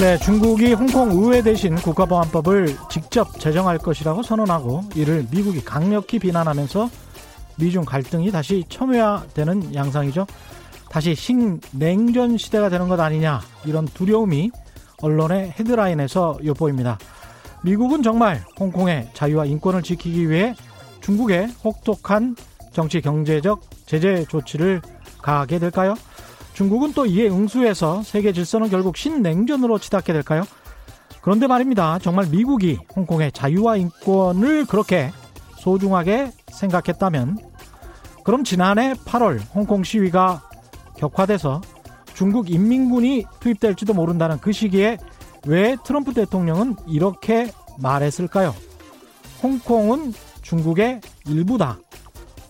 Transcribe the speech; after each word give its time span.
네, 0.00 0.16
중국이 0.16 0.74
홍콩 0.74 1.10
의회 1.10 1.42
대신 1.42 1.74
국가보안법을 1.74 2.76
직접 2.88 3.40
제정할 3.40 3.78
것이라고 3.78 4.22
선언하고 4.22 4.84
이를 4.94 5.26
미국이 5.28 5.60
강력히 5.64 6.20
비난하면서 6.20 6.88
미중 7.56 7.84
갈등이 7.84 8.30
다시 8.30 8.64
첨예화되는 8.68 9.74
양상이죠. 9.74 10.24
다시 10.88 11.16
신냉전 11.16 12.38
시대가 12.38 12.68
되는 12.68 12.86
것 12.86 13.00
아니냐 13.00 13.40
이런 13.64 13.86
두려움이 13.86 14.52
언론의 15.02 15.54
헤드라인에서 15.58 16.38
엿보입니다. 16.44 16.96
미국은 17.64 18.04
정말 18.04 18.44
홍콩의 18.60 19.08
자유와 19.14 19.46
인권을 19.46 19.82
지키기 19.82 20.30
위해 20.30 20.54
중국의 21.00 21.48
혹독한 21.64 22.36
정치 22.72 23.00
경제적 23.00 23.62
제재 23.86 24.24
조치를 24.28 24.80
가하게 25.20 25.58
될까요? 25.58 25.96
중국은 26.58 26.92
또 26.92 27.06
이에 27.06 27.28
응수해서 27.28 28.02
세계 28.02 28.32
질서는 28.32 28.68
결국 28.68 28.96
신냉전으로 28.96 29.78
치닫게 29.78 30.12
될까요? 30.12 30.42
그런데 31.20 31.46
말입니다. 31.46 32.00
정말 32.00 32.26
미국이 32.26 32.80
홍콩의 32.96 33.30
자유와 33.30 33.76
인권을 33.76 34.66
그렇게 34.66 35.12
소중하게 35.58 36.32
생각했다면 36.50 37.38
그럼 38.24 38.42
지난해 38.42 38.94
8월 38.94 39.40
홍콩 39.54 39.84
시위가 39.84 40.50
격화돼서 40.96 41.60
중국 42.12 42.50
인민군이 42.50 43.24
투입될지도 43.38 43.94
모른다는 43.94 44.40
그 44.40 44.50
시기에 44.50 44.98
왜 45.46 45.76
트럼프 45.84 46.12
대통령은 46.12 46.74
이렇게 46.88 47.52
말했을까요? 47.78 48.52
홍콩은 49.44 50.12
중국의 50.42 51.02
일부다. 51.24 51.78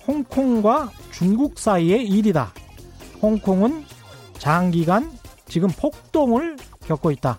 홍콩과 0.07 0.93
중국 1.11 1.59
사이의 1.59 2.09
일이다. 2.09 2.55
홍콩은 3.21 3.98
장기간 4.39 5.11
지금 5.47 5.69
폭동을 5.69 6.57
겪고 6.87 7.11
있다. 7.11 7.39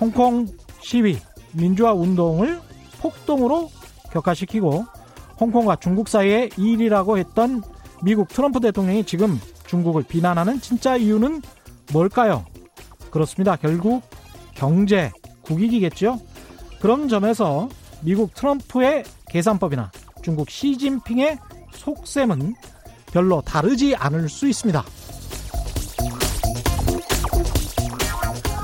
홍콩 0.00 0.46
시위, 0.80 1.18
민주화 1.52 1.92
운동을 1.92 2.60
폭동으로 3.00 3.70
격화시키고 4.12 4.84
홍콩과 5.40 5.76
중국 5.76 6.08
사이의 6.08 6.50
일이라고 6.56 7.18
했던 7.18 7.62
미국 8.02 8.28
트럼프 8.28 8.60
대통령이 8.60 9.04
지금 9.04 9.40
중국을 9.66 10.02
비난하는 10.02 10.60
진짜 10.60 10.96
이유는 10.96 11.42
뭘까요? 11.92 12.44
그렇습니다. 13.10 13.56
결국 13.56 14.02
경제 14.54 15.10
국익이겠죠. 15.42 16.20
그런 16.80 17.08
점에서 17.08 17.68
미국 18.02 18.34
트럼프의 18.34 19.04
계산법이나 19.28 19.90
중국 20.22 20.50
시진핑의 20.50 21.38
속셈은 21.72 22.54
별로 23.12 23.40
다르지 23.40 23.94
않을 23.96 24.28
수 24.28 24.48
있습니다. 24.48 24.84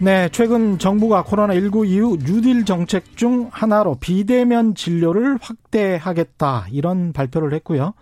네, 0.00 0.28
최근 0.30 0.78
정부가 0.78 1.24
코로나19 1.24 1.88
이후 1.88 2.16
뉴딜 2.18 2.64
정책 2.64 3.16
중 3.16 3.48
하나로 3.50 3.96
비대면 3.96 4.76
진료를 4.76 5.38
확대하겠다 5.40 6.66
이런 6.70 7.12
발표를 7.12 7.52
했고요. 7.54 7.94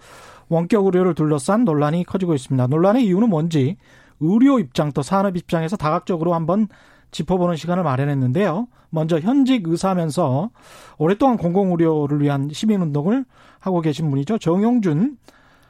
원격 0.51 0.85
의료를 0.85 1.15
둘러싼 1.15 1.65
논란이 1.65 2.05
커지고 2.05 2.35
있습니다. 2.35 2.67
논란의 2.67 3.07
이유는 3.07 3.31
뭔지 3.31 3.79
의료 4.21 4.59
입장 4.59 4.93
또 4.93 5.01
산업 5.01 5.39
입장에서 5.39 5.79
다각적으로 5.79 6.35
한번 6.35 6.69
짚어보는 7.13 7.57
시간을 7.57 7.83
마련했는데요. 7.83 8.69
먼저 8.91 9.19
현직 9.19 9.67
의사면서 9.67 10.51
오랫동안 10.99 11.39
공공의료를 11.39 12.21
위한 12.21 12.51
시민운동을 12.53 13.25
하고 13.59 13.81
계신 13.81 14.11
분이죠. 14.11 14.37
정용준 14.37 15.17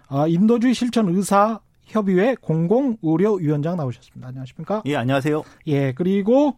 아, 0.08 0.26
인도주의 0.26 0.74
실천 0.74 1.08
의사 1.08 1.60
협의회 1.86 2.34
공공의료위원장 2.34 3.76
나오셨습니다. 3.76 4.28
안녕하십니까? 4.28 4.82
예, 4.86 4.96
안녕하세요. 4.96 5.42
예, 5.68 5.92
그리고 5.92 6.56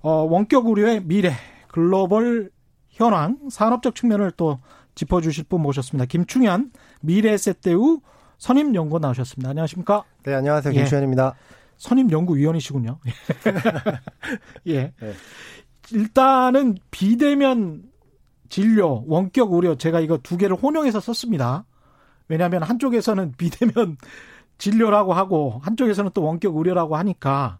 어, 0.00 0.10
원격 0.22 0.66
의료의 0.66 1.02
미래, 1.04 1.32
글로벌 1.68 2.50
현황, 2.90 3.38
산업적 3.50 3.94
측면을 3.94 4.30
또 4.36 4.60
짚어주실 4.94 5.44
분 5.44 5.62
모셨습니다. 5.62 6.04
김충현 6.06 6.70
미래세대우 7.00 8.00
선임연구원 8.38 9.00
나오셨습니다. 9.00 9.50
안녕하십니까? 9.50 10.04
네, 10.22 10.34
안녕하세요. 10.34 10.74
예. 10.74 10.78
김충현입니다. 10.78 11.34
선임연구위원이시군요. 11.78 12.98
예. 14.68 14.92
네. 15.00 15.12
일단은 15.92 16.76
비대면 16.90 17.82
진료, 18.50 19.04
원격 19.06 19.52
의료 19.52 19.76
제가 19.76 20.00
이거 20.00 20.18
두 20.18 20.36
개를 20.36 20.54
혼용해서 20.56 21.00
썼습니다. 21.00 21.64
왜냐하면 22.28 22.62
한쪽에서는 22.62 23.32
비대면 23.36 23.96
진료라고 24.58 25.12
하고 25.12 25.60
한쪽에서는 25.62 26.10
또 26.14 26.22
원격 26.22 26.56
의료라고 26.56 26.96
하니까 26.96 27.58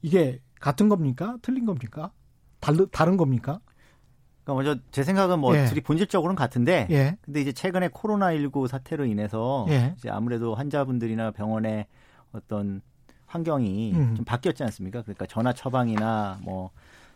이게 0.00 0.40
같은 0.60 0.88
겁니까? 0.88 1.36
틀린 1.42 1.64
겁니까? 1.66 2.10
다르, 2.60 2.86
다른 2.90 3.16
겁니까? 3.16 3.60
그러니까 4.44 4.54
먼저 4.54 4.82
제 4.90 5.02
생각은 5.02 5.38
뭐 5.38 5.56
예. 5.56 5.66
둘이 5.66 5.80
본질적으로는 5.80 6.36
같은데 6.36 6.86
예. 6.90 7.16
근데 7.22 7.40
이제 7.40 7.52
최근에 7.52 7.88
코로나19 7.88 8.66
사태로 8.66 9.04
인해서 9.04 9.66
예. 9.68 9.94
이제 9.96 10.10
아무래도 10.10 10.54
환자분들이나 10.54 11.30
병원의 11.32 11.86
어떤 12.32 12.82
환경이 13.26 13.92
음. 13.94 14.14
좀 14.14 14.24
바뀌었지 14.24 14.62
않습니까? 14.64 15.02
그러니까 15.02 15.26
전화 15.26 15.52
처방이나 15.52 16.38
뭐 16.42 16.70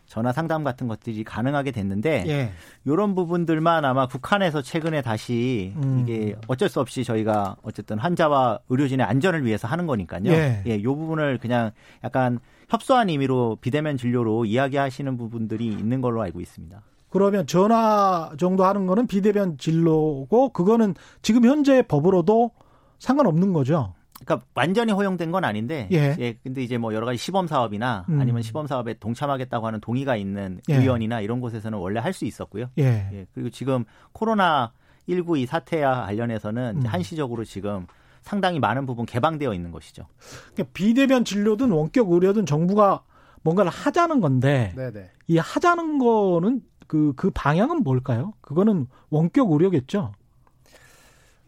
전화 0.07 0.31
상담 0.31 0.63
같은 0.63 0.87
것들이 0.87 1.23
가능하게 1.23 1.71
됐는데 1.71 2.23
예. 2.27 2.51
이런 2.85 3.13
부분들만 3.13 3.83
아마 3.85 4.07
북한에서 4.07 4.61
최근에 4.61 5.01
다시 5.01 5.73
음. 5.75 5.99
이게 6.01 6.35
어쩔 6.47 6.69
수 6.69 6.79
없이 6.79 7.03
저희가 7.03 7.57
어쨌든 7.61 7.99
환자와 7.99 8.59
의료진의 8.69 9.05
안전을 9.05 9.45
위해서 9.45 9.67
하는 9.67 9.85
거니까요. 9.85 10.31
예. 10.31 10.63
예, 10.65 10.75
이 10.75 10.83
부분을 10.83 11.37
그냥 11.39 11.71
약간 12.03 12.39
협소한 12.69 13.09
의미로 13.09 13.57
비대면 13.59 13.97
진료로 13.97 14.45
이야기하시는 14.45 15.17
부분들이 15.17 15.67
있는 15.67 16.01
걸로 16.01 16.21
알고 16.21 16.39
있습니다. 16.39 16.81
그러면 17.09 17.45
전화 17.47 18.31
정도 18.37 18.65
하는 18.65 18.85
거는 18.85 19.07
비대면 19.07 19.57
진료고 19.57 20.49
그거는 20.49 20.95
지금 21.21 21.45
현재 21.45 21.81
법으로도 21.81 22.51
상관없는 22.99 23.53
거죠. 23.53 23.93
그러니까 24.25 24.45
완전히 24.55 24.91
허용된 24.91 25.31
건 25.31 25.45
아닌데 25.45 25.87
예. 25.91 26.15
예 26.19 26.33
근데 26.43 26.63
이제 26.63 26.77
뭐 26.77 26.93
여러 26.93 27.05
가지 27.05 27.17
시범 27.17 27.47
사업이나 27.47 28.05
음. 28.09 28.19
아니면 28.19 28.41
시범 28.41 28.67
사업에 28.67 28.95
동참하겠다고 28.95 29.67
하는 29.67 29.79
동의가 29.79 30.15
있는 30.15 30.59
예. 30.69 30.75
의원이나 30.75 31.21
이런 31.21 31.39
곳에서는 31.39 31.77
원래 31.77 31.99
할 31.99 32.13
수 32.13 32.25
있었고요. 32.25 32.69
예. 32.79 32.83
예. 33.13 33.27
그리고 33.33 33.49
지금 33.51 33.85
코로나 34.11 34.71
19 35.07 35.37
이 35.37 35.45
사태와 35.45 36.05
관련해서는 36.07 36.81
음. 36.83 36.85
한시적으로 36.85 37.45
지금 37.45 37.85
상당히 38.21 38.59
많은 38.59 38.85
부분 38.85 39.05
개방되어 39.05 39.53
있는 39.53 39.71
것이죠. 39.71 40.07
그러니까 40.53 40.73
비대면 40.73 41.23
진료든 41.23 41.69
원격 41.71 42.11
의료든 42.11 42.45
정부가 42.45 43.03
뭔가를 43.43 43.71
하자는 43.71 44.19
건데 44.19 44.73
네네. 44.75 45.11
이 45.27 45.37
하자는 45.37 45.99
거는 45.99 46.61
그, 46.87 47.13
그 47.15 47.29
방향은 47.33 47.83
뭘까요? 47.83 48.33
그거는 48.41 48.87
원격 49.09 49.51
의료겠죠? 49.51 50.11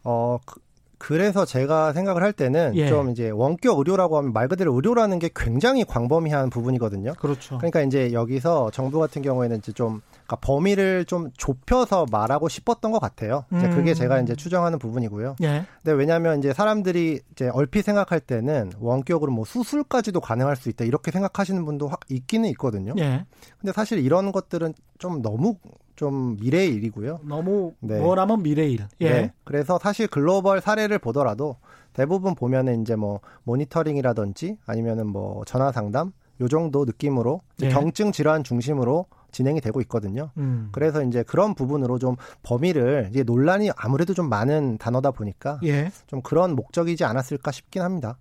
어, 0.04 0.38
그, 0.45 0.60
그래서 1.00 1.46
제가 1.46 1.94
생각을 1.94 2.22
할 2.22 2.34
때는 2.34 2.75
예. 2.75 2.88
좀 2.88 3.10
이제 3.10 3.30
원격 3.30 3.80
의료라고 3.80 4.18
하면 4.18 4.34
말 4.34 4.48
그대로 4.48 4.75
의료라는 4.75 5.18
게 5.18 5.30
굉장히 5.34 5.86
광범위한 5.86 6.50
부분이거든요. 6.51 7.13
그렇죠. 7.18 7.57
그러니까 7.57 7.81
이제 7.81 8.12
여기서 8.13 8.69
정부 8.72 9.00
같은 9.00 9.22
경우에는 9.22 9.57
이제 9.57 9.72
좀 9.72 10.01
그러니까 10.30 10.36
범위를 10.42 11.06
좀 11.06 11.31
좁혀서 11.36 12.06
말하고 12.12 12.50
싶었던 12.50 12.92
것 12.92 13.00
같아요. 13.00 13.46
이제 13.52 13.66
음. 13.66 13.72
그게 13.72 13.96
제가 13.96 14.22
이제 14.22 14.36
추정하는 14.36 14.78
부분이고요. 14.78 15.38
예. 15.42 15.66
근데 15.81 15.98
왜냐하면 15.98 16.38
이제 16.38 16.54
사람들이 16.54 17.22
이제 17.31 17.50
얼핏 17.52 17.81
생각할 17.81 18.20
때는 18.20 18.72
원격으로 18.80 19.31
뭐 19.31 19.44
수술까지도 19.44 20.22
가능할 20.22 20.56
수 20.56 20.70
있다 20.70 20.86
이렇게 20.86 21.10
생각하시는 21.10 21.66
분도 21.66 21.88
확 21.88 22.02
있기는 22.10 22.48
있거든요. 22.50 22.94
예. 23.00 23.26
근데 23.60 23.74
사실 23.74 23.98
이런 23.98 24.31
것들은 24.31 24.76
좀 25.00 25.24
너무 25.24 25.56
좀 25.96 26.38
미래의 26.40 26.76
일이고요. 26.76 27.22
너무 27.24 27.74
네. 27.80 28.00
뭐라면 28.00 28.44
미래의 28.44 28.72
일. 28.72 28.88
예. 29.02 29.10
네. 29.10 29.34
그래서 29.44 29.80
사실 29.81 30.08
글로벌 30.08 30.62
사례를 30.62 31.00
보더라도 31.00 31.58
대부분 31.94 32.36
보면은 32.36 32.84
이제 32.84 32.96
뭐 32.96 33.20
모니터링이라든지 33.44 34.58
아니면은 34.68 35.08
뭐 35.08 35.44
전화 35.46 35.72
상담 35.72 36.14
요 36.40 36.48
정도 36.48 36.86
느낌으로 36.86 37.42
예. 37.64 37.70
경증 37.70 38.12
질환 38.12 38.44
중심으로 38.44 39.08
진행이 39.31 39.62
되고 39.62 39.81
있거든요. 39.81 40.31
음. 40.38 40.70
그래서 40.72 41.04
이제 41.04 41.24
그런 41.24 41.54
부분으로 41.56 42.00
좀 42.00 42.16
범위를 42.44 43.08
이제 43.12 43.24
논란이 43.24 43.72
아무래도 43.76 44.14
좀 44.14 44.30
많은 44.30 44.78
단어다 44.78 45.12
보니까 45.12 45.60
예. 45.64 45.92
좀 46.08 46.22
그런 46.22 46.56
목적이지 46.56 47.04
않았을까 47.04 47.52
싶긴 47.52 47.81
합니다. 47.81 48.18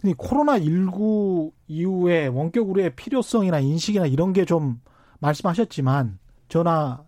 근데 0.00 0.14
코로나 0.16 0.58
19 0.58 1.52
이후에 1.68 2.26
원격 2.26 2.68
의료의 2.68 2.94
필요성이나 2.96 3.60
인식이나 3.60 4.06
이런 4.06 4.32
게 4.32 4.44
좀 4.44 4.80
말씀하셨지만 5.20 6.18
전화 6.48 7.02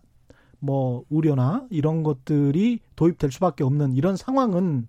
뭐 0.59 1.03
의료나 1.09 1.67
이런 1.69 2.03
것들이 2.03 2.79
도입될 2.95 3.31
수밖에 3.31 3.63
없는 3.63 3.93
이런 3.93 4.15
상황은 4.17 4.87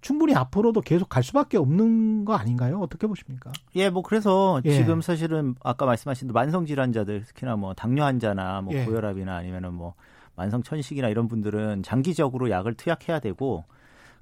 충분히 0.00 0.34
앞으로도 0.34 0.80
계속 0.80 1.08
갈 1.08 1.22
수밖에 1.22 1.56
없는 1.58 2.24
거 2.24 2.34
아닌가요? 2.34 2.80
어떻게 2.80 3.06
보십니까? 3.06 3.52
예, 3.74 3.90
뭐 3.90 4.02
그래서 4.02 4.60
예. 4.64 4.72
지금 4.72 5.00
사실은 5.00 5.54
아까 5.62 5.86
말씀하신 5.86 6.28
만성 6.32 6.66
질환자들 6.66 7.24
특히나 7.24 7.56
뭐 7.56 7.74
당뇨 7.74 8.04
환자나 8.04 8.62
뭐 8.62 8.74
예. 8.74 8.84
고혈압이나 8.84 9.36
아니면은 9.36 9.74
뭐 9.74 9.94
만성 10.36 10.62
천식이나 10.62 11.08
이런 11.08 11.26
분들은 11.26 11.82
장기적으로 11.82 12.50
약을 12.50 12.74
투약해야 12.74 13.18
되고 13.18 13.64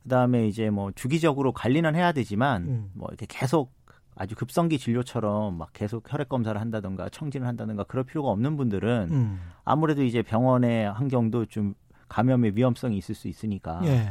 그다음에 0.04 0.46
이제 0.46 0.70
뭐 0.70 0.92
주기적으로 0.92 1.52
관리는 1.52 1.94
해야 1.94 2.12
되지만 2.12 2.62
음. 2.62 2.90
뭐 2.94 3.08
이렇게 3.10 3.26
계속 3.28 3.74
아주 4.14 4.34
급성기 4.34 4.78
진료처럼 4.78 5.58
막 5.58 5.70
계속 5.74 6.10
혈액 6.10 6.30
검사를 6.30 6.58
한다던가 6.58 7.10
청진을 7.10 7.46
한다던가 7.46 7.84
그럴 7.84 8.04
필요가 8.04 8.30
없는 8.30 8.56
분들은 8.56 9.08
음. 9.10 9.40
아무래도 9.64 10.02
이제 10.02 10.22
병원의 10.22 10.90
환경도 10.90 11.46
좀 11.46 11.74
감염의 12.08 12.56
위험성이 12.56 12.96
있을 12.96 13.14
수 13.14 13.28
있으니까 13.28 13.80
예. 13.84 14.10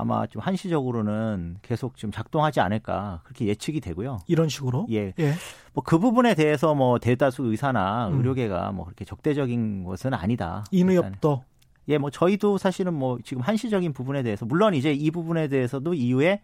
아마 0.00 0.26
좀 0.26 0.40
한시적으로는 0.42 1.58
계속 1.62 1.96
좀 1.96 2.10
작동하지 2.10 2.60
않을까 2.60 3.20
그렇게 3.24 3.46
예측이 3.46 3.80
되고요. 3.80 4.18
이런 4.26 4.48
식으로? 4.48 4.86
예. 4.90 5.12
예. 5.18 5.34
뭐 5.72 5.84
그 5.84 5.98
부분에 5.98 6.34
대해서 6.34 6.74
뭐 6.74 6.98
대다수 6.98 7.44
의사나 7.44 8.08
음. 8.08 8.18
의료계가 8.18 8.72
뭐 8.72 8.84
그렇게 8.84 9.04
적대적인 9.04 9.84
것은 9.84 10.14
아니다. 10.14 10.64
인의협도. 10.70 11.44
예, 11.88 11.98
뭐 11.98 12.10
저희도 12.10 12.58
사실은 12.58 12.94
뭐 12.94 13.18
지금 13.24 13.42
한시적인 13.42 13.92
부분에 13.92 14.22
대해서 14.22 14.46
물론 14.46 14.74
이제 14.74 14.92
이 14.92 15.10
부분에 15.10 15.48
대해서도 15.48 15.94
이후에 15.94 16.40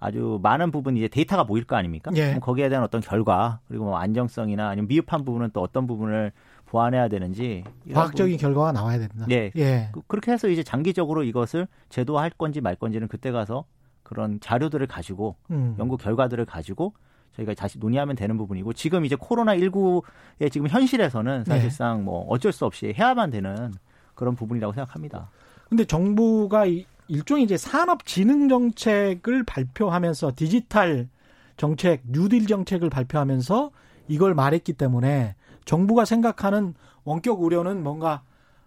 아주 0.00 0.38
많은 0.42 0.70
부분이 0.70 1.00
이제 1.00 1.08
데이터가 1.08 1.44
모일 1.44 1.64
거 1.64 1.76
아닙니까? 1.76 2.10
예. 2.16 2.38
거기에 2.40 2.68
대한 2.68 2.84
어떤 2.84 3.00
결과 3.00 3.60
그리고 3.68 3.84
뭐 3.86 3.98
안정성이나 3.98 4.68
아니면 4.68 4.88
미흡한 4.88 5.24
부분은 5.24 5.50
또 5.52 5.60
어떤 5.60 5.86
부분을 5.86 6.32
보완해야 6.68 7.08
되는지 7.08 7.64
과학적인 7.92 8.36
부분. 8.36 8.38
결과가 8.38 8.72
나와야 8.72 8.98
된다. 8.98 9.24
네, 9.26 9.50
예. 9.56 9.88
그, 9.92 10.02
그렇게 10.06 10.32
해서 10.32 10.48
이제 10.48 10.62
장기적으로 10.62 11.24
이것을 11.24 11.66
제도할 11.88 12.30
건지 12.30 12.60
말 12.60 12.76
건지는 12.76 13.08
그때 13.08 13.30
가서 13.30 13.64
그런 14.02 14.38
자료들을 14.40 14.86
가지고 14.86 15.36
음. 15.50 15.74
연구 15.78 15.96
결과들을 15.96 16.44
가지고 16.44 16.94
저희가 17.36 17.54
다시 17.54 17.78
논의하면 17.78 18.16
되는 18.16 18.36
부분이고 18.36 18.72
지금 18.72 19.04
이제 19.04 19.16
코로나 19.18 19.56
19의 19.56 20.50
지금 20.50 20.68
현실에서는 20.68 21.44
네. 21.44 21.50
사실상 21.50 21.98
네. 21.98 22.04
뭐 22.04 22.26
어쩔 22.28 22.52
수 22.52 22.64
없이 22.66 22.94
해야만 22.96 23.30
되는 23.30 23.72
그런 24.14 24.34
부분이라고 24.34 24.72
생각합니다. 24.72 25.30
근데 25.68 25.84
정부가 25.84 26.64
일종의 27.08 27.44
이제 27.44 27.56
산업 27.56 28.04
진흥 28.04 28.48
정책을 28.48 29.44
발표하면서 29.44 30.32
디지털 30.36 31.08
정책, 31.56 32.02
뉴딜 32.06 32.46
정책을 32.46 32.90
발표하면서 32.90 33.70
이걸 34.08 34.34
말했기 34.34 34.72
때문에 34.74 35.34
정부가 35.68 36.06
생각하는 36.06 36.72
원격 37.04 37.42
의료는 37.42 37.82
뭔가 37.82 38.22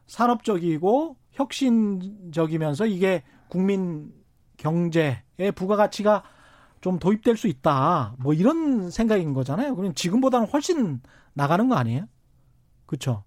산업적이고 0.06 1.16
혁신적이면서 1.32 2.86
이게 2.86 3.24
국민 3.48 4.14
경제의 4.58 5.24
부가가치가 5.56 6.22
좀 6.80 7.00
도입될 7.00 7.38
수 7.38 7.48
있다. 7.48 8.14
뭐 8.20 8.36
이런 8.36 8.92
생각인 8.92 9.34
거잖아요. 9.34 9.76
그럼 9.76 9.96
지금보다는 9.96 10.48
훨씬 10.50 11.02
나가는 11.34 11.68
거 11.68 11.74
아니에요? 11.74 12.06
그렇죠. 12.86 13.24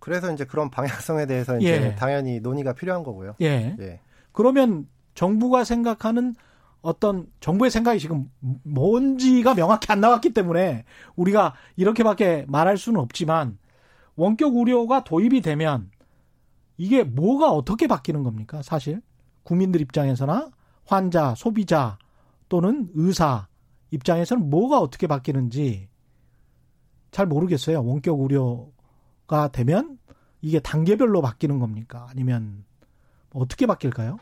그래서 0.00 0.32
이제 0.32 0.44
그런 0.44 0.70
방향성에 0.70 1.26
대해서 1.26 1.56
이제 1.56 1.70
예. 1.70 1.94
당연히 1.94 2.40
논의가 2.40 2.72
필요한 2.72 3.04
거고요. 3.04 3.36
예. 3.42 3.76
예. 3.78 4.00
그러면 4.32 4.88
정부가 5.14 5.62
생각하는 5.62 6.34
어떤 6.82 7.26
정부의 7.40 7.70
생각이 7.70 7.98
지금 7.98 8.30
뭔지가 8.62 9.54
명확히 9.54 9.92
안 9.92 10.00
나왔기 10.00 10.32
때문에 10.32 10.84
우리가 11.14 11.54
이렇게밖에 11.76 12.46
말할 12.48 12.78
수는 12.78 13.00
없지만 13.00 13.58
원격 14.16 14.56
의료가 14.56 15.04
도입이 15.04 15.42
되면 15.42 15.90
이게 16.76 17.04
뭐가 17.04 17.50
어떻게 17.50 17.86
바뀌는 17.86 18.22
겁니까? 18.22 18.62
사실 18.62 19.02
국민들 19.42 19.80
입장에서나 19.80 20.50
환자, 20.86 21.34
소비자 21.34 21.98
또는 22.48 22.88
의사 22.94 23.48
입장에서는 23.90 24.48
뭐가 24.48 24.78
어떻게 24.78 25.06
바뀌는지 25.06 25.88
잘 27.10 27.26
모르겠어요. 27.26 27.84
원격 27.84 28.20
의료가 28.20 29.48
되면 29.52 29.98
이게 30.40 30.58
단계별로 30.60 31.20
바뀌는 31.20 31.58
겁니까? 31.58 32.06
아니면 32.08 32.64
어떻게 33.32 33.66
바뀔까요? 33.66 34.18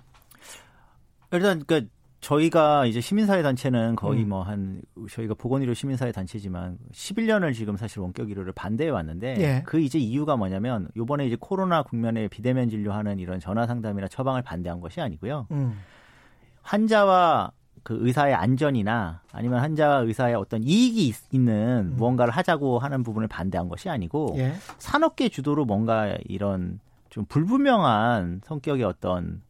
일단 1.31 1.62
그러니까 1.64 1.90
저희가 2.20 2.87
이제 2.87 3.00
시민사회 3.00 3.43
단체는 3.43 3.94
거의 3.94 4.25
음. 4.25 4.31
뭐한 4.31 4.82
저희가 5.11 5.35
보건의료 5.35 5.73
시민사회 5.73 6.11
단체지만 6.11 6.79
11년을 6.93 7.55
지금 7.55 7.76
사실 7.76 8.00
원격 8.00 8.29
의료를 8.29 8.53
반대해 8.53 8.91
왔는데 8.91 9.37
예. 9.38 9.62
그 9.65 9.79
이제 9.81 9.99
이유가 9.99 10.37
뭐냐면 10.37 10.88
요번에 10.97 11.26
이제 11.26 11.37
코로나 11.38 11.82
국면에 11.82 12.26
비대면 12.29 12.70
진료하는 12.70 13.19
이런 13.20 13.38
전화 13.38 13.67
상담이나 13.67 14.09
처방을 14.09 14.43
반대한 14.43 14.81
것이 14.81 15.00
아니고요. 15.00 15.47
음. 15.53 15.79
환자와 16.62 17.53
그 17.85 17.97
의사의 18.00 18.35
안전이나 18.35 19.23
아니면 19.32 19.61
환자와 19.61 19.99
의사의 19.99 20.35
어떤 20.35 20.62
이익이 20.62 21.06
있, 21.06 21.38
는 21.38 21.93
음. 21.93 21.97
무언가를 21.97 22.32
하자고 22.32 22.81
하는 22.81 23.03
부분을 23.05 23.29
반대한 23.29 23.69
것이 23.69 23.88
아니고 23.88 24.35
예. 24.38 24.55
산업계 24.79 25.29
주도로 25.29 25.65
뭔가 25.65 26.17
이런 26.25 26.81
좀 27.11 27.25
불분명한 27.26 28.43
성격의 28.44 28.85
어떤 28.85 29.41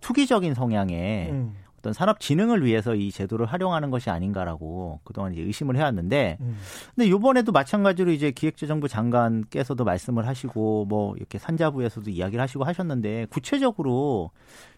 투기적인 0.00 0.54
성향의 0.54 1.30
음. 1.30 1.54
어떤 1.82 1.92
산업 1.92 2.20
진흥을 2.20 2.64
위해서 2.64 2.94
이 2.94 3.10
제도를 3.10 3.46
활용하는 3.46 3.90
것이 3.90 4.08
아닌가라고 4.08 5.00
그동안 5.02 5.32
이제 5.32 5.42
의심을 5.42 5.76
해왔는데, 5.76 6.38
음. 6.40 6.56
근데 6.94 7.10
요번에도 7.10 7.50
마찬가지로 7.50 8.12
이제 8.12 8.30
기획재정부 8.30 8.86
장관께서도 8.86 9.84
말씀을 9.84 10.28
하시고 10.28 10.86
뭐 10.88 11.16
이렇게 11.16 11.38
산자부에서도 11.38 12.08
이야기를 12.08 12.40
하시고 12.40 12.62
하셨는데 12.62 13.26
구체적으로 13.30 14.30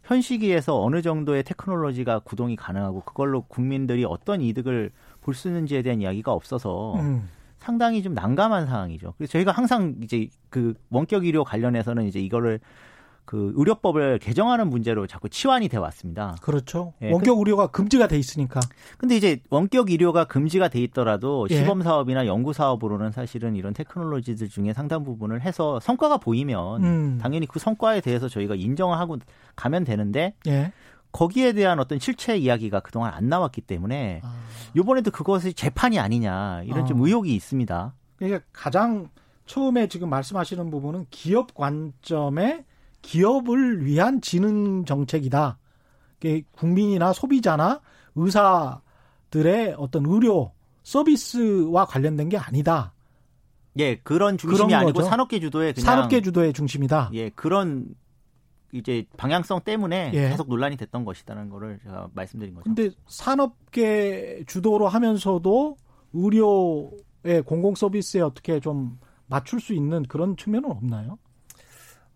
현 0.02 0.22
시기에서 0.22 0.82
어느 0.82 1.02
정도의 1.02 1.42
테크놀로지가 1.44 2.20
구동이 2.20 2.56
가능하고 2.56 3.02
그걸로 3.02 3.42
국민들이 3.42 4.06
어떤 4.06 4.40
이득을 4.40 4.90
볼 5.20 5.34
수 5.34 5.48
있는지에 5.48 5.82
대한 5.82 6.00
이야기가 6.00 6.32
없어서 6.32 6.94
음. 7.00 7.28
상당히 7.58 8.02
좀 8.02 8.14
난감한 8.14 8.66
상황이죠. 8.66 9.12
그래서 9.18 9.32
저희가 9.32 9.52
항상 9.52 9.96
이제 10.02 10.28
그 10.48 10.74
원격 10.90 11.24
의료 11.24 11.44
관련해서는 11.44 12.04
이제 12.06 12.18
이거를 12.20 12.60
그 13.24 13.52
의료법을 13.56 14.18
개정하는 14.18 14.68
문제로 14.68 15.06
자꾸 15.06 15.28
치환이 15.28 15.68
돼 15.68 15.78
왔습니다. 15.78 16.36
그렇죠. 16.42 16.92
예, 17.02 17.10
원격 17.10 17.38
의료가 17.38 17.68
금지가 17.68 18.06
돼 18.06 18.18
있으니까. 18.18 18.60
근데 18.98 19.16
이제 19.16 19.40
원격 19.50 19.90
의료가 19.90 20.24
금지가 20.24 20.68
돼 20.68 20.82
있더라도 20.82 21.46
예. 21.50 21.56
시범 21.56 21.82
사업이나 21.82 22.26
연구 22.26 22.52
사업으로는 22.52 23.12
사실은 23.12 23.56
이런 23.56 23.72
테크놀로지들 23.72 24.48
중에 24.48 24.72
상당 24.74 25.04
부분을 25.04 25.40
해서 25.40 25.80
성과가 25.80 26.18
보이면 26.18 26.84
음. 26.84 27.18
당연히 27.20 27.46
그 27.46 27.58
성과에 27.58 28.00
대해서 28.00 28.28
저희가 28.28 28.54
인정을 28.54 28.98
하고 28.98 29.16
가면 29.56 29.84
되는데 29.84 30.34
예. 30.46 30.72
거기에 31.12 31.52
대한 31.52 31.78
어떤 31.78 31.98
실체 31.98 32.36
이야기가 32.36 32.80
그동안 32.80 33.14
안 33.14 33.28
나왔기 33.28 33.62
때문에 33.62 34.20
아. 34.24 34.34
이번에도 34.76 35.10
그것이 35.10 35.54
재판이 35.54 35.98
아니냐 35.98 36.62
이런 36.64 36.82
아. 36.82 36.84
좀 36.84 37.00
의혹이 37.00 37.34
있습니다. 37.34 37.94
그러니까 38.16 38.40
가장 38.52 39.08
처음에 39.46 39.86
지금 39.86 40.10
말씀하시는 40.10 40.70
부분은 40.70 41.06
기업 41.10 41.54
관점에 41.54 42.64
기업을 43.04 43.84
위한 43.84 44.20
지능 44.20 44.84
정책이다. 44.84 45.58
국민이나 46.52 47.12
소비자나 47.12 47.80
의사들의 48.14 49.74
어떤 49.76 50.06
의료 50.06 50.52
서비스와 50.82 51.84
관련된 51.84 52.30
게 52.30 52.38
아니다. 52.38 52.94
예, 53.78 53.96
그런 53.96 54.38
중심이 54.38 54.68
그런 54.68 54.80
아니고 54.80 55.02
산업계 55.02 55.38
주도의 55.40 55.74
그냥 55.74 55.84
산업계 55.84 56.22
주도의 56.22 56.52
중심이다. 56.54 57.10
예, 57.12 57.28
그런 57.30 57.94
이제 58.72 59.04
방향성 59.18 59.60
때문에 59.64 60.12
예. 60.14 60.30
계속 60.30 60.48
논란이 60.48 60.76
됐던 60.78 61.04
것이다는 61.04 61.50
거를 61.50 61.78
제가 61.82 62.08
말씀드린 62.14 62.54
거죠. 62.54 62.64
근데 62.64 62.90
산업계 63.06 64.44
주도로 64.46 64.88
하면서도 64.88 65.76
의료의 66.14 67.42
공공 67.44 67.74
서비스에 67.74 68.22
어떻게 68.22 68.60
좀 68.60 68.98
맞출 69.26 69.60
수 69.60 69.74
있는 69.74 70.04
그런 70.04 70.36
측면은 70.36 70.70
없나요? 70.70 71.18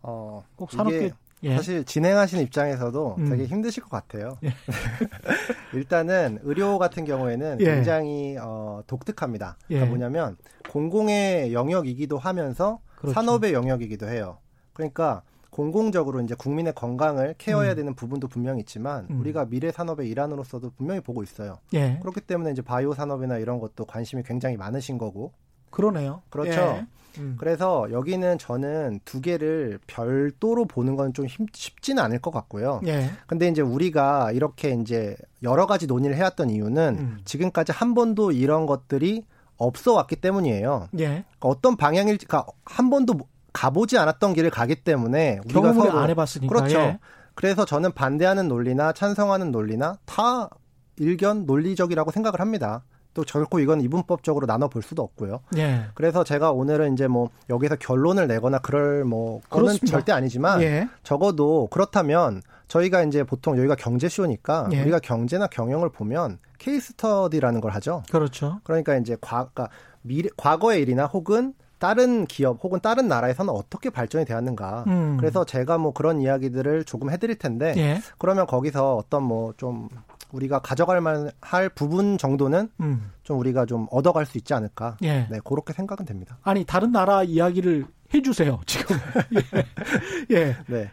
어, 0.02 0.44
꼭 0.56 0.70
산업계 0.70 1.12
예. 1.44 1.56
사실 1.56 1.84
진행하시는 1.84 2.42
입장에서도 2.44 3.16
음. 3.18 3.30
되게 3.30 3.46
힘드실 3.46 3.82
것 3.82 3.90
같아요. 3.90 4.38
예. 4.42 4.52
일단은 5.72 6.40
의료 6.42 6.78
같은 6.78 7.04
경우에는 7.04 7.58
예. 7.60 7.64
굉장히 7.64 8.36
어, 8.40 8.82
독특합니다. 8.86 9.56
그러니까 9.66 9.86
예. 9.86 9.88
뭐냐면 9.88 10.36
공공의 10.70 11.52
영역이기도 11.52 12.18
하면서 12.18 12.80
그렇죠. 12.96 13.14
산업의 13.14 13.52
영역이기도 13.52 14.08
해요. 14.08 14.38
그러니까 14.72 15.22
공공적으로 15.50 16.20
이제 16.20 16.34
국민의 16.34 16.72
건강을 16.74 17.34
케어해야 17.38 17.72
음. 17.72 17.76
되는 17.76 17.94
부분도 17.94 18.28
분명히 18.28 18.60
있지만 18.60 19.06
음. 19.10 19.20
우리가 19.20 19.46
미래 19.46 19.72
산업의 19.72 20.08
일환으로서도 20.08 20.72
분명히 20.76 21.00
보고 21.00 21.22
있어요. 21.22 21.58
예. 21.74 21.98
그렇기 22.00 22.20
때문에 22.20 22.52
이제 22.52 22.62
바이오 22.62 22.94
산업이나 22.94 23.38
이런 23.38 23.58
것도 23.58 23.84
관심이 23.84 24.22
굉장히 24.22 24.56
많으신 24.56 24.98
거고 24.98 25.32
그러네요. 25.70 26.22
그렇죠. 26.30 26.84
예. 27.18 27.22
음. 27.22 27.36
그래서 27.38 27.86
여기는 27.90 28.38
저는 28.38 29.00
두 29.04 29.20
개를 29.20 29.78
별도로 29.86 30.64
보는 30.64 30.96
건 30.96 31.12
좀 31.12 31.26
쉽지는 31.52 32.02
않을 32.04 32.20
것 32.20 32.30
같고요. 32.30 32.80
예. 32.86 33.10
근데 33.26 33.48
이제 33.48 33.62
우리가 33.62 34.32
이렇게 34.32 34.70
이제 34.80 35.16
여러 35.42 35.66
가지 35.66 35.86
논의를 35.86 36.16
해왔던 36.16 36.50
이유는 36.50 36.96
음. 36.98 37.18
지금까지 37.24 37.72
한 37.72 37.94
번도 37.94 38.32
이런 38.32 38.66
것들이 38.66 39.24
없어 39.56 39.94
왔기 39.94 40.16
때문이에요. 40.16 40.88
예. 40.98 41.04
그러니까 41.06 41.24
어떤 41.40 41.76
방향일지, 41.76 42.26
그러니까 42.26 42.52
한 42.64 42.90
번도 42.90 43.18
가보지 43.52 43.98
않았던 43.98 44.34
길을 44.34 44.50
가기 44.50 44.76
때문에 44.76 45.40
우리가 45.46 45.60
경험을 45.60 45.90
서로, 45.90 45.98
안 45.98 46.10
해봤으니까. 46.10 46.54
그렇죠. 46.54 46.78
예. 46.78 46.98
그래서 47.34 47.64
저는 47.64 47.92
반대하는 47.92 48.46
논리나 48.48 48.92
찬성하는 48.92 49.50
논리나 49.50 49.96
다 50.04 50.50
일견 50.96 51.46
논리적이라고 51.46 52.10
생각을 52.10 52.40
합니다. 52.40 52.84
또 53.18 53.24
결코 53.24 53.58
이건 53.58 53.80
이분법적으로 53.80 54.46
나눠 54.46 54.68
볼 54.68 54.80
수도 54.80 55.02
없고요. 55.02 55.40
예. 55.56 55.86
그래서 55.94 56.22
제가 56.22 56.52
오늘은 56.52 56.92
이제 56.92 57.08
뭐 57.08 57.30
여기서 57.50 57.74
결론을 57.74 58.28
내거나 58.28 58.58
그럴 58.58 59.02
뭐 59.04 59.40
거는 59.50 59.66
그렇습니다. 59.66 59.86
절대 59.90 60.12
아니지만 60.12 60.62
예. 60.62 60.88
적어도 61.02 61.66
그렇다면 61.72 62.42
저희가 62.68 63.02
이제 63.02 63.24
보통 63.24 63.58
여기가 63.58 63.74
경제쇼니까 63.74 64.68
예. 64.72 64.82
우리가 64.82 65.00
경제나 65.00 65.48
경영을 65.48 65.88
보면 65.88 66.38
케이스 66.58 66.92
스터디라는 66.92 67.60
걸 67.60 67.72
하죠. 67.72 68.04
그렇죠. 68.08 68.60
그러니까 68.62 68.96
이제 68.96 69.16
과, 69.20 69.48
그러니까 69.52 69.68
미래, 70.02 70.28
과거의 70.36 70.80
일이나 70.82 71.06
혹은 71.06 71.54
다른 71.80 72.24
기업 72.24 72.62
혹은 72.62 72.78
다른 72.78 73.08
나라에서는 73.08 73.52
어떻게 73.52 73.90
발전이 73.90 74.26
되었는가. 74.26 74.84
음. 74.86 75.16
그래서 75.18 75.44
제가 75.44 75.76
뭐 75.78 75.92
그런 75.92 76.20
이야기들을 76.20 76.84
조금 76.84 77.10
해드릴 77.10 77.36
텐데 77.36 77.74
예. 77.76 78.00
그러면 78.18 78.46
거기서 78.46 78.94
어떤 78.94 79.24
뭐 79.24 79.54
좀 79.56 79.88
우리가 80.32 80.60
가져갈 80.60 81.00
만할 81.00 81.68
부분 81.74 82.18
정도는 82.18 82.70
음. 82.80 83.10
좀 83.22 83.38
우리가 83.38 83.66
좀 83.66 83.86
얻어갈 83.90 84.26
수 84.26 84.38
있지 84.38 84.54
않을까. 84.54 84.96
예. 85.02 85.26
네, 85.30 85.38
그렇게 85.44 85.72
생각은 85.72 86.06
됩니다. 86.06 86.38
아니 86.42 86.64
다른 86.64 86.92
나라 86.92 87.22
이야기를 87.22 87.86
해주세요 88.14 88.60
지금. 88.66 88.96
예. 90.30 90.36
예. 90.36 90.56
네. 90.66 90.90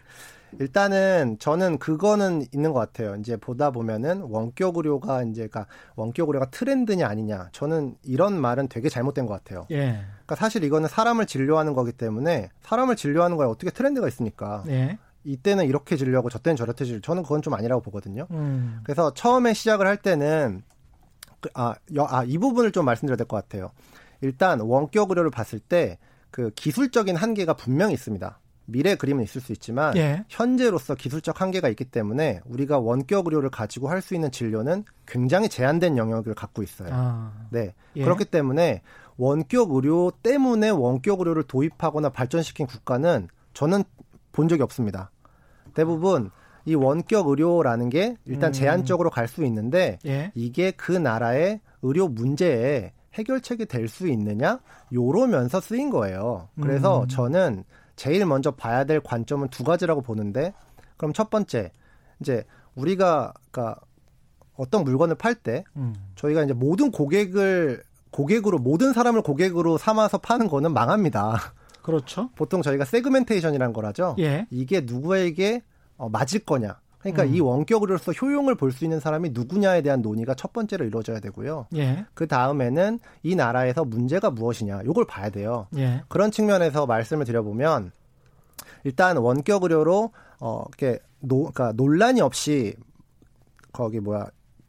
일단은 0.59 1.37
저는 1.39 1.79
그거는 1.79 2.45
있는 2.53 2.71
것 2.71 2.79
같아요. 2.79 3.15
이제 3.15 3.35
보다 3.35 3.71
보면은 3.71 4.21
원격 4.21 4.77
의료가 4.77 5.23
이제 5.23 5.47
그러니까 5.47 5.67
원격 5.95 6.29
의료가 6.29 6.49
트렌드냐 6.49 7.07
아니냐. 7.07 7.49
저는 7.51 7.95
이런 8.03 8.39
말은 8.39 8.69
되게 8.69 8.89
잘못된 8.89 9.25
것 9.25 9.33
같아요. 9.33 9.65
예. 9.71 9.99
그러니까 10.03 10.35
사실 10.35 10.63
이거는 10.63 10.87
사람을 10.87 11.25
진료하는 11.25 11.73
거기 11.73 11.91
때문에 11.91 12.49
사람을 12.61 12.95
진료하는 12.95 13.37
거에 13.37 13.47
어떻게 13.47 13.71
트렌드가 13.71 14.07
있습니까? 14.07 14.63
예. 14.67 14.97
이때는 15.25 15.65
이렇게 15.65 15.97
진료하고 15.97 16.29
저때는 16.29 16.55
저렇게 16.55 16.85
진료. 16.85 17.01
저는 17.01 17.23
그건 17.23 17.41
좀 17.41 17.53
아니라고 17.53 17.81
보거든요. 17.81 18.27
음. 18.31 18.79
그래서 18.83 19.13
처음에 19.13 19.53
시작을 19.53 19.85
할 19.87 19.97
때는 19.97 20.63
그, 21.41 21.49
아, 21.53 21.75
여, 21.95 22.07
아, 22.09 22.23
이 22.23 22.37
부분을 22.37 22.71
좀 22.71 22.85
말씀드려야 22.85 23.17
될 23.17 23.27
것 23.27 23.35
같아요. 23.37 23.71
일단 24.21 24.59
원격 24.61 25.09
의료를 25.11 25.31
봤을 25.31 25.59
때 25.59 25.97
그 26.35 26.51
기술적인 26.53 27.15
한계가 27.15 27.53
분명히 27.53 27.93
있습니다. 27.93 28.41
미래 28.65 28.95
그림은 28.95 29.23
있을 29.23 29.39
수 29.39 29.53
있지만 29.53 29.95
예. 29.95 30.25
현재로서 30.27 30.93
기술적 30.93 31.39
한계가 31.39 31.69
있기 31.69 31.85
때문에 31.85 32.41
우리가 32.43 32.77
원격 32.77 33.27
의료를 33.27 33.49
가지고 33.49 33.87
할 33.87 34.01
수 34.01 34.15
있는 34.15 34.31
진료는 34.31 34.83
굉장히 35.07 35.47
제한된 35.47 35.95
영역을 35.97 36.33
갖고 36.33 36.61
있어요. 36.61 36.89
아. 36.91 37.31
네. 37.51 37.73
예. 37.95 38.03
그렇기 38.03 38.25
때문에 38.25 38.81
원격 39.15 39.71
의료 39.71 40.11
때문에 40.23 40.71
원격 40.71 41.21
의료를 41.21 41.43
도입하거나 41.43 42.09
발전시킨 42.09 42.67
국가는 42.67 43.29
저는 43.53 43.85
본 44.33 44.49
적이 44.49 44.63
없습니다. 44.63 45.11
대부분 45.75 46.31
이 46.65 46.73
원격 46.73 47.27
의료라는 47.27 47.89
게 47.89 48.17
일단 48.25 48.49
음. 48.49 48.53
제한적으로 48.53 49.11
갈 49.11 49.27
수 49.27 49.45
있는데 49.45 49.99
예. 50.07 50.31
이게 50.33 50.71
그 50.71 50.91
나라의 50.91 51.59
의료 51.83 52.07
문제에 52.07 52.91
해결책이 53.13 53.67
될 53.67 53.87
수 53.87 54.07
있느냐 54.07 54.59
요러면서 54.91 55.61
쓰인 55.61 55.89
거예요. 55.91 56.49
그래서 56.59 57.03
음. 57.03 57.07
저는 57.07 57.63
제일 57.95 58.25
먼저 58.25 58.51
봐야 58.51 58.83
될 58.83 58.99
관점은 58.99 59.49
두 59.49 59.63
가지라고 59.63 60.01
보는데 60.01 60.53
그럼 60.97 61.13
첫 61.13 61.29
번째 61.29 61.71
이제 62.19 62.43
우리가 62.75 63.33
그러니까 63.51 63.79
어떤 64.55 64.83
물건을 64.83 65.15
팔때 65.15 65.63
음. 65.75 65.93
저희가 66.15 66.43
이제 66.43 66.53
모든 66.53 66.91
고객을 66.91 67.83
고객으로 68.11 68.57
모든 68.59 68.93
사람을 68.93 69.21
고객으로 69.21 69.77
삼아서 69.77 70.17
파는 70.17 70.47
거는 70.47 70.73
망합니다. 70.73 71.53
그렇죠. 71.85 72.29
보통 72.35 72.63
저희가 72.63 72.83
세그멘테이션이라는 72.83 73.71
걸 73.71 73.85
하죠. 73.85 74.15
예. 74.17 74.47
이게 74.49 74.81
누구에게 74.81 75.61
어, 75.97 76.09
맞을 76.09 76.39
거냐. 76.39 76.79
그러니까 76.97 77.21
음. 77.23 77.35
이 77.35 77.39
원격으로서 77.39 78.11
효용을 78.13 78.55
볼 78.55 78.71
수 78.71 78.83
있는 78.83 78.99
사람이 78.99 79.29
누구냐에 79.33 79.83
대한 79.83 80.01
논의가 80.01 80.33
첫 80.33 80.51
번째로 80.51 80.83
이루어져야 80.85 81.19
되고요. 81.19 81.67
예. 81.75 82.05
그 82.15 82.27
다음에는 82.27 82.99
이 83.21 83.35
나라에서 83.35 83.85
문제가 83.85 84.31
무엇이냐, 84.31 84.81
요걸 84.85 85.05
봐야 85.05 85.29
돼요. 85.29 85.67
예. 85.77 86.01
그런 86.07 86.31
측면에서 86.31 86.87
말씀을 86.87 87.25
드려보면 87.25 87.91
일단 88.83 89.17
원격 89.17 89.61
의료로 89.63 90.11
어 90.39 90.63
이렇게 90.67 90.99
노, 91.19 91.51
그러니까 91.51 91.71
논란이 91.73 92.21
없이 92.21 92.75
거기 93.71 93.99
뭐야 93.99 94.25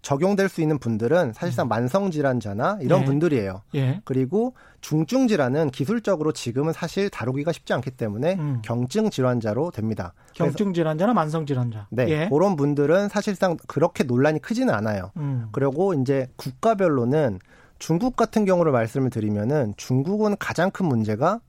적용될 0.06 0.48
수 0.48 0.60
있는 0.62 0.78
분들은 0.78 1.32
사실상 1.32 1.66
음. 1.66 1.68
만성 1.68 2.12
질환자나 2.12 2.78
이런 2.80 3.00
예. 3.00 3.04
분들이에요. 3.06 3.62
예. 3.75 4.00
그리고 4.04 4.54
중증 4.80 5.26
질환은 5.26 5.70
기술적으로 5.70 6.30
지금은 6.30 6.72
사실 6.72 7.10
다루기가 7.10 7.50
쉽지 7.50 7.72
않기 7.72 7.90
때문에 7.90 8.34
음. 8.34 8.62
경증 8.62 9.10
질환자로 9.10 9.72
됩니다. 9.72 10.14
경증 10.32 10.72
질환자나 10.75 11.12
만성 11.12 11.44
질환자. 11.44 11.88
네. 11.90 12.08
예. 12.08 12.28
그런 12.28 12.54
분들은 12.54 13.08
사실상 13.08 13.56
그렇게 13.66 14.04
논란이 14.04 14.40
크지는 14.40 14.72
않아요. 14.72 15.10
음. 15.16 15.48
그리고 15.50 15.92
이제 15.92 16.28
국가별로는 16.36 17.40
중국 17.80 18.14
같은 18.14 18.44
경우를 18.44 18.70
말씀을 18.70 19.10
드리면은 19.10 19.75
중국은 19.76 20.36
가장 20.38 20.70
큰 20.70 20.86
문제가 20.86 21.40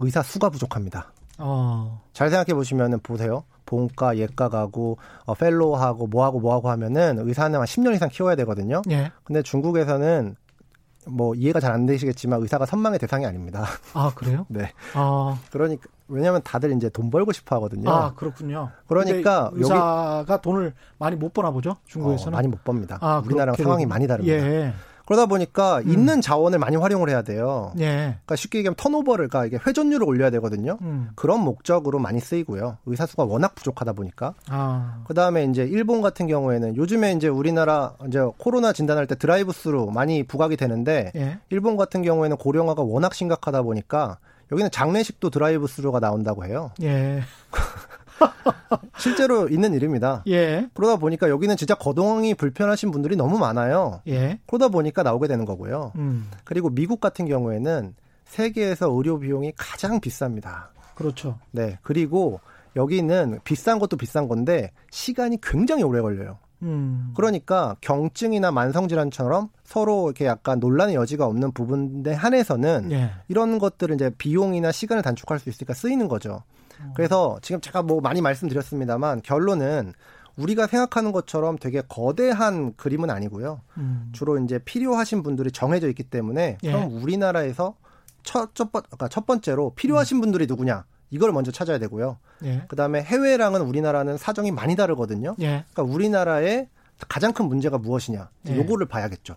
의사 0.00 0.22
수가 0.22 0.50
부족합니다. 0.50 1.12
어. 1.38 2.02
잘 2.12 2.28
생각해 2.28 2.52
보시면은 2.52 3.00
보세요. 3.00 3.44
본과, 3.70 4.18
예과 4.18 4.48
가고, 4.48 4.98
어, 5.26 5.34
펠로우하고, 5.34 6.08
뭐하고, 6.08 6.40
뭐하고 6.40 6.70
하면은 6.70 7.18
의사는 7.20 7.56
한 7.56 7.64
10년 7.64 7.94
이상 7.94 8.08
키워야 8.08 8.34
되거든요. 8.34 8.82
예. 8.90 9.12
근데 9.22 9.42
중국에서는 9.42 10.34
뭐 11.06 11.34
이해가 11.34 11.60
잘 11.60 11.72
안 11.72 11.86
되시겠지만 11.86 12.42
의사가 12.42 12.66
선망의 12.66 12.98
대상이 12.98 13.24
아닙니다. 13.24 13.64
아, 13.94 14.10
그래요? 14.14 14.44
네. 14.48 14.72
아. 14.94 15.38
그러니까, 15.52 15.88
왜냐면 16.08 16.42
다들 16.42 16.72
이제 16.72 16.88
돈 16.90 17.10
벌고 17.10 17.30
싶어 17.32 17.56
하거든요. 17.56 17.88
아, 17.90 18.12
그렇군요. 18.14 18.70
그러니까 18.88 19.50
의사가 19.54 20.26
여기, 20.28 20.42
돈을 20.42 20.74
많이 20.98 21.14
못 21.16 21.32
버나 21.32 21.52
보죠? 21.52 21.76
중국에서는? 21.86 22.34
어, 22.34 22.36
많이 22.36 22.48
못 22.48 22.62
법니다. 22.64 22.98
아, 23.00 23.22
우리나라랑 23.24 23.54
상황이 23.54 23.86
많이 23.86 24.08
다릅니다. 24.08 24.36
예. 24.36 24.74
그러다 25.10 25.26
보니까 25.26 25.78
음. 25.78 25.90
있는 25.90 26.20
자원을 26.20 26.60
많이 26.60 26.76
활용을 26.76 27.10
해야 27.10 27.22
돼요. 27.22 27.72
예. 27.80 27.84
그러니까 27.84 28.36
쉽게 28.36 28.58
얘기하면 28.58 28.76
turnover를 28.76 29.26
그러니까 29.26 29.44
이게 29.44 29.58
회전율을 29.66 30.06
올려야 30.06 30.30
되거든요. 30.30 30.78
음. 30.82 31.10
그런 31.16 31.40
목적으로 31.40 31.98
많이 31.98 32.20
쓰이고요. 32.20 32.78
의사 32.86 33.06
수가 33.06 33.24
워낙 33.24 33.56
부족하다 33.56 33.94
보니까. 33.94 34.34
아. 34.48 35.02
그다음에 35.08 35.42
이제 35.46 35.64
일본 35.64 36.00
같은 36.00 36.28
경우에는 36.28 36.76
요즘에 36.76 37.10
이제 37.14 37.26
우리나라 37.26 37.94
이제 38.06 38.20
코로나 38.38 38.72
진단할 38.72 39.08
때 39.08 39.16
드라이브 39.16 39.50
스루 39.50 39.90
많이 39.92 40.22
부각이 40.22 40.56
되는데 40.56 41.10
예. 41.16 41.40
일본 41.50 41.76
같은 41.76 42.02
경우에는 42.02 42.36
고령화가 42.36 42.82
워낙 42.82 43.12
심각하다 43.12 43.62
보니까 43.62 44.18
여기는 44.52 44.70
장례식도 44.70 45.30
드라이브 45.30 45.66
스루가 45.66 45.98
나온다고 45.98 46.44
해요. 46.44 46.70
예. 46.82 47.22
실제로 48.98 49.48
있는 49.48 49.74
일입니다. 49.74 50.22
예. 50.28 50.68
그러다 50.74 50.96
보니까 50.96 51.28
여기는 51.28 51.56
진짜 51.56 51.74
거동이 51.74 52.34
불편하신 52.34 52.90
분들이 52.90 53.16
너무 53.16 53.38
많아요. 53.38 54.02
예. 54.08 54.38
그러다 54.46 54.68
보니까 54.68 55.02
나오게 55.02 55.28
되는 55.28 55.44
거고요. 55.44 55.92
음. 55.96 56.30
그리고 56.44 56.70
미국 56.70 57.00
같은 57.00 57.26
경우에는 57.26 57.94
세계에서 58.24 58.90
의료 58.90 59.18
비용이 59.18 59.52
가장 59.56 60.00
비쌉니다. 60.00 60.68
그렇죠. 60.94 61.38
네. 61.50 61.78
그리고 61.82 62.40
여기는 62.76 63.40
비싼 63.44 63.78
것도 63.78 63.96
비싼 63.96 64.28
건데 64.28 64.70
시간이 64.90 65.38
굉장히 65.42 65.82
오래 65.82 66.00
걸려요. 66.00 66.38
음. 66.62 67.12
그러니까 67.16 67.74
경증이나 67.80 68.50
만성질환처럼 68.50 69.48
서로 69.64 70.08
이렇게 70.08 70.26
약간 70.26 70.60
논란의 70.60 70.94
여지가 70.94 71.24
없는 71.26 71.52
부분에 71.52 72.12
한해서는 72.12 72.92
예. 72.92 73.10
이런 73.28 73.58
것들을 73.58 73.94
이제 73.94 74.10
비용이나 74.10 74.70
시간을 74.70 75.02
단축할 75.02 75.38
수 75.38 75.48
있으니까 75.48 75.74
쓰이는 75.74 76.06
거죠. 76.06 76.42
그래서 76.94 77.38
지금 77.42 77.60
제가 77.60 77.82
뭐 77.82 78.00
많이 78.00 78.20
말씀드렸습니다만 78.20 79.22
결론은 79.22 79.92
우리가 80.36 80.66
생각하는 80.66 81.12
것처럼 81.12 81.58
되게 81.58 81.82
거대한 81.82 82.74
그림은 82.76 83.10
아니고요. 83.10 83.60
음. 83.78 84.10
주로 84.12 84.38
이제 84.38 84.58
필요하신 84.58 85.22
분들이 85.22 85.50
정해져 85.50 85.88
있기 85.88 86.04
때문에 86.04 86.58
예. 86.62 86.72
그럼 86.72 86.92
우리나라에서 87.02 87.74
첫, 88.22 88.54
첫, 88.54 88.72
그러니까 88.72 89.08
첫 89.08 89.26
번째로 89.26 89.72
필요하신 89.74 90.18
음. 90.18 90.20
분들이 90.20 90.46
누구냐 90.46 90.84
이걸 91.10 91.32
먼저 91.32 91.50
찾아야 91.50 91.78
되고요. 91.78 92.18
예. 92.44 92.64
그다음에 92.68 93.02
해외랑은 93.02 93.60
우리나라는 93.62 94.16
사정이 94.16 94.50
많이 94.52 94.76
다르거든요. 94.76 95.36
예. 95.40 95.64
그러니까 95.72 95.82
우리나라의 95.82 96.68
가장 97.08 97.32
큰 97.32 97.46
문제가 97.46 97.78
무엇이냐 97.78 98.30
예. 98.48 98.56
요거를 98.56 98.86
봐야겠죠. 98.86 99.36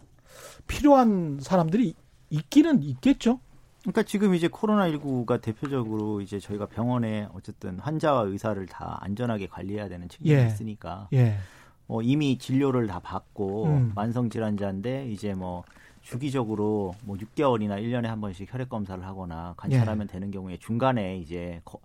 필요한 0.68 1.40
사람들이 1.42 1.96
있기는 2.30 2.82
있겠죠. 2.84 3.40
그러니까 3.84 4.04
지금 4.04 4.34
이제 4.34 4.48
코로나19가 4.48 5.42
대표적으로 5.42 6.22
이제 6.22 6.40
저희가 6.40 6.68
병원에 6.68 7.28
어쨌든 7.34 7.80
환자와 7.80 8.24
의사를 8.24 8.66
다 8.66 8.98
안전하게 9.02 9.48
관리해야 9.48 9.90
되는 9.90 10.08
측면이 10.08 10.42
예. 10.42 10.48
있으니까 10.48 11.10
예. 11.14 11.38
뭐 11.86 12.02
이미 12.02 12.38
진료를 12.38 12.88
다 12.88 13.00
받고 13.00 13.66
음. 13.66 13.92
만성 13.94 14.30
질환자인데 14.30 15.10
이제 15.10 15.34
뭐 15.34 15.64
주기적으로 16.02 16.96
뭐 17.04 17.18
6개월이나 17.18 17.82
1년에 17.82 18.06
한 18.06 18.22
번씩 18.22 18.52
혈액 18.52 18.70
검사를 18.70 19.06
하거나 19.06 19.54
관찰하면 19.58 20.08
예. 20.08 20.14
되는 20.14 20.32
경우에 20.32 20.58
중간에 20.58 21.18
이제 21.18 21.62
거, 21.66 21.80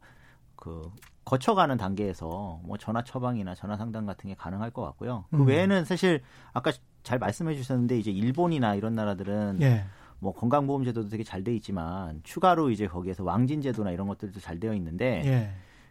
그 0.55 0.91
거쳐가는 1.25 1.77
단계에서 1.77 2.61
뭐 2.63 2.79
전화 2.79 3.03
처방이나 3.03 3.57
전화 3.57 3.77
상담 3.77 4.07
같은 4.07 4.29
게 4.29 4.37
가능할 4.37 4.71
것 4.71 4.83
같고요. 4.83 5.25
그 5.31 5.37
음. 5.39 5.47
외에는 5.47 5.85
사실 5.85 6.23
아까 6.53 6.73
잘 7.03 7.19
말씀해 7.19 7.55
주셨는데 7.55 7.99
이제 7.99 8.11
일본이나 8.11 8.77
이런 8.77 8.95
나라들은 8.95 9.59
예. 9.63 9.85
뭐 10.21 10.33
건강보험 10.33 10.85
제도도 10.85 11.09
되게 11.09 11.23
잘 11.23 11.45
돼 11.45 11.55
있지만 11.57 12.21
추가로 12.25 12.71
이제 12.71 12.87
거기에서 12.87 13.23
왕진 13.25 13.63
제도나 13.63 13.91
이런 13.93 14.09
것들도 14.09 14.41
잘 14.41 14.59
되어 14.59 14.75
있는데 14.75 15.23
예. 15.25 15.51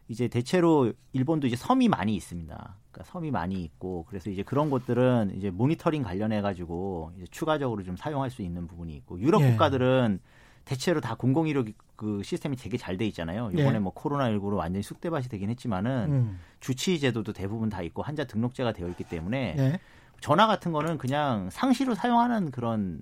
이제 0.09 0.27
대체로 0.27 0.91
일본도 1.13 1.47
이제 1.47 1.55
섬이 1.55 1.87
많이 1.87 2.15
있습니다. 2.15 2.75
그러니까 2.91 3.11
섬이 3.11 3.31
많이 3.31 3.61
있고 3.63 4.05
그래서 4.07 4.29
이제 4.29 4.43
그런 4.43 4.69
것들은 4.69 5.33
이제 5.37 5.49
모니터링 5.49 6.03
관련해 6.03 6.41
가지고 6.41 7.11
이제 7.17 7.25
추가적으로 7.31 7.83
좀 7.83 7.95
사용할 7.97 8.29
수 8.29 8.41
있는 8.41 8.67
부분이 8.67 8.93
있고 8.97 9.19
유럽 9.19 9.41
예. 9.41 9.51
국가들은 9.51 10.19
대체로 10.65 10.99
다 10.99 11.15
공공의료 11.15 11.63
그 11.95 12.21
시스템이 12.23 12.57
되게 12.57 12.77
잘 12.77 12.97
돼 12.97 13.05
있잖아요. 13.07 13.49
이번에 13.53 13.75
예. 13.75 13.79
뭐 13.79 13.93
코로나 13.93 14.29
19로 14.29 14.57
완전히 14.57 14.83
쑥대밭이 14.83 15.29
되긴 15.29 15.49
했지만은 15.49 16.11
음. 16.11 16.39
주치의 16.59 16.99
제도도 16.99 17.31
대부분 17.31 17.69
다 17.69 17.81
있고 17.81 18.01
환자 18.01 18.25
등록제가 18.25 18.73
되어 18.73 18.89
있기 18.89 19.05
때문에 19.05 19.55
예. 19.57 19.79
전화 20.19 20.45
같은 20.47 20.71
거는 20.73 20.97
그냥 20.97 21.49
상시로 21.51 21.95
사용하는 21.95 22.51
그런 22.51 23.01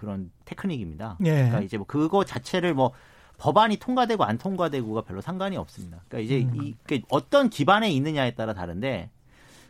그런 0.00 0.30
테크닉입니다. 0.46 1.18
예. 1.26 1.30
그러니까 1.30 1.60
이제 1.60 1.76
뭐 1.76 1.86
그거 1.86 2.24
자체를 2.24 2.72
뭐 2.72 2.92
법안이 3.36 3.76
통과되고 3.76 4.24
안 4.24 4.38
통과되고가 4.38 5.02
별로 5.02 5.20
상관이 5.20 5.58
없습니다. 5.58 6.00
그러니까 6.08 6.24
이제 6.24 6.42
음. 6.42 6.54
이 6.54 6.74
그러니까 6.84 7.06
어떤 7.10 7.50
기반에 7.50 7.90
있느냐에 7.90 8.34
따라 8.34 8.54
다른데 8.54 9.10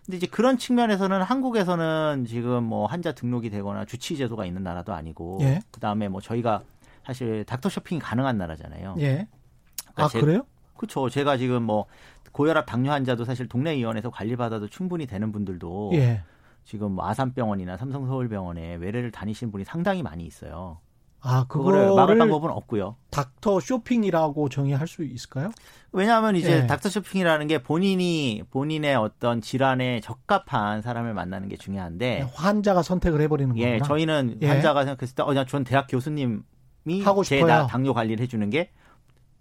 근데 0.05 0.17
이제 0.17 0.29
그런 0.29 0.57
측면에서는 0.57 1.21
한국에서는 1.21 2.27
지금 2.29 2.63
뭐 2.63 2.87
환자 2.87 3.11
등록이 3.13 3.51
되거나 3.51 3.85
주치 3.85 4.17
제도가 4.17 4.47
있는 4.47 4.63
나라도 4.63 4.95
아니고 4.95 5.39
예. 5.43 5.61
그다음에 5.73 6.09
뭐 6.09 6.21
저희가 6.21 6.63
사실 7.05 7.45
닥터 7.45 7.69
쇼핑이 7.69 8.01
가능한 8.01 8.39
나라잖아요. 8.39 8.95
예. 9.01 9.27
그러니까 9.93 10.05
아 10.05 10.09
제, 10.09 10.21
그래요? 10.21 10.47
그렇죠. 10.77 11.09
제가 11.11 11.39
지금 11.39 11.65
뭐 11.65 11.87
고혈압 12.31 12.67
당뇨 12.67 12.93
환자도 12.93 13.25
사실 13.25 13.49
동네 13.49 13.73
의원에서 13.73 14.11
관리받아도 14.11 14.69
충분히 14.69 15.07
되는 15.07 15.33
분들도 15.33 15.91
예. 15.95 16.23
지금 16.65 16.93
뭐 16.93 17.07
아산병원이나 17.07 17.77
삼성서울병원에 17.77 18.77
외래를 18.77 19.11
다니시는 19.11 19.51
분이 19.53 19.65
상당히 19.65 20.03
많이 20.03 20.25
있어요. 20.25 20.79
아, 21.23 21.45
그거를 21.49 21.95
막을 21.95 22.17
방법은 22.17 22.51
없고요. 22.51 22.97
닥터 23.11 23.61
쇼핑이라고 23.61 24.49
정의할 24.49 24.89
수 24.89 25.05
있을까요? 25.05 25.51
왜냐하면 25.93 26.37
이제 26.37 26.63
예. 26.63 26.67
닥터 26.67 26.89
쇼핑이라는 26.89 27.47
게 27.47 27.63
본인이 27.63 28.43
본인의 28.51 28.97
어떤 28.97 29.41
질환에 29.41 30.01
적합한 30.01 30.81
사람을 30.81 31.13
만나는 31.13 31.49
게 31.49 31.57
중요한데 31.57 32.31
환자가 32.33 32.83
선택을 32.83 33.21
해버리는. 33.23 33.59
예, 33.59 33.81
저희는 33.81 34.39
예. 34.41 34.47
환자가 34.47 34.85
생각했을 34.85 35.15
때, 35.15 35.23
어, 35.23 35.45
전 35.45 35.65
대학 35.65 35.89
교수님이 35.89 36.41
하고 37.05 37.23
제 37.23 37.41
당뇨 37.41 37.93
관리를 37.93 38.23
해주는 38.23 38.49
게 38.49 38.71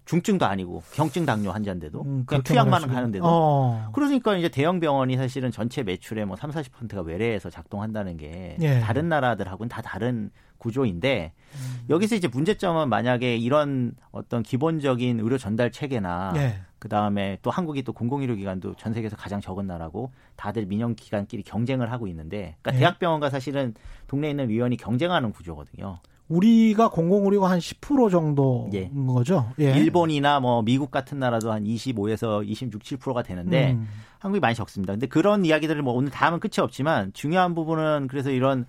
중증도 0.10 0.44
아니고 0.48 0.82
경증 0.96 1.24
당뇨 1.24 1.52
환자인데도 1.52 2.02
음, 2.02 2.24
그냥 2.26 2.42
투약만 2.42 2.88
가는데도 2.88 3.24
어. 3.28 3.92
그러니까 3.94 4.36
이제 4.38 4.50
대형 4.50 4.80
병원이 4.80 5.16
사실은 5.18 5.52
전체 5.52 5.84
매출의 5.84 6.26
뭐 6.26 6.36
3, 6.36 6.50
40%가 6.50 7.02
외래에서 7.02 7.52
작동한다는 7.52 8.18
게 8.18 8.58
예. 8.60 8.80
다른 8.80 9.08
나라들하고는 9.08 9.70
다 9.70 9.84
다른 9.84 10.32
구조인데 10.58 11.32
음. 11.54 11.86
여기서 11.92 12.16
이제 12.16 12.28
문제점은 12.28 12.90
만약에 12.90 13.38
이런 13.38 13.94
어떤 14.12 14.42
기본적인 14.42 15.20
의료 15.20 15.38
전달 15.38 15.72
체계나 15.72 16.34
예. 16.38 16.60
그다음에 16.80 17.38
또 17.44 17.52
한국이 17.52 17.84
또 17.84 17.94
공공의료 17.94 18.34
기관도 18.34 18.74
전 18.78 18.96
세계에서 18.96 19.16
가장 19.16 19.42
적은 19.42 19.68
나라고 19.68 20.12
다들 20.38 20.66
민영 20.66 20.96
기관끼리 20.96 21.44
경쟁을 21.44 21.92
하고 21.92 22.08
있는데 22.08 22.56
그러니까 22.64 22.74
예. 22.74 22.80
대학병원과 22.80 23.30
사실은 23.30 23.76
동네에 24.08 24.32
있는 24.32 24.50
의원이 24.50 24.78
경쟁하는 24.78 25.32
구조거든요. 25.34 26.00
우리가 26.30 26.90
공공의료가 26.90 27.50
한 27.50 27.60
10% 27.60 28.12
정도인 28.12 28.74
예. 28.74 28.90
거죠. 29.12 29.52
예. 29.60 29.76
일본이나 29.76 30.40
뭐 30.40 30.62
미국 30.62 30.92
같은 30.92 31.20
나라도 31.20 31.52
한 31.52 31.64
25에서 31.64 32.48
26, 32.48 32.84
7%가 32.84 33.24
되는데 33.24 33.72
음. 33.72 33.88
한국이 34.20 34.40
많이 34.40 34.54
적습니다. 34.54 34.94
근데 34.94 35.08
그런 35.08 35.44
이야기들을 35.44 35.82
뭐 35.82 35.94
오늘 35.94 36.12
다 36.12 36.28
하면 36.28 36.40
끝이 36.40 36.54
없지만 36.60 37.12
중요한 37.14 37.56
부분은 37.56 38.08
그래서 38.10 38.30
이런 38.30 38.68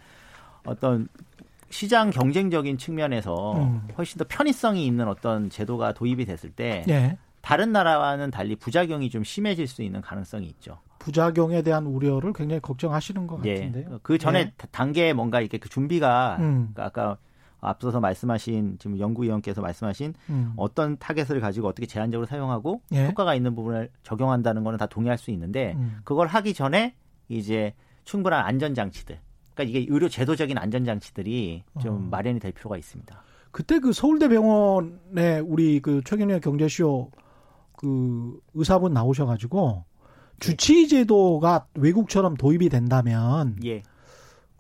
어떤 0.65 1.09
시장 1.69 2.11
경쟁적인 2.11 2.79
측면에서 2.79 3.53
음. 3.59 3.83
훨씬 3.97 4.19
더 4.19 4.25
편의성이 4.27 4.87
있는 4.87 5.07
어떤 5.07 5.51
제도가 5.51 5.93
도입이 5.93 6.25
됐을 6.25 6.51
때 6.51 6.85
예. 6.89 7.19
다른 7.43 7.73
나라와는 7.73 8.31
달리 8.31 8.57
부작용이 8.57 9.11
좀 9.11 9.23
심해질 9.23 9.67
수 9.67 9.83
있는 9.83 10.01
가능성이 10.01 10.47
있죠. 10.47 10.79
부작용에 10.99 11.63
대한 11.63 11.87
우려를 11.87 12.33
굉장히 12.33 12.61
걱정하시는 12.61 13.27
것 13.27 13.45
예. 13.45 13.55
같은데요. 13.55 14.01
그 14.03 14.17
전에 14.17 14.39
예. 14.39 14.53
단계에 14.71 15.13
뭔가 15.13 15.41
이렇게 15.41 15.59
그 15.59 15.69
준비가 15.69 16.37
음. 16.41 16.71
그러니까 16.73 16.85
아까 16.85 17.17
앞서서 17.61 18.01
말씀하신 18.01 18.79
지금 18.79 18.99
연구위원께서 18.99 19.61
말씀하신 19.61 20.15
음. 20.31 20.53
어떤 20.57 20.97
타겟을 20.99 21.41
가지고 21.41 21.69
어떻게 21.69 21.87
제한적으로 21.87 22.27
사용하고 22.27 22.83
예. 22.93 23.07
효과가 23.07 23.35
있는 23.35 23.55
부분을 23.55 23.91
적용한다는 24.03 24.65
거는 24.65 24.79
다 24.79 24.87
동의할 24.87 25.19
수 25.19 25.31
있는데 25.31 25.75
음. 25.77 26.01
그걸 26.05 26.27
하기 26.27 26.55
전에 26.55 26.95
이제 27.29 27.75
충분한 28.05 28.45
안전 28.45 28.75
장치들 28.75 29.19
그러니까 29.55 29.79
이게 29.79 29.87
의료 29.93 30.09
제도적인 30.09 30.59
안전 30.59 30.85
장치들이 30.85 31.65
좀 31.81 31.95
어. 31.95 31.99
마련이 32.11 32.41
될 32.41 32.53
필요가 32.53 32.77
있습니다. 32.77 33.23
그때 33.53 33.79
그 33.79 33.93
서울대병원에 33.93 35.41
우리 35.41 35.81
그 35.81 36.03
최경련 36.05 36.41
경제쇼 36.41 37.11
그 37.77 38.41
의사분 38.55 38.93
나오셔가지고 38.93 39.85
주치의 40.39 40.89
제도가 40.89 41.67
외국처럼 41.75 42.37
도입이 42.37 42.69
된다면 42.69 43.57
예. 43.65 43.83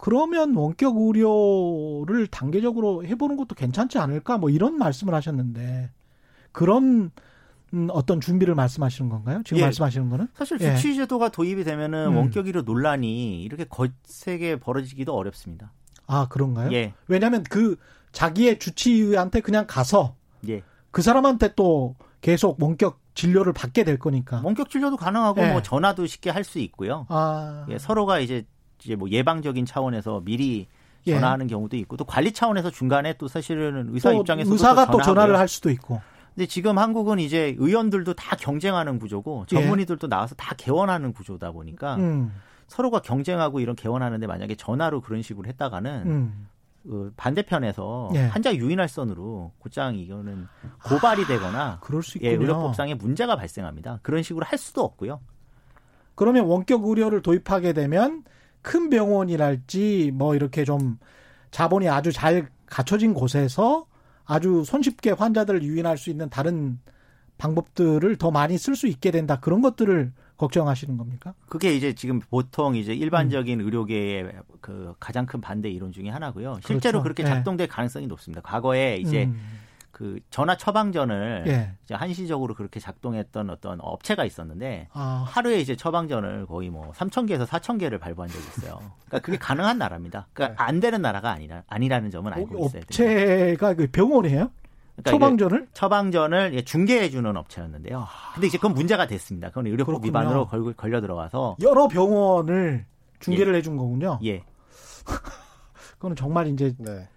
그러면 0.01 0.55
원격 0.55 0.97
의료를 0.97 2.27
단계적으로 2.29 3.05
해보는 3.05 3.37
것도 3.37 3.55
괜찮지 3.55 3.99
않을까? 3.99 4.39
뭐 4.39 4.49
이런 4.49 4.79
말씀을 4.79 5.13
하셨는데 5.13 5.91
그런 6.53 7.11
음, 7.75 7.89
어떤 7.93 8.19
준비를 8.21 8.55
말씀하시는 8.55 9.11
건가요? 9.11 9.43
지금 9.45 9.59
예. 9.59 9.65
말씀하시는 9.65 10.09
거는? 10.09 10.29
사실 10.35 10.59
주치 10.59 10.97
제도가 10.97 11.27
예. 11.27 11.31
도입이 11.31 11.65
되면은 11.65 12.09
음. 12.13 12.17
원격 12.17 12.47
의료 12.47 12.63
논란이 12.63 13.43
이렇게 13.43 13.65
거세게 13.65 14.57
벌어지기도 14.59 15.15
어렵습니다. 15.15 15.71
아 16.07 16.27
그런가요? 16.29 16.73
예. 16.73 16.95
왜냐하면 17.07 17.43
그 17.45 17.77
자기의 18.13 18.59
주치의한테 18.59 19.41
그냥 19.41 19.67
가서 19.69 20.17
예. 20.49 20.63
그 20.91 21.03
사람한테 21.03 21.53
또 21.57 21.95
계속 22.23 22.61
원격 22.61 23.01
진료를 23.15 23.53
받게 23.53 23.85
될 23.85 23.99
거니까. 23.99 24.41
원격 24.43 24.71
진료도 24.71 24.97
가능하고 24.97 25.43
예. 25.43 25.53
뭐 25.53 25.61
전화도 25.63 26.07
쉽게 26.07 26.31
할 26.31 26.43
수 26.43 26.59
있고요. 26.59 27.05
아. 27.11 27.67
예, 27.69 27.79
서로가 27.79 28.21
이제 28.21 28.47
이제 28.85 28.97
뭐 28.97 29.09
예방적인 29.09 29.67
차원에서 29.67 30.23
미리 30.25 30.67
예. 31.07 31.15
전화하는 31.15 31.47
경우도 31.47 31.77
있고 31.79 31.97
또 31.97 32.05
관리 32.05 32.33
차원에서 32.33 32.71
중간에 32.71 33.15
또 33.15 33.29
사실은 33.29 33.89
의사 33.93 34.13
입장에서 34.13 34.53
의사가 34.53 34.87
또, 34.87 34.99
또 34.99 35.03
전화를 35.03 35.39
할 35.39 35.49
수도 35.49 35.71
있고. 35.71 36.01
근데 36.35 36.47
지금 36.47 36.79
한국은 36.79 37.19
이제 37.19 37.57
의원들도 37.59 38.15
다 38.15 38.37
경쟁하는 38.37 38.99
구조고 38.99 39.47
예. 39.53 39.57
전문의들도 39.57 40.09
나와서 40.09 40.35
다 40.37 40.55
개원하는 40.57 41.13
구조다 41.13 41.53
보니까 41.53 41.97
음. 41.97 42.33
서로가 42.69 43.01
경쟁하고 43.01 43.61
이런 43.61 43.75
개원하는데 43.75 44.27
만약에 44.27 44.55
전화로 44.55 45.01
그런 45.01 45.23
식으로 45.23 45.49
했다가는 45.49 46.03
음. 46.07 46.49
그 46.85 47.13
반대편에서 47.17 48.11
예. 48.15 48.27
환자 48.27 48.55
유인할선으로 48.55 49.53
곧장 49.59 49.97
이거는 49.97 50.47
고발이 50.85 51.27
되거나 51.27 51.63
아, 51.63 51.79
그럴 51.81 52.03
수 52.03 52.17
있군요. 52.17 52.31
예, 52.31 52.37
의료법상의 52.37 52.95
문제가 52.95 53.37
발생합니다. 53.37 53.99
그런 54.03 54.23
식으로 54.23 54.47
할 54.47 54.59
수도 54.59 54.83
없고요. 54.83 55.21
그러면 56.15 56.47
원격 56.47 56.87
의료를 56.87 57.23
도입하게 57.23 57.73
되면 57.73 58.25
큰 58.63 58.91
병원이랄지 58.91 60.13
뭐 60.15 60.35
이렇게 60.35 60.65
좀 60.65 60.99
자본이 61.51 61.89
아주 61.89 62.13
잘 62.13 62.49
갖춰진 62.67 63.15
곳에서 63.15 63.87
아주 64.25 64.65
손쉽게 64.65 65.11
환자들을 65.13 65.63
유인할 65.63 65.99
수 65.99 66.11
있는 66.11 66.29
다른 66.31 66.79
방법들을 67.39 68.17
더 68.17 68.31
많이 68.31 68.59
쓸 68.59 68.77
수 68.77 68.87
있게 68.87 69.11
된다. 69.11 69.41
그런 69.41 69.63
것들을 69.63 70.13
걱정하시는 70.37 70.97
겁니까? 70.97 71.35
그게 71.49 71.75
이제 71.75 71.95
지금 71.95 72.21
보통 72.21 72.77
이제 72.77 72.95
일반적인 72.95 73.61
음. 73.61 73.65
의료계의 73.65 74.33
그 74.61 74.95
가장 75.01 75.27
큰 75.27 75.41
반대 75.41 75.69
이론 75.71 75.93
중에 75.93 76.09
하나고요. 76.09 76.61
실제로 76.65 77.01
그렇죠. 77.01 77.03
그렇게 77.03 77.23
네. 77.25 77.29
작동될 77.29 77.67
네. 77.67 77.75
가능성이 77.75 78.07
높습니다. 78.07 78.41
과거에 78.43 78.97
이제 78.97 79.25
음. 79.25 79.41
그 79.91 80.21
전화 80.31 80.57
처방전을 80.57 81.45
예. 81.49 81.73
이제 81.85 81.95
한시적으로 81.95 82.55
그렇게 82.55 82.81
작동했던 82.81 83.51
어떤 83.51 83.79
업체가 83.81 84.25
있었는데 84.25 84.89
아. 84.93 85.25
하루에 85.27 85.59
이제 85.59 85.77
처방전을 85.77 86.47
거의 86.47 86.71
뭐 86.71 86.93
3천 86.93 87.29
개에서 87.29 87.45
4천 87.45 87.79
개를 87.79 87.99
발부한 87.99 88.31
적이 88.31 88.45
있어요. 88.45 88.79
그러니까 89.07 89.19
그게 89.21 89.37
가능한 89.37 89.79
나라입니다. 89.79 90.29
그러니까 90.33 90.63
네. 90.63 90.69
안 90.69 90.81
되는 90.81 91.03
나라가 91.03 91.31
아니라 91.31 91.65
아니라는 91.69 92.11
점은 92.11 92.33
알고 92.33 92.63
어, 92.63 92.67
있어야 92.67 92.83
돼요. 92.83 92.87
업체가 92.89 93.75
그 93.75 93.89
병원이에요? 93.91 94.51
그러니까 94.97 95.11
처방전을? 95.11 95.69
처방전을 95.73 96.65
중개해 96.65 97.11
주는 97.11 97.37
업체였는데요. 97.37 98.07
근데 98.35 98.47
이제 98.47 98.59
그건 98.59 98.75
문제가 98.75 99.07
됐습니다. 99.07 99.49
그건 99.49 99.67
의료법 99.67 99.87
그렇군요. 99.87 100.09
위반으로 100.09 100.47
걸, 100.47 100.73
걸려 100.75 101.01
들어가서 101.01 101.57
여러 101.63 101.89
병원을 101.89 102.87
중개를 103.21 103.55
예. 103.55 103.59
해준 103.59 103.77
거군요. 103.77 104.19
예. 104.25 104.45
그거는 105.97 106.17
정말 106.17 106.47
이제 106.47 106.75
네. 106.79 107.09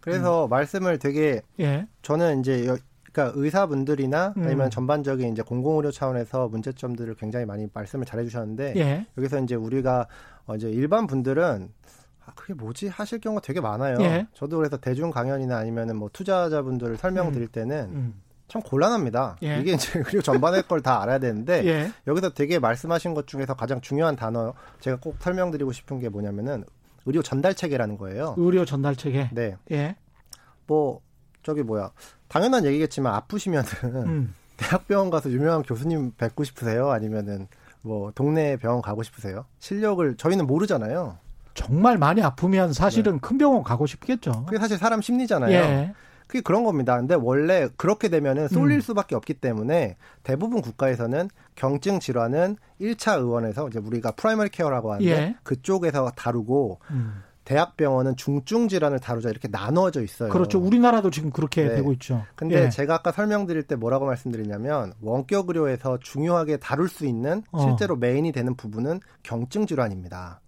그래서 0.00 0.44
음. 0.46 0.50
말씀을 0.50 0.98
되게 0.98 1.42
예. 1.60 1.86
저는 2.02 2.40
이제 2.40 2.66
여, 2.66 2.76
그러니까 3.12 3.38
의사분들이나 3.38 4.34
음. 4.36 4.44
아니면 4.44 4.70
전반적인 4.70 5.32
이제 5.32 5.42
공공의료 5.42 5.90
차원에서 5.90 6.48
문제점들을 6.48 7.14
굉장히 7.16 7.44
많이 7.46 7.68
말씀을 7.72 8.06
잘해주셨는데 8.06 8.74
예. 8.76 9.06
여기서 9.18 9.40
이제 9.40 9.54
우리가 9.54 10.06
어 10.46 10.56
이제 10.56 10.70
일반 10.70 11.06
분들은 11.06 11.70
아, 12.26 12.32
그게 12.36 12.54
뭐지 12.54 12.88
하실 12.88 13.18
경우가 13.20 13.42
되게 13.42 13.60
많아요. 13.60 13.96
예. 14.00 14.26
저도 14.34 14.58
그래서 14.58 14.76
대중 14.76 15.10
강연이나 15.10 15.56
아니면은 15.56 15.96
뭐 15.96 16.08
투자자분들 16.12 16.96
설명드릴 16.96 17.48
음. 17.48 17.52
때는 17.52 17.76
음. 17.92 18.14
참 18.48 18.62
곤란합니다. 18.62 19.36
예. 19.42 19.58
이게 19.60 19.72
이제 19.72 20.00
그리고 20.02 20.22
전반의 20.22 20.64
걸 20.66 20.80
다 20.80 21.02
알아야 21.02 21.18
되는데 21.18 21.64
예. 21.66 21.92
여기서 22.06 22.30
되게 22.30 22.58
말씀하신 22.58 23.14
것 23.14 23.26
중에서 23.26 23.54
가장 23.54 23.80
중요한 23.80 24.16
단어 24.16 24.54
제가 24.80 24.98
꼭 25.00 25.16
설명드리고 25.20 25.72
싶은 25.72 25.98
게 26.00 26.08
뭐냐면은 26.08 26.64
의료 27.06 27.22
전달 27.22 27.54
체계라는 27.54 27.98
거예요. 27.98 28.34
의료 28.36 28.64
전달 28.64 28.96
체계. 28.96 29.28
네. 29.32 29.56
예. 29.70 29.96
뭐 30.66 31.00
저기 31.42 31.62
뭐야 31.62 31.90
당연한 32.28 32.64
얘기겠지만 32.64 33.14
아프시면은 33.14 33.66
음. 34.06 34.34
대학병원 34.56 35.10
가서 35.10 35.30
유명한 35.30 35.62
교수님 35.62 36.12
뵙고 36.18 36.44
싶으세요? 36.44 36.90
아니면은 36.90 37.48
뭐 37.82 38.12
동네 38.14 38.56
병원 38.56 38.82
가고 38.82 39.02
싶으세요? 39.02 39.46
실력을 39.58 40.16
저희는 40.16 40.46
모르잖아요. 40.46 41.16
정말 41.54 41.98
많이 41.98 42.22
아프면 42.22 42.72
사실은 42.72 43.14
네. 43.14 43.18
큰 43.20 43.38
병원 43.38 43.62
가고 43.62 43.86
싶겠죠. 43.86 44.44
그게 44.46 44.58
사실 44.58 44.76
사람 44.76 45.00
심리잖아요. 45.00 45.52
예. 45.52 45.94
그게 46.30 46.42
그런 46.42 46.62
겁니다. 46.62 46.96
근데 46.96 47.16
원래 47.16 47.68
그렇게 47.76 48.08
되면은 48.08 48.46
쏠릴 48.46 48.78
음. 48.78 48.80
수밖에 48.80 49.16
없기 49.16 49.34
때문에 49.34 49.96
대부분 50.22 50.62
국가에서는 50.62 51.28
경증 51.56 51.98
질환은 51.98 52.56
1차 52.80 53.18
의원에서 53.18 53.66
이제 53.66 53.80
우리가 53.80 54.12
primary 54.12 54.50
care라고 54.50 54.92
하는데 54.92 55.10
예. 55.10 55.34
그쪽에서 55.42 56.12
다루고 56.14 56.78
음. 56.92 57.24
대학병원은 57.42 58.14
중증 58.14 58.68
질환을 58.68 59.00
다루자 59.00 59.28
이렇게 59.28 59.48
나누어져 59.48 60.02
있어요. 60.04 60.28
그렇죠. 60.28 60.60
우리나라도 60.60 61.10
지금 61.10 61.32
그렇게 61.32 61.64
네. 61.64 61.74
되고 61.74 61.92
있죠. 61.94 62.24
근데 62.36 62.66
예. 62.66 62.70
제가 62.70 62.94
아까 62.94 63.10
설명드릴 63.10 63.64
때 63.64 63.74
뭐라고 63.74 64.06
말씀드리냐면 64.06 64.92
원격 65.00 65.48
의료에서 65.48 65.98
중요하게 65.98 66.58
다룰 66.58 66.88
수 66.88 67.06
있는 67.06 67.42
어. 67.50 67.60
실제로 67.60 67.96
main이 67.96 68.30
되는 68.30 68.54
부분은 68.54 69.00
경증 69.24 69.66
질환입니다. 69.66 70.40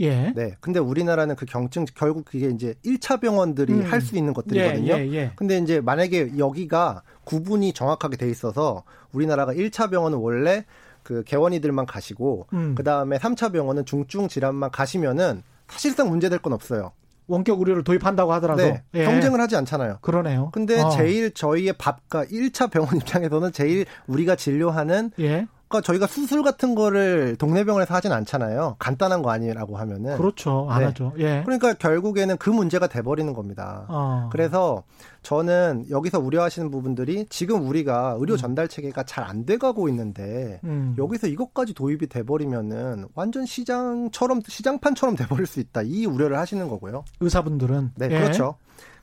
예. 0.00 0.32
네. 0.34 0.56
근데 0.60 0.78
우리나라는 0.78 1.36
그 1.36 1.46
경증 1.46 1.84
결국 1.94 2.24
그게 2.24 2.48
이제 2.48 2.74
1차 2.84 3.20
병원들이 3.20 3.72
음. 3.72 3.82
할수 3.82 4.16
있는 4.16 4.32
것들이거든요. 4.32 4.94
예, 4.94 5.06
예, 5.06 5.12
예. 5.12 5.32
근데 5.36 5.58
이제 5.58 5.80
만약에 5.80 6.38
여기가 6.38 7.02
구분이 7.24 7.72
정확하게 7.72 8.16
돼 8.16 8.30
있어서 8.30 8.82
우리나라가 9.12 9.52
1차 9.52 9.90
병원은 9.90 10.18
원래 10.18 10.64
그 11.02 11.22
개원이들만 11.24 11.86
가시고 11.86 12.46
음. 12.52 12.74
그다음에 12.74 13.18
3차 13.18 13.52
병원은 13.52 13.84
중증 13.84 14.28
질환만 14.28 14.70
가시면은 14.70 15.42
사실상 15.68 16.08
문제될 16.08 16.40
건 16.40 16.52
없어요. 16.52 16.92
원격 17.26 17.60
의료를 17.60 17.84
도입한다고 17.84 18.32
하더라도 18.34 18.62
네, 18.62 18.82
예. 18.94 19.04
경쟁을 19.04 19.40
하지 19.40 19.54
않잖아요. 19.56 19.98
그러네요. 20.00 20.50
근데 20.52 20.80
어. 20.80 20.90
제일 20.90 21.32
저희의 21.32 21.74
밥과 21.74 22.24
1차 22.24 22.70
병원 22.70 22.96
입장에서는 22.98 23.52
제일 23.52 23.86
우리가 24.08 24.34
진료하는 24.34 25.12
예. 25.20 25.46
그러니까 25.70 25.86
저희가 25.86 26.08
수술 26.08 26.42
같은 26.42 26.74
거를 26.74 27.36
동네 27.36 27.62
병원에서 27.62 27.94
하진 27.94 28.10
않잖아요. 28.10 28.74
간단한 28.80 29.22
거 29.22 29.30
아니라고 29.30 29.76
하면은. 29.78 30.16
그렇죠. 30.16 30.66
안 30.68 30.80
네. 30.80 30.86
하죠. 30.86 31.12
예. 31.18 31.42
그러니까 31.44 31.74
결국에는 31.74 32.36
그 32.38 32.50
문제가 32.50 32.88
돼 32.88 33.02
버리는 33.02 33.32
겁니다. 33.32 33.86
어. 33.88 34.28
그래서 34.32 34.82
저는 35.22 35.86
여기서 35.88 36.18
우려하시는 36.18 36.72
부분들이 36.72 37.26
지금 37.30 37.68
우리가 37.68 38.16
의료 38.18 38.34
음. 38.34 38.36
전달 38.36 38.66
체계가 38.68 39.04
잘 39.04 39.20
안 39.30 39.44
돼가고 39.44 39.88
있는데 39.90 40.58
음. 40.64 40.96
여기서 40.98 41.28
이것까지 41.28 41.74
도입이 41.74 42.08
돼버리면은 42.08 43.06
완전 43.14 43.46
시장처럼 43.46 44.40
시장판처럼 44.48 45.14
돼버릴 45.14 45.46
수 45.46 45.60
있다. 45.60 45.82
이 45.82 46.04
우려를 46.04 46.36
하시는 46.38 46.66
거고요. 46.68 47.04
의사분들은. 47.20 47.92
네, 47.96 48.06
예. 48.10 48.18
그렇죠. 48.18 48.56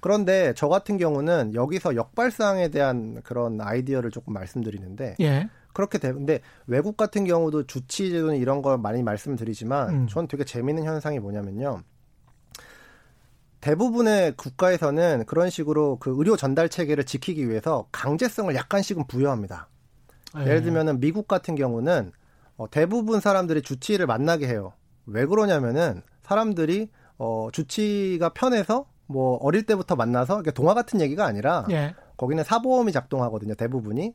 그런데 0.08 0.54
저 0.56 0.70
같은 0.70 0.96
경우는 0.96 1.54
여기서 1.54 1.98
역발상에 1.98 2.70
대한 2.70 3.22
그런 3.24 3.60
아이디어를 3.60 4.10
조금 4.10 4.34
말씀드리는데 4.36 5.18
예. 5.20 5.50
그렇게 5.74 5.98
되는데 5.98 6.40
외국 6.66 6.96
같은 6.96 7.26
경우도 7.26 7.68
주치 7.68 8.10
제도는 8.12 8.38
이런 8.38 8.62
걸 8.62 8.78
많이 8.78 9.04
말씀드리지만 9.04 9.90
음. 9.90 10.08
저는 10.08 10.30
되게 10.30 10.46
재미있는 10.46 10.86
현상이 10.86 11.20
뭐냐면요. 11.20 11.82
대부분의 13.60 14.38
국가에서는 14.38 15.26
그런 15.26 15.50
식으로 15.50 15.98
그 16.00 16.16
의료 16.18 16.38
전달 16.38 16.70
체계를 16.70 17.04
지키기 17.04 17.50
위해서 17.50 17.90
강제성을 17.92 18.56
약간씩은 18.56 19.08
부여합니다. 19.08 19.68
네. 20.36 20.44
예를 20.44 20.62
들면은 20.62 21.02
미국 21.02 21.28
같은 21.28 21.56
경우는 21.56 22.14
어, 22.56 22.70
대부분 22.72 23.20
사람들이 23.20 23.62
주치의를 23.62 24.06
만나게 24.06 24.48
해요. 24.48 24.72
왜 25.06 25.26
그러냐면은 25.26 26.02
사람들이 26.22 26.92
어, 27.18 27.50
주치가 27.52 28.30
편해서 28.30 28.86
뭐 29.08 29.38
어릴 29.42 29.64
때부터 29.64 29.96
만나서 29.96 30.44
동화 30.54 30.74
같은 30.74 31.02
얘기가 31.02 31.26
아니라 31.26 31.66
예. 31.72 31.96
거기는 32.18 32.44
사보험이 32.44 32.92
작동하거든요. 32.92 33.56
대부분이 33.56 34.14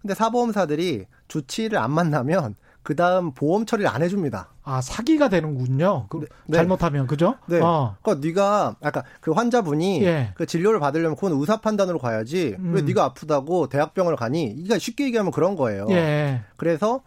근데 0.00 0.14
사보험사들이 0.14 1.06
주치의를 1.28 1.78
안 1.78 1.90
만나면 1.90 2.54
그 2.82 2.94
다음 2.94 3.32
보험 3.32 3.64
처리를 3.64 3.90
안 3.90 4.02
해줍니다. 4.02 4.50
아 4.62 4.82
사기가 4.82 5.30
되는군요. 5.30 6.06
그, 6.10 6.26
네. 6.46 6.58
잘못하면 6.58 7.06
그죠? 7.06 7.36
네. 7.46 7.58
어. 7.58 7.96
그러니까 8.02 8.26
네가 8.26 8.76
아까 8.82 9.02
그 9.20 9.32
환자분이 9.32 10.04
예. 10.04 10.32
그 10.34 10.44
진료를 10.44 10.80
받으려면 10.80 11.16
그건 11.16 11.32
의사 11.32 11.56
판단으로 11.56 11.98
가야지. 11.98 12.54
음. 12.58 12.74
왜 12.74 12.82
네가 12.82 13.02
아프다고 13.02 13.70
대학병원을 13.70 14.16
가니? 14.16 14.50
그러니까 14.52 14.78
쉽게 14.78 15.06
얘기하면 15.06 15.32
그런 15.32 15.56
거예요. 15.56 15.86
예. 15.88 16.42
그래서 16.58 17.00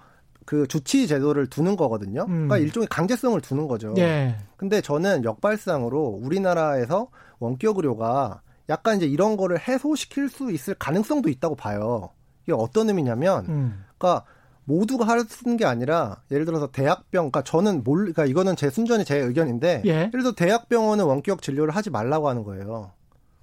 그 0.47 0.65
주치 0.65 1.07
제도를 1.07 1.47
두는 1.47 1.75
거거든요. 1.75 2.21
음. 2.21 2.47
그러니까 2.47 2.57
일종의 2.57 2.87
강제성을 2.87 3.39
두는 3.41 3.67
거죠. 3.67 3.93
예. 3.99 4.37
근데 4.55 4.81
저는 4.81 5.23
역발상으로 5.25 6.19
우리나라에서 6.23 7.09
원격 7.39 7.77
의료가 7.77 8.41
약간 8.69 8.97
이제 8.97 9.05
이런 9.05 9.37
거를 9.37 9.59
해소시킬 9.59 10.29
수 10.29 10.51
있을 10.51 10.73
가능성도 10.75 11.29
있다고 11.29 11.55
봐요. 11.55 12.09
이게 12.43 12.53
어떤 12.53 12.89
의미냐면, 12.89 13.45
음. 13.47 13.85
그러니까 13.97 14.25
모두가 14.65 15.05
하는 15.07 15.57
게 15.57 15.65
아니라 15.65 16.21
예를 16.29 16.45
들어서 16.45 16.67
대학병, 16.67 17.31
그러니까 17.31 17.41
저는 17.43 17.83
몰, 17.83 17.99
그러니까 17.99 18.25
이거는 18.25 18.55
제 18.57 18.69
순전히 18.69 19.05
제 19.05 19.17
의견인데, 19.17 19.83
예. 19.85 19.89
예를 19.89 20.11
들어 20.11 20.31
대학병원은 20.33 21.05
원격 21.05 21.41
진료를 21.41 21.73
하지 21.75 21.89
말라고 21.89 22.27
하는 22.27 22.43
거예요. 22.43 22.91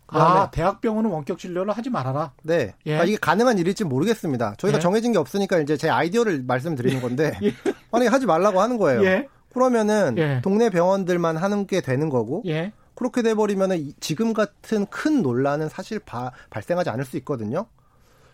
아, 0.07 0.51
대학병원은 0.51 1.11
원격 1.11 1.39
진료를 1.39 1.73
하지 1.73 1.89
말아라. 1.91 2.33
네. 2.43 2.75
예. 2.87 2.91
그러니까 2.91 3.05
이게 3.05 3.17
가능한 3.17 3.59
일일지 3.59 3.85
모르겠습니다. 3.85 4.55
저희가 4.59 4.79
예. 4.79 4.81
정해진 4.81 5.13
게 5.13 5.19
없으니까 5.19 5.59
이제 5.61 5.77
제 5.79 5.89
아이디어를 5.89 6.45
말씀드리는 6.47 7.01
건데, 7.01 7.39
예. 7.43 7.55
만약에 7.91 8.11
하지 8.11 8.27
말라고 8.27 8.61
하는 8.61 8.77
거예요. 8.77 9.05
예. 9.05 9.27
그러면은 9.53 10.17
예. 10.19 10.41
동네 10.43 10.69
병원들만 10.69 11.37
하는 11.37 11.67
게 11.67 11.81
되는 11.81 12.11
거고, 12.11 12.43
예. 12.47 12.73
그렇게 12.95 13.23
돼버리면은 13.23 13.93
지금 14.01 14.33
같은 14.33 14.87
큰 14.87 15.23
논란은 15.23 15.69
사실 15.69 15.99
바, 15.99 16.33
발생하지 16.51 16.91
않을 16.91 17.05
수 17.05 17.17
있거든요. 17.19 17.67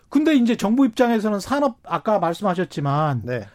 근데 0.09 0.35
이제 0.35 0.55
정부 0.55 0.85
입장에서는 0.85 1.39
산업 1.39 1.77
아까 1.83 2.19
말씀하셨지만 2.19 3.21
네. 3.23 3.47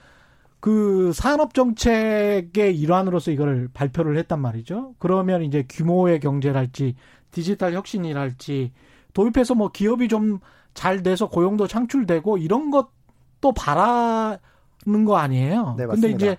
그 0.61 1.13
산업 1.15 1.55
정책의 1.55 2.77
일환으로서 2.79 3.31
이걸 3.31 3.69
발표를 3.73 4.17
했단 4.19 4.41
말이죠. 4.41 4.95
그러면 4.99 5.43
이제 5.43 5.65
규모의 5.69 6.19
경제랄지 6.21 6.97
디지털 7.31 7.75
혁신이랄지 7.75 8.73
도입해서 9.13 9.55
뭐 9.55 9.71
기업이 9.71 10.09
좀 10.09 10.41
잘 10.77 11.03
돼서 11.03 11.29
고용도 11.29 11.67
창출되고 11.67 12.37
이런 12.37 12.71
것도 12.71 13.53
바라는 13.57 15.05
거 15.07 15.17
아니에요. 15.17 15.75
네, 15.77 15.87
근데 15.87 16.11
이제 16.11 16.37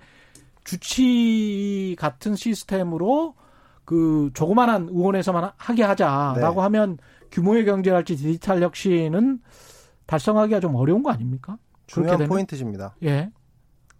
주치의 0.64 1.96
같은 1.98 2.36
시스템으로 2.36 3.34
그 3.88 4.28
조그만한 4.34 4.90
의원에서만 4.90 5.50
하게 5.56 5.82
하자라고 5.82 6.56
네. 6.56 6.60
하면 6.60 6.98
규모의 7.30 7.64
경제랄지 7.64 8.16
디지털 8.16 8.62
혁신은 8.62 9.40
달성하기가 10.04 10.60
좀 10.60 10.74
어려운 10.74 11.02
거 11.02 11.10
아닙니까? 11.10 11.56
중요한 11.86 12.26
포인트십니다. 12.26 12.96
예. 13.04 13.30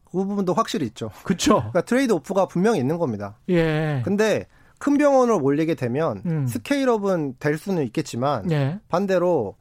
그 0.05 0.19
부분도 0.27 0.53
확실히 0.53 0.85
있죠. 0.89 1.11
그렇죠. 1.25 1.55
그러니까 1.55 1.81
trade 1.81 2.13
off가 2.13 2.45
분명히 2.45 2.81
있는 2.81 2.99
겁니다. 2.99 3.39
예. 3.49 4.03
근데 4.05 4.47
큰 4.79 4.99
병원을 4.99 5.39
몰리게 5.39 5.75
되면 5.75 6.21
음. 6.27 6.47
scale 6.47 6.92
up은 6.92 7.37
될 7.39 7.57
수는 7.57 7.83
있겠지만 7.85 8.51
예. 8.51 8.81
반대로 8.91 9.57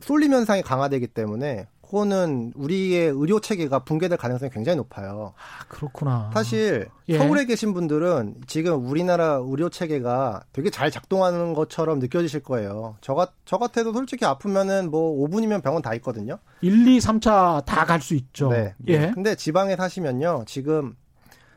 쏠림 0.00 0.34
현상이 0.34 0.60
강화되기 0.60 1.06
때문에 1.06 1.68
그거는 1.90 2.52
우리의 2.54 3.08
의료 3.10 3.40
체계가 3.40 3.80
붕괴될 3.80 4.16
가능성이 4.16 4.48
굉장히 4.52 4.76
높아요. 4.76 5.34
아, 5.36 5.64
그렇구나. 5.68 6.30
사실 6.32 6.88
예. 7.08 7.18
서울에 7.18 7.44
계신 7.46 7.74
분들은 7.74 8.36
지금 8.46 8.86
우리나라 8.86 9.40
의료 9.42 9.68
체계가 9.68 10.44
되게 10.52 10.70
잘 10.70 10.92
작동하는 10.92 11.52
것처럼 11.52 11.98
느껴지실 11.98 12.44
거예요. 12.44 12.96
저, 13.00 13.14
같, 13.14 13.32
저 13.44 13.58
같아도 13.58 13.92
솔직히 13.92 14.24
아프면은 14.24 14.88
뭐 14.92 15.26
5분이면 15.28 15.64
병원 15.64 15.82
다 15.82 15.92
있거든요. 15.94 16.38
1, 16.60 16.86
2, 16.86 16.98
3차 16.98 17.64
다 17.64 17.84
갈 17.84 18.00
수 18.00 18.14
있죠. 18.14 18.50
네. 18.50 18.74
예. 18.86 19.10
근데 19.12 19.34
지방에 19.34 19.74
사시면요. 19.74 20.44
지금 20.46 20.94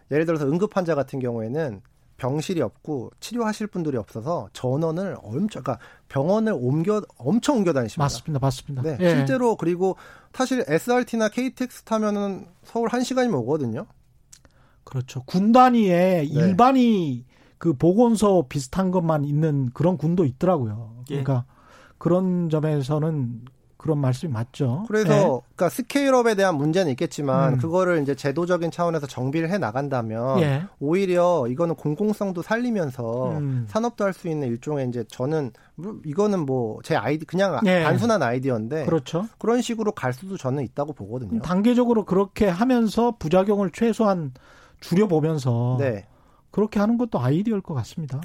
예를 0.09 0.25
들어서 0.25 0.47
응급 0.47 0.75
환자 0.75 0.95
같은 0.95 1.19
경우에는 1.19 1.81
병실이 2.17 2.61
없고 2.61 3.11
치료하실 3.19 3.67
분들이 3.67 3.97
없어서 3.97 4.47
전원을 4.53 5.17
엄청 5.21 5.63
그러니까 5.63 5.79
병원을 6.09 6.53
옮겨 6.55 7.01
엄청 7.17 7.57
옮겨 7.57 7.73
다니십니다. 7.73 8.03
맞습니다. 8.03 8.39
맞습니다. 8.39 8.81
네. 8.83 8.97
예. 8.99 9.09
실제로 9.09 9.55
그리고 9.55 9.97
사실 10.31 10.63
SRT나 10.67 11.29
KTX 11.29 11.83
타면은 11.83 12.47
서울 12.63 12.89
1시간이면 12.89 13.33
오거든요. 13.41 13.87
그렇죠. 14.83 15.23
군 15.23 15.51
단위에 15.51 15.89
네. 15.89 16.23
일반이 16.23 17.25
그 17.57 17.73
보건소 17.73 18.47
비슷한 18.49 18.91
것만 18.91 19.23
있는 19.23 19.71
그런 19.73 19.97
군도 19.97 20.25
있더라고요. 20.25 21.03
예. 21.09 21.23
그러니까 21.23 21.45
그런 21.97 22.49
점에서는 22.49 23.45
그런 23.83 23.97
말씀이 23.97 24.31
맞죠. 24.31 24.85
그래서 24.87 25.09
네. 25.09 25.19
그러니까 25.19 25.67
스케일업에 25.67 26.35
대한 26.35 26.55
문제는 26.55 26.89
있겠지만 26.91 27.55
음. 27.55 27.59
그거를 27.59 28.01
이제 28.01 28.15
제도적인 28.15 28.71
차원에서 28.71 29.07
정비를 29.07 29.49
해 29.49 29.57
나간다면 29.57 30.39
예. 30.39 30.63
오히려 30.79 31.45
이거는 31.49 31.75
공공성도 31.75 32.41
살리면서 32.41 33.31
음. 33.31 33.65
산업도 33.67 34.05
할 34.05 34.13
수 34.13 34.29
있는 34.29 34.47
일종의 34.47 34.87
이제 34.87 35.03
저는 35.09 35.51
이거는 36.05 36.45
뭐 36.45 36.79
제 36.83 36.95
아이디 36.95 37.25
그냥 37.25 37.59
예. 37.65 37.83
단순한 37.83 38.23
아이디어인데 38.23 38.85
그렇죠. 38.85 39.27
그런 39.37 39.61
식으로 39.61 39.91
갈 39.91 40.13
수도 40.13 40.37
저는 40.37 40.63
있다고 40.63 40.93
보거든요. 40.93 41.41
단계적으로 41.41 42.05
그렇게 42.05 42.47
하면서 42.47 43.11
부작용을 43.19 43.71
최소한 43.71 44.31
줄여보면서 44.79 45.75
네. 45.79 46.05
그렇게 46.51 46.79
하는 46.79 46.97
것도 46.97 47.19
아이디어일 47.19 47.61
것 47.61 47.73
같습니다. 47.73 48.21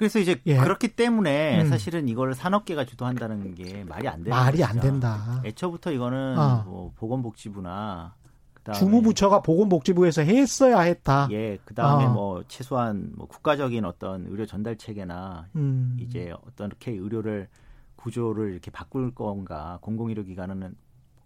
그래서 0.00 0.18
이제 0.18 0.40
예. 0.46 0.56
그렇기 0.56 0.96
때문에 0.96 1.60
음. 1.60 1.68
사실은 1.68 2.08
이걸 2.08 2.32
산업계가 2.32 2.86
주도한다는 2.86 3.54
게 3.54 3.84
말이 3.84 4.08
안 4.08 4.24
되는 4.24 4.30
말이 4.30 4.56
것이죠. 4.56 4.66
안 4.66 4.80
된다. 4.80 5.42
애초부터 5.44 5.92
이거는 5.92 6.38
어. 6.38 6.64
뭐 6.66 6.92
보건복지부나 6.96 8.14
그다음에 8.54 8.78
주무부처가 8.78 9.42
보건복지부에서 9.42 10.22
했어야 10.22 10.80
했다. 10.80 11.28
예, 11.32 11.58
그다음에 11.66 12.06
어. 12.06 12.12
뭐 12.14 12.42
최소한 12.48 13.12
뭐 13.14 13.26
국가적인 13.26 13.84
어떤 13.84 14.24
의료 14.26 14.46
전달 14.46 14.76
체계나 14.76 15.48
음. 15.56 15.98
이제 16.00 16.32
어떤 16.46 16.68
이렇게 16.68 16.92
의료를 16.92 17.48
구조를 17.96 18.52
이렇게 18.52 18.70
바꿀 18.70 19.14
건가 19.14 19.80
공공의료 19.82 20.24
기관은 20.24 20.74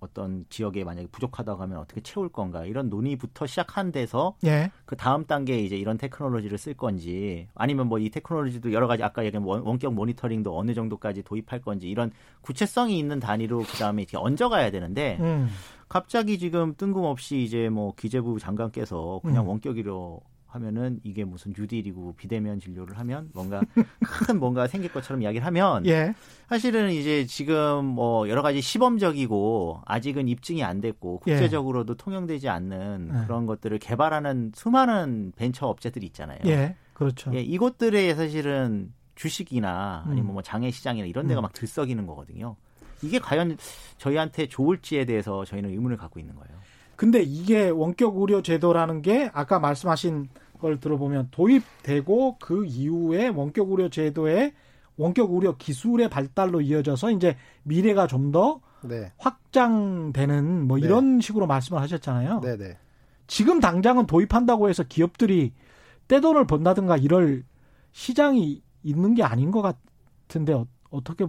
어떤 0.05 0.45
지역에 0.51 0.85
만약에 0.85 1.09
부족하다고 1.09 1.61
하면 1.63 1.79
어떻게 1.79 2.01
채울 2.01 2.29
건가 2.29 2.65
이런 2.65 2.89
논의부터 2.89 3.47
시작한 3.47 3.91
데서 3.91 4.37
예. 4.47 4.71
그 4.85 4.95
다음 4.97 5.25
단계에 5.25 5.59
이제 5.59 5.77
이런 5.77 5.99
테크놀로지를 5.99 6.59
쓸 6.59 6.75
건지 6.75 7.49
아니면 7.55 7.89
뭐 7.89 8.05
이 8.05 8.11
테크놀로지도 8.11 8.73
여러 8.73 8.87
가지 8.87 9.03
아까 9.03 9.25
얘기한 9.25 9.45
원격 9.45 9.95
모니터링도 9.95 10.57
어느 10.57 10.75
정도까지 10.75 11.23
도입할 11.23 11.63
건지 11.63 11.89
이런 11.89 12.11
구체성이 12.43 12.99
있는 12.99 13.19
단위로 13.19 13.59
그 13.61 13.79
다음에 13.79 14.03
이렇게 14.03 14.17
얹어가야 14.17 14.71
되는데 14.71 15.17
음. 15.21 15.49
갑자기 15.89 16.39
지금 16.39 16.75
뜬금없이 16.77 17.43
이제 17.43 17.69
뭐 17.69 17.95
기재부 17.95 18.39
장관께서 18.39 19.21
그냥 19.23 19.45
음. 19.45 19.49
원격이로 19.49 20.21
하면은 20.55 21.01
이게 21.03 21.25
무슨 21.25 21.53
뉴딜이고 21.57 22.15
비대면 22.17 22.61
진료를 22.61 22.99
하면 22.99 23.31
뭔가 23.35 23.61
큰 24.01 24.39
뭔가 24.39 24.67
생길 24.67 24.93
것처럼 24.93 25.23
이야기를 25.23 25.45
하면 25.47 25.85
예. 25.87 26.15
사실은 26.49 26.91
이제 26.91 27.27
지금 27.27 27.85
뭐 27.85 28.29
여러 28.29 28.43
가지 28.43 28.61
시범적이고 28.61 29.83
아직은 29.85 30.29
입증이 30.29 30.63
안 30.63 30.81
됐고 30.81 31.23
예. 31.27 31.33
국제적으로도 31.33 31.95
예. 31.95 31.97
통용되지 31.97 32.49
않는 32.49 33.11
예. 33.13 33.27
그런 33.27 33.47
것들을 33.47 33.79
개발하는 33.79 34.53
수많은 34.55 35.33
벤처 35.37 35.67
업체들이 35.67 36.07
있잖아요. 36.07 36.39
예. 36.47 36.77
그렇죠. 36.93 37.35
예, 37.35 37.41
이것들에 37.41 38.15
사실은 38.15 38.93
주식이나 39.17 40.05
아니면 40.07 40.31
음. 40.31 40.33
뭐 40.35 40.43
장외 40.43 40.71
시장이나 40.71 41.07
이런 41.07 41.27
데가 41.27 41.41
음. 41.41 41.43
막 41.43 41.53
들썩이는 41.53 42.07
거거든요. 42.07 42.57
이게 43.03 43.19
과연 43.19 43.57
저희한테 43.99 44.47
좋을지에 44.47 45.05
대해서 45.05 45.45
저희는 45.45 45.71
의문을 45.71 45.97
갖고 45.97 46.21
있는 46.21 46.35
거예요. 46.35 46.59
근데 46.97 47.23
이게 47.23 47.69
원격 47.69 48.17
의료 48.19 48.41
제도라는 48.43 49.03
게 49.03 49.31
아까 49.35 49.59
말씀하신 49.59 50.29
걸 50.65 50.81
들어보면 50.81 51.29
도입되고 51.31 52.39
그 52.41 52.65
이후에 52.65 53.29
원격 53.29 53.71
의료 53.71 53.91
제도의 53.91 54.55
원격 54.97 55.33
의료 55.33 55.59
기술의 55.59 56.09
발달로 56.09 56.63
이어져서 56.63 57.11
이제 57.11 57.37
미래가 57.65 58.07
좀더 58.07 58.61
네. 58.83 59.13
확장되는 59.19 60.67
뭐 60.67 60.79
네. 60.79 60.87
이런 60.87 61.21
식으로 61.21 61.47
말씀을 61.47 61.83
하셨잖아요. 61.83 62.41
네, 62.41 62.57
네. 62.57 62.79
지금 63.27 63.61
당장은 63.61 64.07
도입한다고 64.07 64.71
해서 64.71 64.83
기업들이 64.85 65.53
떼돈을 66.09 66.47
번다든가 66.47 66.97
이럴 66.97 67.45
시장이 67.93 68.63
있는 68.83 69.15
게 69.15 69.23
아닌 69.23 69.51
것 69.51 69.61
같은데 69.61 70.55
어, 70.55 71.05
떻게 71.05 71.27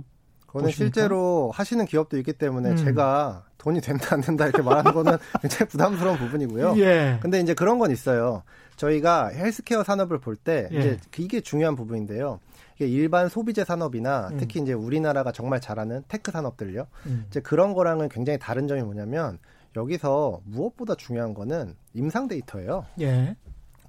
그거는 0.55 0.71
실제로 0.71 1.51
하시는 1.53 1.85
기업도 1.85 2.17
있기 2.17 2.33
때문에 2.33 2.71
음. 2.71 2.75
제가 2.77 3.43
돈이 3.57 3.81
된다 3.81 4.15
안 4.15 4.21
된다 4.21 4.45
이렇게 4.45 4.61
말하는 4.61 4.93
거는 4.93 5.17
굉장히 5.41 5.69
부담스러운 5.69 6.17
부분이고요. 6.17 6.75
예. 6.77 7.19
근데 7.21 7.41
이제 7.41 7.53
그런 7.53 7.77
건 7.77 7.91
있어요. 7.91 8.43
저희가 8.77 9.27
헬스케어 9.27 9.83
산업을 9.83 10.19
볼때 10.19 10.69
예. 10.71 10.77
이제 10.77 10.97
이게 11.17 11.41
중요한 11.41 11.75
부분인데요. 11.75 12.39
이게 12.75 12.87
일반 12.87 13.27
소비재 13.27 13.65
산업이나 13.65 14.29
음. 14.31 14.37
특히 14.37 14.61
이제 14.61 14.71
우리나라가 14.71 15.33
정말 15.33 15.59
잘하는 15.59 16.03
tech 16.07 16.31
산업들요. 16.31 16.87
음. 17.07 17.25
이제 17.27 17.41
그런 17.41 17.73
거랑은 17.73 18.07
굉장히 18.07 18.39
다른 18.39 18.67
점이 18.67 18.81
뭐냐면 18.81 19.39
여기서 19.75 20.39
무엇보다 20.45 20.95
중요한 20.95 21.33
거는 21.33 21.75
임상 21.93 22.29
데이터예요. 22.29 22.85
예. 23.01 23.35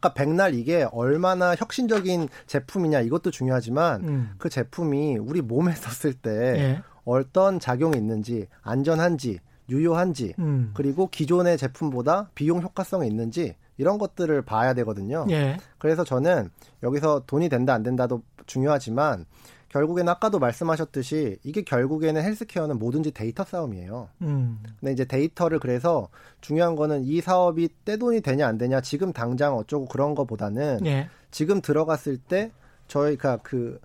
그러니까 0.01 0.15
백날 0.15 0.55
이게 0.55 0.87
얼마나 0.93 1.55
혁신적인 1.55 2.29
제품이냐 2.47 3.01
이것도 3.01 3.31
중요하지만 3.31 4.05
음. 4.05 4.31
그 4.39 4.49
제품이 4.49 5.19
우리 5.19 5.41
몸에 5.41 5.73
썼을 5.75 6.15
때 6.15 6.31
예. 6.31 6.83
어떤 7.05 7.61
작용이 7.61 7.97
있는지 7.97 8.47
안전한지 8.63 9.39
유효한지 9.69 10.35
음. 10.39 10.71
그리고 10.75 11.09
기존의 11.09 11.59
제품보다 11.59 12.31
비용 12.35 12.63
효과성이 12.63 13.09
있는지 13.09 13.57
이런 13.79 13.99
것들을 13.99 14.43
봐야 14.43 14.75
되거든요. 14.75 15.27
예. 15.31 15.59
그래서 15.79 16.05
저는 16.05 16.51
여기서 16.83 17.25
돈이 17.27 17.49
된다 17.49 17.75
안 17.75 17.83
된다도 17.83 18.23
중요하지만 18.47 19.27
결국에는 19.77 20.11
아까도 20.11 20.39
말씀하셨듯이 20.39 21.37
이게 21.45 21.61
결국에는 21.61 22.23
헬스케어는 22.23 22.79
뭐든지 22.79 23.11
데이터 23.11 23.45
싸움이에요. 23.45 24.09
음. 24.23 24.59
근데 24.81 24.93
이제 24.93 25.05
데이터를 25.05 25.59
그래서 25.59 26.09
중요한 26.41 26.77
거는 26.77 27.05
이 27.05 27.21
사업이 27.21 27.69
떼돈이 27.85 28.23
되냐 28.23 28.47
안 28.47 28.57
되냐 28.57 28.81
지금 28.81 29.13
당장 29.13 29.55
어쩌고 29.55 29.87
그런 29.87 30.15
거보다는 30.15 30.87
예. 30.87 31.09
지금 31.31 31.61
들어갔을 31.61 32.17
때 32.17 32.53
저희가 32.89 33.39
그 33.43 33.79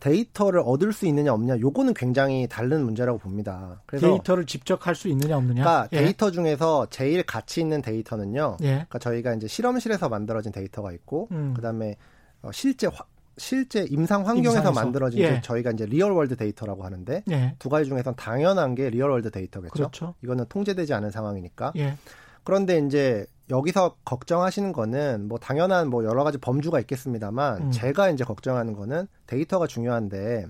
데이터를 0.00 0.62
얻을 0.64 0.92
수 0.94 1.04
있느냐 1.06 1.34
없느냐 1.34 1.58
요거는 1.60 1.92
굉장히 1.92 2.46
다른 2.48 2.84
문제라고 2.84 3.18
봅니다. 3.18 3.82
그래서 3.84 4.08
데이터를 4.08 4.46
직접 4.46 4.86
할 4.86 4.94
수 4.94 5.08
있느냐 5.08 5.36
없느냐. 5.36 5.62
그러니까 5.62 5.88
예. 5.92 6.04
데이터 6.04 6.30
중에서 6.30 6.86
제일 6.88 7.22
가치 7.22 7.60
있는 7.60 7.82
데이터는요. 7.82 8.56
예. 8.62 8.66
그러니까 8.66 8.98
저희가 8.98 9.34
이제 9.34 9.46
실험실에서 9.46 10.08
만들어진 10.08 10.52
데이터가 10.52 10.92
있고 10.92 11.28
음. 11.32 11.52
그다음에 11.54 11.96
어, 12.40 12.50
실제 12.52 12.86
화, 12.86 13.04
실제 13.38 13.84
임상 13.88 14.26
환경에서 14.26 14.58
임상에서. 14.58 14.72
만들어진 14.72 15.20
예. 15.20 15.40
저희가 15.40 15.70
이제 15.70 15.86
real 15.86 16.12
world 16.12 16.36
data라고 16.36 16.84
하는데 16.84 17.22
예. 17.30 17.54
두 17.58 17.68
가지 17.68 17.88
중에선 17.88 18.16
당연한 18.16 18.74
게 18.74 18.90
real 18.90 19.10
world 19.10 19.30
data겠죠. 19.30 19.72
그렇죠. 19.72 20.14
이거는 20.22 20.46
통제되지 20.48 20.92
않은 20.94 21.10
상황이니까. 21.10 21.72
예. 21.76 21.96
그런데 22.44 22.78
이제 22.78 23.26
여기서 23.50 23.96
걱정하시는 24.04 24.72
거는 24.72 25.28
뭐 25.28 25.38
당연한 25.38 25.88
뭐 25.88 26.04
여러 26.04 26.24
가지 26.24 26.38
범주가 26.38 26.80
있겠습니다만 26.80 27.62
음. 27.62 27.70
제가 27.70 28.10
이제 28.10 28.24
걱정하는 28.24 28.74
거는 28.74 29.06
데이터가 29.26 29.66
중요한데 29.66 30.46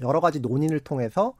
여러 0.00 0.20
가지 0.20 0.40
논의를 0.40 0.80
통해서 0.80 1.34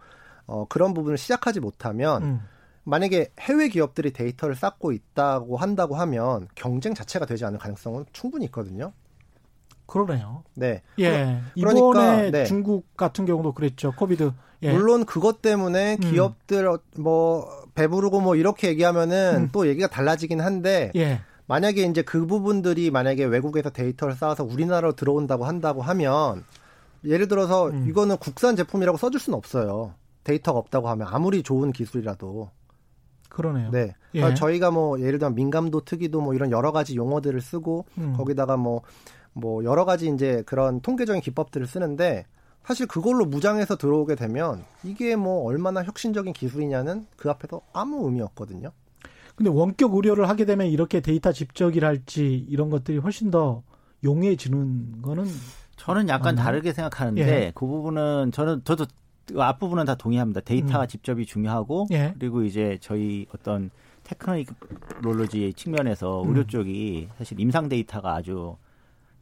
어 0.47 0.67
그런 0.69 0.93
부분을 0.93 1.17
시작하지 1.17 1.61
못하면 1.61 2.23
음. 2.23 2.41
만약에 2.85 3.31
해외 3.41 3.69
기업들이 3.69 4.13
데이터를 4.13 4.55
쌓고 4.55 4.93
있다고 4.93 5.57
한다고 5.57 5.97
하면 5.97 6.49
경쟁 6.55 6.95
자체가 6.95 7.25
되지 7.25 7.45
않을 7.47 7.59
가능성은 7.59 8.05
충분히 8.13 8.45
있거든요. 8.47 8.93
그러네요. 9.87 10.45
네. 10.55 10.83
예. 10.99 11.41
그러니까, 11.55 11.73
이번에 11.81 12.31
네. 12.31 12.45
중국 12.45 12.97
같은 12.97 13.27
경우도 13.27 13.53
그랬죠. 13.53 13.93
코비드. 13.93 14.33
예. 14.63 14.73
물론 14.73 15.05
그것 15.05 15.43
때문에 15.43 15.99
음. 16.03 16.11
기업들 16.11 16.67
음. 16.67 16.79
뭐 17.03 17.49
배부르고 17.75 18.21
뭐 18.21 18.37
이렇게 18.37 18.69
얘기하면은 18.69 19.37
음. 19.37 19.49
또 19.53 19.69
얘기가 19.69 19.89
달라지긴 19.89 20.41
한데 20.41 20.91
예. 20.97 21.21
만약에 21.47 21.83
이제 21.83 22.03
그 22.03 22.27
부분들이 22.27 22.91
만약에 22.91 23.25
외국에서 23.25 23.71
데이터를 23.71 24.15
쌓아서 24.15 24.45
우리나라로 24.45 24.95
들어온다고 24.95 25.45
한다고 25.45 25.83
하면 25.83 26.45
예를 27.05 27.29
들어서 27.29 27.69
음. 27.69 27.87
이거는 27.89 28.17
국산 28.17 28.57
제품이라고 28.57 28.97
써줄 28.97 29.21
수는 29.21 29.37
없어요. 29.37 29.95
데이터가 30.25 30.59
없다고 30.59 30.89
하면 30.89 31.07
아무리 31.11 31.43
좋은 31.43 31.71
기술이라도. 31.71 32.51
그러네요. 33.29 33.71
네. 33.71 33.95
예. 34.15 34.21
그러니까 34.21 34.35
저희가 34.37 34.71
뭐 34.71 34.99
예를 35.01 35.19
들면 35.19 35.35
민감도 35.35 35.83
특이도 35.85 36.21
뭐 36.23 36.35
이런 36.35 36.51
여러 36.51 36.73
가지 36.73 36.97
용어들을 36.97 37.39
쓰고 37.41 37.85
음. 37.99 38.15
거기다가 38.17 38.57
뭐 38.57 38.83
뭐 39.35 39.65
여러 39.65 39.85
가지 39.85 40.09
이제 40.09 40.43
그런 40.47 40.81
통계적인 40.81 41.21
기법들을 41.21 41.67
쓰는데 41.67 42.25
사실 42.65 42.87
그걸로 42.87 43.27
무장해서 43.27 43.77
들어오게 43.77 44.15
되면 44.15 44.65
이게 44.85 45.17
뭐 45.17 45.45
얼마나 45.45 45.83
혁신적인 45.85 46.33
기술이냐는 46.33 47.07
그 47.17 47.29
앞에서 47.29 47.61
아무 47.73 48.07
의미 48.07 48.23
없거든요. 48.23 48.71
근데 49.37 49.51
원격 49.51 49.95
의료를 49.95 50.29
하게 50.29 50.45
되면 50.45 50.69
이렇게 50.69 51.01
데이터 51.01 51.33
집적이랄지 51.33 52.47
이런 52.49 52.71
것들이 52.71 52.99
훨씬 52.99 53.31
더 53.31 53.63
용이해지는 54.05 55.03
거는 55.03 55.27
저는 55.77 56.09
약간 56.09 56.37
맞나요? 56.37 56.45
다르게 56.45 56.73
생각하는데 56.73 57.21
예. 57.21 57.53
그 57.55 57.67
부분은 57.67 58.31
저는 58.33 58.63
저도 58.65 58.87
그 59.27 59.43
앞부분은 59.43 59.87
다 59.87 59.97
동의합니다. 59.97 60.41
데이터가 60.43 60.83
음. 60.83 60.89
집적이 60.89 61.27
중요하고 61.27 61.89
예. 61.93 62.15
그리고 62.19 62.45
이제 62.45 62.79
저희 62.81 63.27
어떤 63.35 63.71
테크놀로지 64.05 65.53
측면에서 65.55 66.23
의료 66.27 66.43
음. 66.43 66.47
쪽이 66.47 67.09
사실 67.19 67.41
임상 67.41 67.69
데이터가 67.69 68.15
아주 68.15 68.57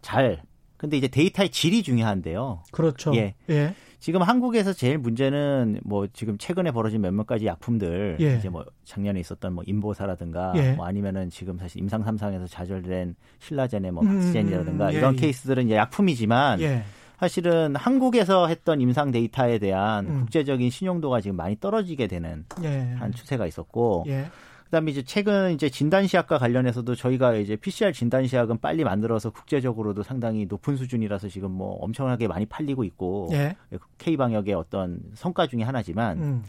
잘 0.02 0.42
근데 0.76 0.96
이제 0.96 1.06
데이터의 1.06 1.50
질이 1.50 1.84
중요한데요. 1.84 2.64
그렇죠. 2.72 3.14
예. 3.14 3.34
예. 3.48 3.72
지금 4.00 4.20
한국에서 4.20 4.72
제일 4.72 4.98
문제는 4.98 5.78
뭐 5.84 6.08
지금 6.12 6.36
최근에 6.36 6.72
벌어진 6.72 7.00
몇몇 7.00 7.24
가지 7.24 7.46
약품들 7.46 8.16
예. 8.18 8.34
이제 8.34 8.48
뭐 8.48 8.64
작년에 8.84 9.20
있었던 9.20 9.52
뭐 9.52 9.62
인보사라든가 9.64 10.54
예. 10.56 10.72
뭐 10.72 10.86
아니면은 10.86 11.30
지금 11.30 11.56
사실 11.56 11.80
임상 11.80 12.02
삼상에서 12.02 12.48
좌절된 12.48 13.14
신라젠의 13.38 13.92
뭐 13.92 14.02
박스젠이라든가 14.02 14.86
음, 14.86 14.88
음, 14.88 14.90
음, 14.90 14.92
예, 14.92 14.98
이런 14.98 15.14
예. 15.14 15.20
케이스들은 15.20 15.66
이제 15.66 15.76
약품이지만 15.76 16.60
예. 16.62 16.82
사실은 17.20 17.76
한국에서 17.76 18.48
했던 18.48 18.80
임상 18.80 19.12
데이터에 19.12 19.60
대한 19.60 20.06
음. 20.06 20.20
국제적인 20.22 20.68
신용도가 20.68 21.20
지금 21.20 21.36
많이 21.36 21.54
떨어지게 21.60 22.08
되는 22.08 22.44
예. 22.64 22.96
한 22.98 23.12
추세가 23.12 23.46
있었고 23.46 24.06
예. 24.08 24.26
그다음에 24.72 24.90
이제 24.90 25.02
최근 25.02 25.52
이제 25.52 25.68
진단 25.68 26.06
시약과 26.06 26.38
관련해서도 26.38 26.94
저희가 26.94 27.34
이제 27.34 27.56
PCR 27.56 27.92
진단 27.92 28.26
시약은 28.26 28.58
빨리 28.60 28.84
만들어서 28.84 29.28
국제적으로도 29.28 30.02
상당히 30.02 30.46
높은 30.46 30.78
수준이라서 30.78 31.28
지금 31.28 31.50
뭐 31.50 31.74
엄청나게 31.82 32.26
많이 32.26 32.46
팔리고 32.46 32.82
있고 32.84 33.28
예. 33.32 33.54
K 33.98 34.16
방역의 34.16 34.54
어떤 34.54 35.00
성과 35.12 35.46
중의 35.46 35.66
하나지만 35.66 36.18
음. 36.22 36.44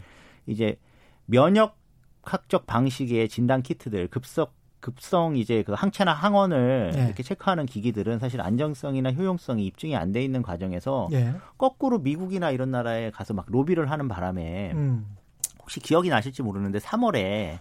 이제 0.46 0.78
면역 1.26 1.76
학적 2.22 2.66
방식의 2.66 3.28
진단 3.28 3.60
키트들 3.60 4.08
급속 4.08 4.54
급성 4.80 5.36
이제 5.36 5.62
그 5.62 5.72
항체나 5.72 6.14
항원을 6.14 6.92
예. 6.94 7.04
이렇게 7.04 7.22
체크하는 7.22 7.66
기기들은 7.66 8.20
사실 8.20 8.40
안정성이나 8.40 9.12
효용성이 9.12 9.66
입증이 9.66 9.96
안 9.96 10.12
돼 10.12 10.22
있는 10.22 10.40
과정에서 10.40 11.08
예. 11.12 11.34
거꾸로 11.58 11.98
미국이나 11.98 12.50
이런 12.50 12.70
나라에 12.70 13.10
가서 13.10 13.34
막 13.34 13.44
로비를 13.48 13.90
하는 13.90 14.08
바람에 14.08 14.72
음. 14.72 15.14
혹시 15.60 15.80
기억이 15.80 16.08
나실지 16.08 16.42
모르는데 16.42 16.78
3월에 16.78 17.58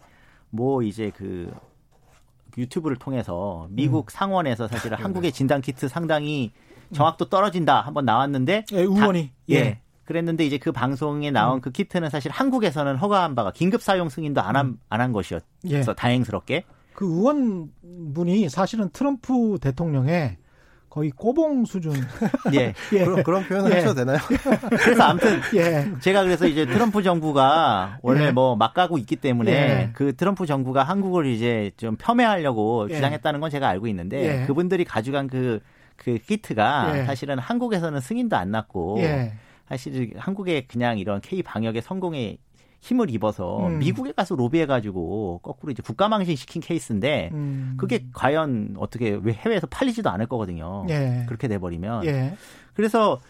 뭐 0.53 0.83
이제 0.83 1.11
그 1.15 1.51
유튜브를 2.57 2.95
통해서 2.97 3.67
미국 3.71 4.05
음. 4.05 4.09
상원에서 4.09 4.67
사실은 4.67 4.97
한국의 4.97 5.31
진단 5.31 5.61
키트 5.61 5.87
상당히 5.87 6.51
정확도 6.93 7.25
떨어진다 7.25 7.81
한번 7.81 8.05
나왔는데 8.05 8.65
예, 8.71 8.77
의원이 8.77 9.27
다, 9.29 9.33
예. 9.49 9.55
예. 9.55 9.79
그랬는데 10.05 10.45
이제 10.45 10.59
그 10.59 10.71
방송에 10.71 11.31
나온 11.31 11.57
음. 11.57 11.61
그 11.61 11.71
키트는 11.71 12.11
사실 12.11 12.29
한국에서는 12.31 12.97
허가한 12.97 13.33
바가 13.33 13.51
긴급 13.51 13.81
사용 13.81 14.09
승인도 14.09 14.41
안 14.41 14.55
한 14.55 14.77
안한 14.89 15.09
음. 15.09 15.13
것이었어 15.13 15.43
예. 15.69 15.81
다행스럽게 15.81 16.65
그 16.93 17.05
의원분이 17.07 18.49
사실은 18.49 18.89
트럼프 18.89 19.57
대통령의 19.59 20.37
거의 20.93 21.09
꼬봉 21.09 21.65
수준. 21.65 21.91
예. 22.53 22.75
예. 22.93 23.03
그런, 23.03 23.23
그런 23.23 23.43
표현을 23.47 23.71
예. 23.71 23.75
하셔도 23.77 23.95
되나요? 23.95 24.19
그래서 24.69 25.01
아무튼 25.01 25.39
예. 25.55 25.91
제가 25.99 26.21
그래서 26.21 26.45
이제 26.45 26.67
트럼프 26.67 27.01
정부가 27.01 27.97
원래 28.03 28.27
예. 28.27 28.31
뭐막 28.31 28.75
가고 28.75 28.99
있기 28.99 29.15
때문에 29.15 29.51
예. 29.51 29.89
그 29.93 30.15
트럼프 30.15 30.45
정부가 30.45 30.83
한국을 30.83 31.25
이제 31.25 31.71
좀 31.77 31.95
폄훼하려고 31.95 32.89
예. 32.91 32.93
주장했다는 32.93 33.39
건 33.39 33.49
제가 33.49 33.67
알고 33.69 33.87
있는데 33.87 34.45
그분들이 34.45 34.85
가져간 34.85 35.29
그, 35.29 35.61
그 35.95 36.19
키트가 36.19 37.05
사실은 37.07 37.39
한국에서는 37.39 37.99
승인도 37.99 38.37
안 38.37 38.51
났고 38.51 38.99
사실 39.67 40.13
한국의 40.15 40.67
그냥 40.67 40.99
이런 40.99 41.21
K 41.21 41.41
방역의 41.41 41.81
성공에 41.81 42.37
힘을 42.83 43.09
입어서 43.09 43.67
음. 43.67 43.79
미국에 43.79 44.11
가서 44.11 44.35
로비해가지고 44.35 45.39
거꾸로 45.41 45.71
이제 45.71 45.81
국가망신 45.81 46.35
시킨 46.35 46.61
케이스인데 46.61 47.29
음. 47.31 47.75
그게 47.77 48.05
과연 48.11 48.75
어떻게 48.77 49.17
왜 49.23 49.31
해외에서 49.31 49.67
팔리지도 49.67 50.09
않을 50.09 50.27
거거든요. 50.27 50.85
예. 50.89 51.23
그렇게 51.27 51.47
돼버리면. 51.47 52.05
예. 52.05 52.35
그래서 52.73 53.21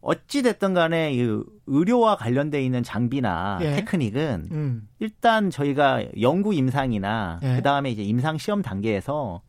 어찌 0.00 0.42
됐든 0.42 0.72
간에 0.74 1.14
이 1.14 1.42
의료와 1.66 2.16
관련돼 2.16 2.64
있는 2.64 2.84
장비나 2.84 3.58
예. 3.62 3.72
테크닉은 3.72 4.48
음. 4.52 4.88
일단 5.00 5.50
저희가 5.50 6.04
연구 6.20 6.54
임상이나 6.54 7.40
예. 7.42 7.56
그 7.56 7.62
다음에 7.62 7.90
이제 7.90 8.02
임상 8.02 8.38
시험 8.38 8.62
단계에서 8.62 9.42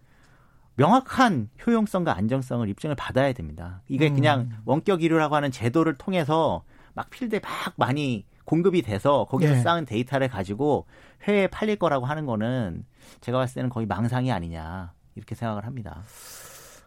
명확한 0.77 1.49
효용성과 1.65 2.17
안정성을 2.17 2.67
입증을 2.69 2.95
받아야 2.95 3.33
됩니다. 3.33 3.83
이게 3.87 4.07
음. 4.07 4.15
그냥 4.15 4.49
원격 4.65 5.03
의료라고 5.03 5.35
하는 5.35 5.51
제도를 5.51 5.99
통해서 5.99 6.63
막 6.95 7.11
필드에 7.11 7.39
막 7.39 7.73
많이 7.75 8.25
공급이 8.45 8.82
돼서 8.82 9.25
거기서 9.29 9.53
예. 9.56 9.60
쌓은 9.62 9.86
데이터를 9.86 10.27
가지고 10.27 10.86
해외에 11.23 11.47
팔릴 11.47 11.77
거라고 11.77 12.06
하는 12.06 12.25
거는 12.25 12.86
제가 13.21 13.38
봤을 13.38 13.56
때는 13.56 13.69
거의 13.69 13.86
망상이 13.86 14.32
아니냐 14.32 14.93
이렇게 15.15 15.36
생각을 15.36 15.65
합니다. 15.65 16.01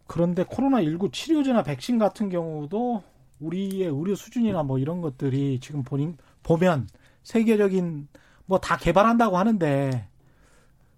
그런데 0.07 0.45
코로나19 0.45 1.13
치료제나 1.13 1.63
백신 1.63 1.99
같은 1.99 2.29
경우도 2.29 3.03
우리의 3.41 3.89
의료 3.89 4.15
수준이나 4.15 4.63
뭐 4.63 4.79
이런 4.79 5.01
것들이 5.03 5.59
지금 5.61 5.83
보니, 5.83 6.15
보면 6.43 6.89
세계적인 7.23 8.09
뭐 8.47 8.59
다 8.59 8.77
개발한다고 8.77 9.37
하는데 9.37 10.09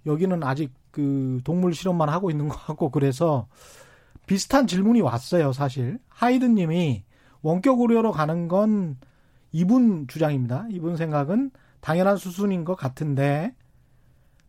여기는 0.07 0.43
아직 0.45 0.73
그 0.91 1.41
동물 1.45 1.75
실험만 1.75 2.09
하고 2.09 2.31
있는 2.31 2.49
것 2.49 2.57
같고 2.57 2.91
그래서 2.91 3.47
비슷한 4.27 4.67
질문이 4.67 5.01
왔어요, 5.01 5.53
사실. 5.53 5.99
하이드 6.09 6.45
님이 6.45 7.05
원격 7.43 7.81
의료로 7.81 8.13
가는 8.13 8.49
건 8.49 8.99
이분 9.53 10.07
주장입니다. 10.07 10.67
이분 10.71 10.97
생각은 10.97 11.51
당연한 11.81 12.17
수순인 12.17 12.65
것 12.65 12.75
같은데 12.75 13.55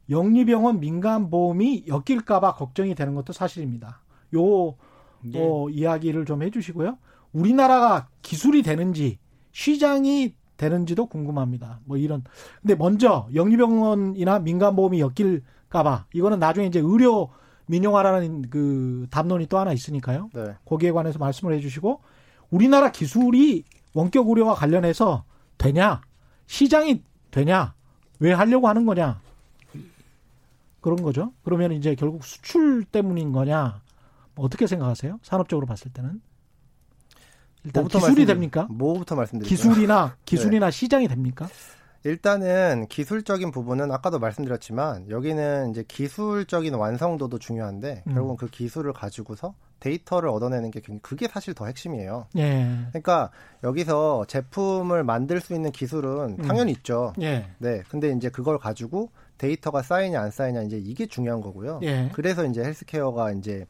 영리병원 0.10 0.80
민간보험이 0.80 1.86
엮일까봐 1.88 2.56
걱정이 2.56 2.96
되는 2.96 3.16
것도 3.16 3.34
사실입니다. 3.34 4.02
요 4.36 4.76
네. 5.22 5.40
어, 5.40 5.70
이야기를 5.70 6.26
좀 6.26 6.42
해주시고요. 6.44 6.98
우리나라가 7.34 8.08
기술이 8.22 8.64
되는지 8.64 9.20
시장이 9.52 10.36
되는지도 10.58 11.06
궁금합니다. 11.06 11.80
뭐 11.86 11.98
이런. 11.98 12.24
근데 12.62 12.76
먼저 12.76 13.28
영리병원이나 13.34 14.40
민간보험이 14.40 15.00
엮일까봐 15.00 16.08
이거는 16.14 16.40
나중에 16.40 16.68
이제 16.68 16.80
의료 16.80 17.30
민영화라는 17.68 18.50
그 18.50 19.06
담론이 19.12 19.46
또 19.46 19.60
하나 19.60 19.72
있으니까요. 19.74 20.30
네. 20.34 20.56
거기에 20.66 20.92
관해서 20.92 21.20
말씀을 21.20 21.54
해주시고 21.54 22.02
우리나라 22.50 22.92
기술이 22.92 23.64
원격 23.94 24.28
의료와 24.30 24.56
관련해서 24.56 25.26
되냐? 25.58 26.02
시장이 26.48 27.04
되냐? 27.32 27.74
왜 28.20 28.34
하려고 28.34 28.68
하는 28.68 28.86
거냐? 28.86 29.22
그런 30.82 31.02
거죠. 31.02 31.34
그러면 31.44 31.74
이제 31.74 31.96
결국 31.96 32.24
수출 32.24 32.86
때문인 32.86 33.32
거냐? 33.32 33.82
뭐 34.36 34.46
어떻게 34.46 34.68
생각하세요? 34.68 35.20
산업적으로 35.22 35.68
봤을 35.68 35.92
때는 35.92 36.22
일단 37.64 37.88
기술이 37.88 38.26
됩니까? 38.26 38.68
뭐부터 38.70 39.16
말씀드릴까요? 39.16 39.50
기술이나 39.50 40.16
기술이나 40.26 40.68
네. 40.68 40.72
시장이 40.72 41.08
됩니까? 41.08 41.48
일단은 42.06 42.88
기술적인 42.88 43.52
부분은 43.52 43.92
아까도 43.92 44.20
말씀드렸지만 44.20 45.10
여기는 45.10 45.72
이제 45.72 45.84
기술적인 45.86 46.74
완성도도 46.74 47.40
중요한데 47.40 48.04
음. 48.08 48.14
결국은 48.14 48.38
그 48.38 48.50
기술을 48.50 48.94
가지고서 48.94 49.54
데이터를 49.80 50.30
얻어내는 50.30 50.72
게 50.72 50.82
그게 51.02 51.28
사실 51.28 51.54
더 51.54 51.66
핵심이에요. 51.66 52.28
예. 52.38 52.68
그러니까 52.90 53.32
여기서 53.64 54.26
제품을 54.28 55.04
만들 55.04 55.40
수 55.42 55.54
있는 55.54 55.72
기술은 55.72 56.38
음. 56.40 56.48
당연히 56.48 56.72
음. 56.72 56.78
있죠. 56.78 57.14
예. 57.22 57.46
네. 57.58 57.82
근데 57.90 58.12
이제 58.12 58.30
그걸 58.30 58.58
가지고 58.58 59.10
데이터가 59.38 59.82
쌓이냐 59.82 60.22
안 60.22 60.32
쌓이냐 60.32 60.64
이제 60.64 60.78
이게 60.78 61.06
중요한 61.06 61.42
거고요. 61.42 61.80
예. 61.84 62.10
그래서 62.14 62.46
이제 62.46 62.64
헬스케어가 62.64 63.32
이제 63.34 63.66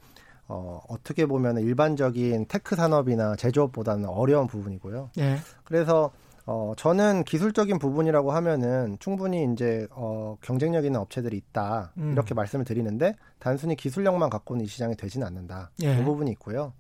어, 0.48 0.82
어떻게 0.88 1.28
보면 1.28 1.60
일반적인 1.60 2.48
tech 2.48 2.76
산업이나 2.76 3.36
제조업보다는 3.36 4.10
어려운 4.10 4.48
부분이고요. 4.48 5.12
예. 5.20 5.38
그래서 5.64 6.12
어, 6.46 6.74
저는 6.78 7.24
기술적인 7.24 7.80
부분이라고 7.80 8.32
하면은 8.32 8.98
충분히 9.00 9.48
이제 9.52 9.88
어, 9.92 10.38
경쟁력 10.42 10.86
있는 10.86 11.00
업체들이 11.00 11.38
있다 11.38 11.94
음. 11.98 12.12
이렇게 12.14 12.34
말씀을 12.34 12.66
드리는데 12.66 13.16
단순히 13.40 13.76
기술력만 13.76 14.30
갖고는 14.30 14.66
이 14.66 14.68
시장이 14.68 14.96
되지는 14.96 15.28
않는다 15.28 15.72
예. 15.82 15.96
그 15.96 16.04
부분이 16.04 16.32
있고요. 16.32 16.74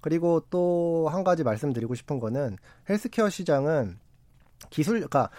그리고 0.00 0.40
또 0.50 1.08
한 1.08 1.24
가지 1.24 1.44
말씀드리고 1.44 1.94
싶은 1.94 2.18
거는 2.18 2.56
헬스케어 2.88 3.28
시장은 3.30 3.98
기술, 4.70 4.94
그러니까 4.94 5.30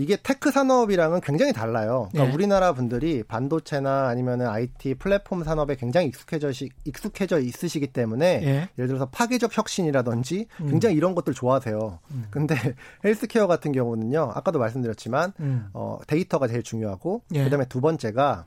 이게 0.00 0.16
tech 0.16 0.50
산업이랑은 0.50 1.20
굉장히 1.20 1.52
달라요. 1.52 2.08
그러니까 2.10 2.30
예. 2.30 2.34
우리나라 2.34 2.72
분들이 2.72 3.22
반도체나 3.22 4.08
아니면은 4.08 4.46
IT 4.46 4.94
플랫폼 4.94 5.44
산업에 5.44 5.76
굉장히 5.76 6.06
익숙해져 6.08 6.50
익숙해져 6.84 7.38
있으시기 7.38 7.88
때문에 7.88 8.40
예. 8.42 8.68
를 8.76 8.86
들어서 8.86 9.06
파괴적 9.10 9.56
혁신이라든지 9.56 10.46
음. 10.62 10.66
굉장히 10.70 10.96
이런 10.96 11.14
것들 11.14 11.34
좋아하세요. 11.34 11.98
음. 12.12 12.24
근데 12.30 12.54
헬스케어 13.04 13.46
같은 13.46 13.72
경우는요. 13.72 14.32
아까도 14.34 14.58
말씀드렸지만 14.58 15.34
음. 15.40 15.68
어, 15.74 15.98
데이터가 16.06 16.48
제일 16.48 16.62
중요하고 16.62 17.22
예. 17.34 17.44
그다음에 17.44 17.66
두 17.66 17.82
번째가 17.82 18.46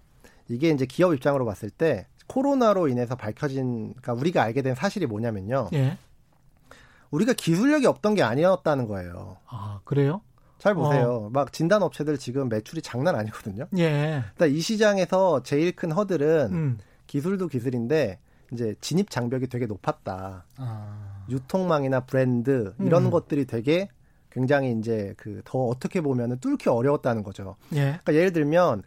이게 0.50 0.70
이제 0.70 0.88
기업 0.88 1.13
입장으로 1.13 1.46
봤을 1.46 1.70
때 1.70 2.08
코로나로 2.26 2.88
인해서 2.88 3.16
밝혀진 3.16 3.94
그러니까 4.02 4.13
우리가 4.13 4.42
알게 4.42 4.63
된 4.63 4.74
사실이 4.74 5.06
뭐냐면요. 5.06 5.70
예. 5.74 6.00
우리가 7.12 7.34
기술력이 7.34 7.86
없던 7.86 8.16
게 8.16 8.24
아니었다는 8.24 8.88
거예요. 8.88 9.38
아, 9.46 9.82
그래요? 9.84 10.22
잘 10.63 10.76
보세요. 10.76 11.26
어. 11.26 11.30
막 11.30 11.52
진단 11.52 11.84
업체들 11.84 12.17
지금 12.17 12.47
매출이 12.47 12.82
장난 12.82 13.15
아니거든요. 13.17 13.67
예. 13.78 14.23
그러니까 14.34 14.45
이 14.45 14.62
시장에서 14.62 15.43
제일 15.43 15.76
큰 15.76 15.91
허들은 15.91 16.53
음. 16.53 16.78
기술도 17.05 17.49
기술인데 17.49 18.18
이제 18.53 18.74
진입 18.80 19.09
장벽이 19.09 19.47
되게 19.47 19.66
높았다. 19.66 20.45
아. 20.55 21.26
유통망이나 21.30 22.01
브랜드 22.05 22.74
이런 22.80 23.07
음. 23.07 23.11
것들이 23.11 23.43
되게 23.45 23.89
굉장히 24.32 24.72
이제 24.80 25.14
그 25.18 25.41
더 25.43 25.59
어떻게 25.66 25.99
보면은 25.99 26.39
뚫기 26.39 26.70
어려웠다는 26.70 27.24
거죠. 27.24 27.57
예. 27.74 27.99
그러니까 28.01 28.14
예를 28.14 28.32
들면 28.32 28.84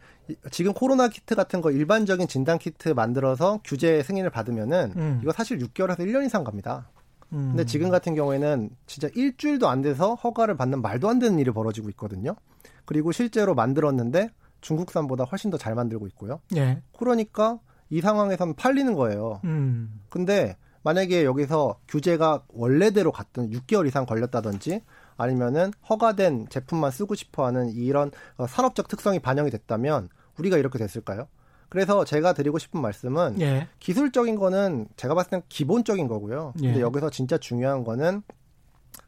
지금 0.51 0.73
코로나 0.73 1.09
키트 1.09 1.35
같은 1.35 1.61
거 1.61 1.71
일반적인 1.71 2.27
진단 2.27 2.59
키트 2.59 2.89
만들어서 2.91 3.61
규제 3.65 4.03
승인을 4.03 4.31
받으면은 4.31 4.93
음. 4.97 5.21
이거 5.23 5.31
사실 5.31 5.59
6개월에서 5.59 5.99
1년 5.99 6.25
이상 6.25 6.43
갑니다. 6.43 6.89
음. 7.33 7.49
근데 7.51 7.65
지금 7.65 7.91
같은 7.91 8.15
경우에는 8.15 8.71
진짜 8.87 9.09
일주일도 9.15 9.69
안 9.69 9.83
돼서 9.83 10.15
허가를 10.15 10.57
받는 10.57 10.83
말도 10.83 11.09
안 11.09 11.19
되는 11.19 11.39
일이 11.39 11.51
벌어지고 11.51 11.89
있거든요. 11.91 12.37
그리고 12.85 13.13
실제로 13.13 13.55
만들었는데 13.55 14.31
중국산보다 14.61 15.25
훨씬 15.25 15.51
더 15.51 15.59
잘 15.59 15.75
만들고 15.75 16.07
있고요. 16.09 16.41
예. 16.57 16.83
그러니까 16.97 17.59
이 17.91 18.01
상황에서는 18.01 18.55
팔리는 18.55 18.95
거예요. 18.95 19.41
음. 19.45 20.01
근데 20.09 20.57
만약에 20.83 21.25
여기서 21.25 21.81
규제가 21.89 22.45
원래대로 22.49 23.11
갔던 23.11 23.51
6개월 23.51 23.87
이상 23.89 24.07
걸렸다든지 24.07 24.83
아니면은 25.17 25.73
허가된 25.89 26.47
제품만 26.49 26.91
쓰고 26.93 27.15
싶어 27.17 27.45
하는 27.47 27.71
이런 27.71 28.13
어, 28.37 28.47
산업적 28.47 28.87
특성이 28.87 29.19
반영이 29.19 29.51
됐다면 29.51 30.09
우리가 30.39 30.59
이렇게 30.59 30.79
됐을까요? 30.79 31.27
그래서 31.69 32.05
제가 32.05 32.33
드리고 32.33 32.59
싶은 32.59 32.81
말씀은 32.81 33.41
예. 33.41 33.69
기술적인 33.81 34.37
거는 34.37 34.87
제가 34.97 35.15
봤을 35.15 35.31
땐 35.31 35.43
기본적인 35.49 36.07
거고요. 36.07 36.53
근데 36.59 36.79
예. 36.79 36.81
여기서 36.81 37.11
진짜 37.11 37.39
중요한 37.39 37.85
거는 37.85 38.23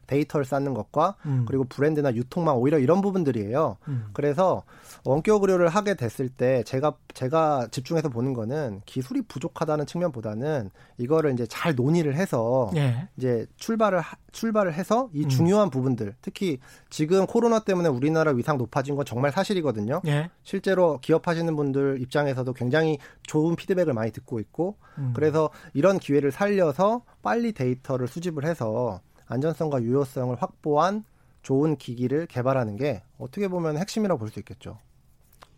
데이터를 0.09 0.43
쌓는 0.43 0.73
것과 0.73 1.15
음. 1.25 1.45
그리고 1.47 1.63
브랜드나 1.65 2.15
유통망 2.15 2.57
오히려 2.57 2.79
이런 2.79 3.01
부분들이에요. 3.01 3.77
음. 3.87 4.09
그래서 4.13 4.63
원격 5.05 5.43
의료를 5.43 5.69
하게 5.69 5.93
됐을 5.93 6.29
때 6.29 6.63
제가 6.63 6.93
제가 7.13 7.67
집중해서 7.69 8.09
보는 8.09 8.33
거는 8.33 8.81
기술이 8.85 9.21
부족하다는 9.23 9.85
측면보다는 9.85 10.71
이거를 10.97 11.33
이제 11.33 11.45
잘 11.47 11.75
논의를 11.75 12.15
해서 12.15 12.71
예. 12.75 13.07
이제 13.17 13.45
출발을 13.57 14.01
출발을 14.31 14.73
해서 14.73 15.09
이 15.13 15.23
음. 15.23 15.29
중요한 15.29 15.69
부분들 15.69 16.15
특히 16.21 16.59
지금 16.89 17.25
코로나 17.27 17.59
때문에 17.59 17.89
우리나라 17.89 18.31
위상 18.31 18.57
높아진 18.57 18.95
건 18.95 19.05
정말 19.05 19.31
사실이거든요. 19.31 20.01
예. 20.07 20.29
실제로 20.43 20.99
기업하시는 20.99 21.55
분들 21.55 22.01
입장에서도 22.01 22.51
굉장히 22.53 22.97
좋은 23.23 23.55
피드백을 23.55 23.93
많이 23.93 24.11
듣고 24.11 24.39
있고 24.39 24.77
음. 24.97 25.13
그래서 25.15 25.49
이런 25.73 25.99
기회를 25.99 26.31
살려서 26.31 27.03
빨리 27.21 27.51
데이터를 27.53 28.07
수집을 28.07 28.45
해서 28.45 29.01
안전성과 29.29 29.81
유효성을 29.83 30.35
확보한 30.41 31.03
좋은 31.41 31.77
기기를 31.77 32.25
개발하는 32.27 32.75
게 32.75 33.01
어떻게 33.17 33.47
보면 33.47 33.77
핵심이라고 33.77 34.19
볼 34.19 34.29
수 34.29 34.39
있겠죠. 34.39 34.77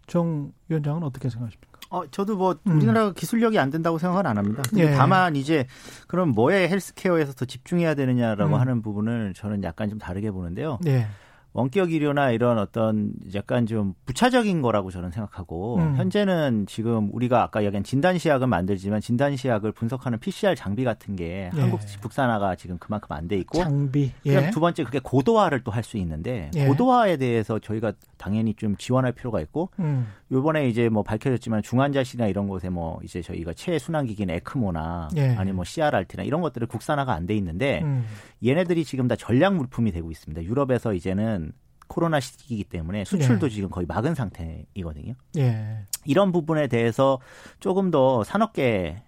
정 0.07 0.51
위원장은 0.67 1.03
어떻게 1.03 1.29
생각하십니까? 1.29 1.79
어, 1.89 2.05
저도 2.09 2.37
뭐 2.37 2.55
음. 2.67 2.77
우리나라가 2.77 3.09
음. 3.09 3.13
기술력이 3.13 3.57
안 3.59 3.69
된다고 3.69 3.97
생각은 3.97 4.25
안 4.25 4.37
합니다. 4.37 4.61
예. 4.77 4.91
다만 4.91 5.35
이제 5.35 5.65
그럼 6.07 6.29
뭐에 6.29 6.69
헬스케어에서 6.69 7.33
더 7.33 7.45
집중해야 7.45 7.95
되느냐라고 7.95 8.55
음. 8.55 8.59
하는 8.59 8.81
부분을 8.81 9.33
저는 9.35 9.63
약간 9.63 9.89
좀 9.89 9.99
다르게 9.99 10.31
보는데요. 10.31 10.79
예. 10.85 11.07
원격 11.53 11.91
의료나 11.91 12.31
이런 12.31 12.57
어떤 12.57 13.11
약간 13.35 13.65
좀 13.65 13.93
부차적인 14.05 14.61
거라고 14.61 14.89
저는 14.89 15.11
생각하고 15.11 15.77
음. 15.79 15.95
현재는 15.97 16.65
지금 16.67 17.09
우리가 17.11 17.43
아까 17.43 17.59
이야기한 17.61 17.83
진단 17.83 18.17
시약은 18.17 18.47
만들지만 18.47 19.01
진단 19.01 19.35
시약을 19.35 19.73
분석하는 19.73 20.19
PCR 20.19 20.55
장비 20.55 20.85
같은 20.85 21.15
게 21.17 21.49
예. 21.53 21.59
한국 21.59 21.81
국산화가 22.01 22.55
지금 22.55 22.77
그만큼 22.79 23.11
안 23.11 23.27
돼 23.27 23.37
있고 23.39 23.57
장비 23.59 24.11
예. 24.25 24.49
두 24.51 24.59
번째 24.61 24.83
그게 24.85 24.99
고도화를 24.99 25.63
또 25.63 25.71
할 25.71 25.83
수 25.83 25.97
있는데 25.97 26.51
예. 26.55 26.67
고도화에 26.67 27.17
대해서 27.17 27.59
저희가 27.59 27.93
당연히 28.21 28.53
좀 28.53 28.75
지원할 28.77 29.11
필요가 29.13 29.41
있고 29.41 29.71
음. 29.79 30.07
요번에 30.31 30.69
이제 30.69 30.87
뭐 30.89 31.01
밝혀졌지만 31.01 31.63
중환자실이나 31.63 32.27
이런 32.27 32.47
곳에 32.47 32.69
뭐 32.69 32.99
이제 33.03 33.21
저희가 33.21 33.53
최순환 33.53 34.05
기기는 34.05 34.33
에크모나 34.35 35.09
예. 35.17 35.29
아니 35.35 35.51
뭐 35.51 35.65
CRRT나 35.65 36.23
이런 36.23 36.41
것들을 36.41 36.67
국산화가 36.67 37.13
안 37.13 37.25
돼 37.25 37.35
있는데 37.35 37.81
음. 37.83 38.05
얘네들이 38.45 38.85
지금 38.85 39.07
다 39.07 39.15
전략 39.15 39.55
물품이 39.55 39.91
되고 39.91 40.11
있습니다. 40.11 40.43
유럽에서 40.43 40.93
이제는 40.93 41.51
코로나 41.87 42.19
시기이기 42.19 42.65
때문에 42.65 43.03
수출도 43.05 43.47
예. 43.47 43.49
지금 43.49 43.69
거의 43.69 43.85
막은 43.87 44.15
상태이거든요. 44.15 45.13
예. 45.37 45.85
이런 46.05 46.31
부분에 46.31 46.67
대해서 46.67 47.19
조금 47.59 47.91
더 47.91 48.23
산업계 48.23 49.03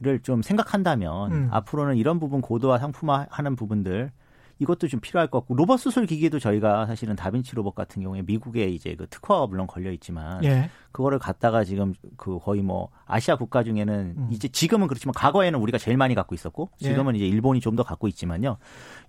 를 0.00 0.20
좀 0.22 0.42
생각한다면 0.42 1.32
음. 1.32 1.48
앞으로는 1.50 1.96
이런 1.96 2.20
부분 2.20 2.42
고도화 2.42 2.76
상품화하는 2.78 3.56
부분들 3.56 4.10
이것도 4.58 4.88
좀 4.88 5.00
필요할 5.00 5.28
것 5.28 5.40
같고 5.40 5.54
로봇 5.54 5.80
수술 5.80 6.06
기기도 6.06 6.38
저희가 6.38 6.86
사실은 6.86 7.14
다빈치 7.14 7.54
로봇 7.54 7.74
같은 7.74 8.02
경우에 8.02 8.22
미국에 8.22 8.68
이제 8.68 8.94
그 8.94 9.06
특허가 9.08 9.46
물론 9.46 9.66
걸려 9.66 9.90
있지만 9.92 10.42
예. 10.44 10.70
그거를 10.92 11.18
갖다가 11.18 11.62
지금 11.62 11.92
그 12.16 12.38
거의 12.38 12.62
뭐 12.62 12.88
아시아 13.04 13.36
국가 13.36 13.62
중에는 13.62 14.14
음. 14.16 14.28
이제 14.30 14.48
지금은 14.48 14.86
그렇지만 14.88 15.12
과거에는 15.14 15.58
우리가 15.60 15.76
제일 15.76 15.98
많이 15.98 16.14
갖고 16.14 16.34
있었고 16.34 16.70
예. 16.80 16.88
지금은 16.88 17.14
예. 17.14 17.18
이제 17.18 17.26
일본이 17.26 17.60
좀 17.60 17.76
더 17.76 17.82
갖고 17.82 18.08
있지만요. 18.08 18.56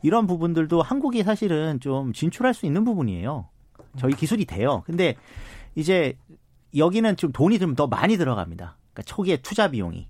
이런 0.01 0.27
부분들도 0.27 0.81
한국이 0.81 1.23
사실은 1.23 1.79
좀 1.79 2.11
진출할 2.11 2.53
수 2.53 2.65
있는 2.65 2.83
부분이에요. 2.83 3.47
저희 3.97 4.13
기술이 4.13 4.43
돼요. 4.43 4.83
근데 4.85 5.15
이제 5.75 6.17
여기는 6.75 7.15
좀 7.15 7.31
돈이 7.31 7.59
좀 7.59 7.75
더 7.75 7.87
많이 7.87 8.17
들어갑니다. 8.17 8.75
그러니까 8.91 9.01
초기에 9.03 9.37
투자 9.37 9.69
비용이 9.69 10.09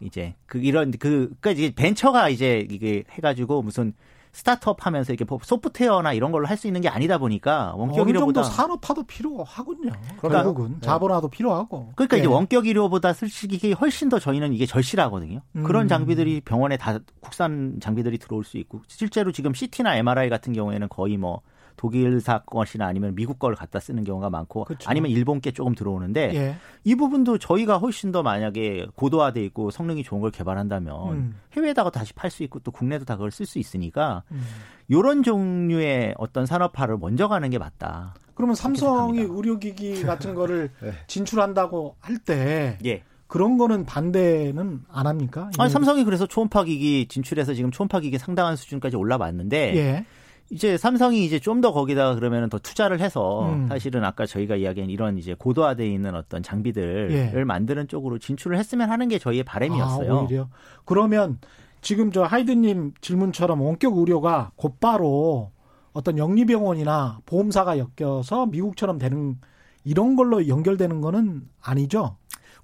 이제 0.00 0.34
그 0.44 0.58
이런 0.58 0.90
그 0.90 1.32
그러니까 1.40 1.50
이제 1.52 1.72
벤처가 1.74 2.28
이제 2.28 2.66
이게 2.70 3.04
해가지고 3.10 3.62
무슨 3.62 3.94
스타트업 4.32 4.84
하면서 4.86 5.12
이렇게 5.12 5.24
소프트웨어나 5.42 6.12
이런 6.12 6.30
걸로 6.32 6.46
할 6.46 6.58
수 6.58 6.66
있는 6.66 6.80
게 6.80 6.88
아니다 6.88 7.18
보니까 7.18 7.72
원격 7.76 8.08
의료보다 8.08 8.42
산업화도 8.42 9.04
필요하군요. 9.04 9.92
그러니까, 10.18 10.42
결국은 10.42 10.72
네. 10.74 10.80
자본화도 10.80 11.28
필요하고. 11.28 11.92
그러니까 11.94 12.16
네. 12.16 12.22
이제 12.22 12.28
원격 12.28 12.66
의료보다 12.66 13.12
솔직히 13.12 13.72
훨씬 13.72 14.08
더 14.08 14.18
저희는 14.18 14.52
이게 14.52 14.66
절실하거든요. 14.66 15.40
음. 15.54 15.62
그런 15.62 15.86
장비들이 15.86 16.40
병원에 16.40 16.76
다 16.76 16.98
국산 17.20 17.78
장비들이 17.80 18.18
들어올 18.18 18.42
수 18.44 18.58
있고 18.58 18.82
실제로 18.88 19.30
지금 19.30 19.54
CT나 19.54 19.96
MRI 19.98 20.28
같은 20.28 20.52
경우에는 20.52 20.88
거의 20.88 21.16
뭐 21.16 21.42
독일 21.78 22.20
사건이나 22.20 22.86
아니면 22.86 23.14
미국 23.14 23.38
걸 23.38 23.54
갖다 23.54 23.80
쓰는 23.80 24.04
경우가 24.04 24.28
많고 24.28 24.64
그렇죠. 24.64 24.90
아니면 24.90 25.10
일본 25.10 25.40
께 25.40 25.52
조금 25.52 25.74
들어오는데 25.74 26.34
예. 26.34 26.56
이 26.84 26.94
부분도 26.94 27.38
저희가 27.38 27.78
훨씬 27.78 28.12
더 28.12 28.22
만약에 28.22 28.88
고도화돼 28.96 29.42
있고 29.46 29.70
성능이 29.70 30.02
좋은 30.02 30.20
걸 30.20 30.30
개발한다면 30.30 31.12
음. 31.12 31.34
해외에다가 31.52 31.90
다시 31.90 32.12
팔 32.12 32.30
수 32.30 32.42
있고 32.42 32.58
또 32.58 32.70
국내도 32.70 33.06
다 33.06 33.14
그걸 33.16 33.30
쓸 33.30 33.46
수 33.46 33.58
있으니까 33.58 34.24
음. 34.32 34.42
이런 34.88 35.22
종류의 35.22 36.14
어떤 36.18 36.44
산업화를 36.44 36.98
먼저 36.98 37.28
가는 37.28 37.48
게 37.48 37.58
맞다. 37.58 38.14
그러면 38.34 38.54
삼성이 38.54 39.20
의료기기 39.20 40.02
같은 40.04 40.34
거를 40.34 40.70
네. 40.82 40.92
진출한다고 41.06 41.96
할때 42.00 42.78
예. 42.84 43.02
그런 43.28 43.56
거는 43.58 43.84
반대는 43.86 44.80
안 44.90 45.06
합니까? 45.06 45.50
아니, 45.58 45.70
삼성이 45.70 46.02
그래서 46.04 46.26
초음파 46.26 46.64
기기 46.64 47.06
진출해서 47.06 47.54
지금 47.54 47.70
초음파 47.70 48.00
기기 48.00 48.18
상당한 48.18 48.56
수준까지 48.56 48.96
올라왔는데 48.96 49.76
예. 49.76 50.04
이제 50.50 50.78
삼성이 50.78 51.24
이제 51.24 51.38
좀 51.38 51.60
더 51.60 51.72
거기다가 51.72 52.14
그러면은 52.14 52.48
더 52.48 52.58
투자를 52.58 53.00
해서 53.00 53.50
음. 53.50 53.66
사실은 53.68 54.04
아까 54.04 54.26
저희가 54.26 54.56
이야기한 54.56 54.90
이런 54.90 55.18
이제 55.18 55.34
고도화돼 55.34 55.88
있는 55.88 56.14
어떤 56.14 56.42
장비들을 56.42 57.32
예. 57.34 57.44
만드는 57.44 57.88
쪽으로 57.88 58.18
진출을 58.18 58.56
했으면 58.56 58.90
하는 58.90 59.08
게 59.08 59.18
저희의 59.18 59.42
바람이었어요. 59.42 60.12
아, 60.18 60.22
오히려 60.22 60.48
그러면 60.84 61.38
지금 61.80 62.12
저 62.12 62.22
하이드님 62.22 62.94
질문처럼 63.00 63.60
원격 63.60 63.98
의료가 63.98 64.52
곧바로 64.56 65.50
어떤 65.92 66.16
영리병원이나 66.16 67.20
보험사가 67.26 67.76
엮여서 67.78 68.46
미국처럼 68.46 68.98
되는 68.98 69.36
이런 69.84 70.14
걸로 70.16 70.46
연결되는 70.46 71.00
거는 71.00 71.48
아니죠? 71.60 72.16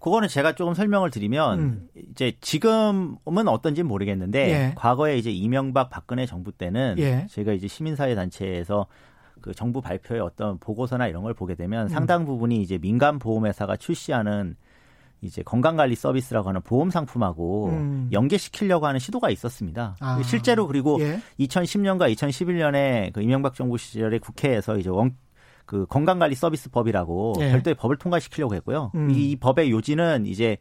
그거는 0.04 0.28
제가 0.28 0.52
조금 0.52 0.74
설명을 0.74 1.10
드리면 1.10 1.58
음. 1.60 1.88
이제 2.10 2.34
지금은 2.42 3.48
어떤지 3.48 3.82
모르겠는데 3.82 4.50
예. 4.50 4.72
과거에 4.76 5.16
이제 5.16 5.30
이명박 5.30 5.88
박근혜 5.88 6.26
정부 6.26 6.52
때는 6.52 6.96
예. 6.98 7.26
제가 7.30 7.54
이제 7.54 7.68
시민사회 7.68 8.14
단체에서 8.14 8.84
그 9.40 9.54
정부 9.54 9.80
발표의 9.80 10.20
어떤 10.20 10.58
보고서나 10.58 11.08
이런 11.08 11.22
걸 11.22 11.32
보게 11.32 11.54
되면 11.54 11.86
음. 11.86 11.88
상당 11.88 12.26
부분이 12.26 12.60
이제 12.60 12.76
민간 12.76 13.18
보험회사가 13.18 13.78
출시하는 13.78 14.56
이제 15.22 15.42
건강관리 15.42 15.94
서비스라고 15.94 16.50
하는 16.50 16.60
보험 16.60 16.90
상품하고 16.90 17.68
음. 17.70 18.10
연계시키려고 18.12 18.86
하는 18.86 19.00
시도가 19.00 19.30
있었습니다. 19.30 19.96
아. 20.00 20.22
실제로 20.22 20.66
그리고 20.66 20.98
예. 21.00 21.18
2010년과 21.40 22.14
2011년에 22.14 23.10
그 23.14 23.22
이명박 23.22 23.54
정부 23.54 23.78
시절에 23.78 24.18
국회에서 24.18 24.76
이제 24.76 24.90
원, 24.90 25.16
그 25.66 25.86
건강관리 25.86 26.34
서비스법이라고 26.34 27.34
예. 27.40 27.50
별도의 27.50 27.74
법을 27.74 27.96
통과시키려고 27.96 28.54
했고요. 28.54 28.92
음. 28.94 29.10
이, 29.10 29.30
이 29.30 29.36
법의 29.36 29.70
요지는 29.70 30.26
이제 30.26 30.58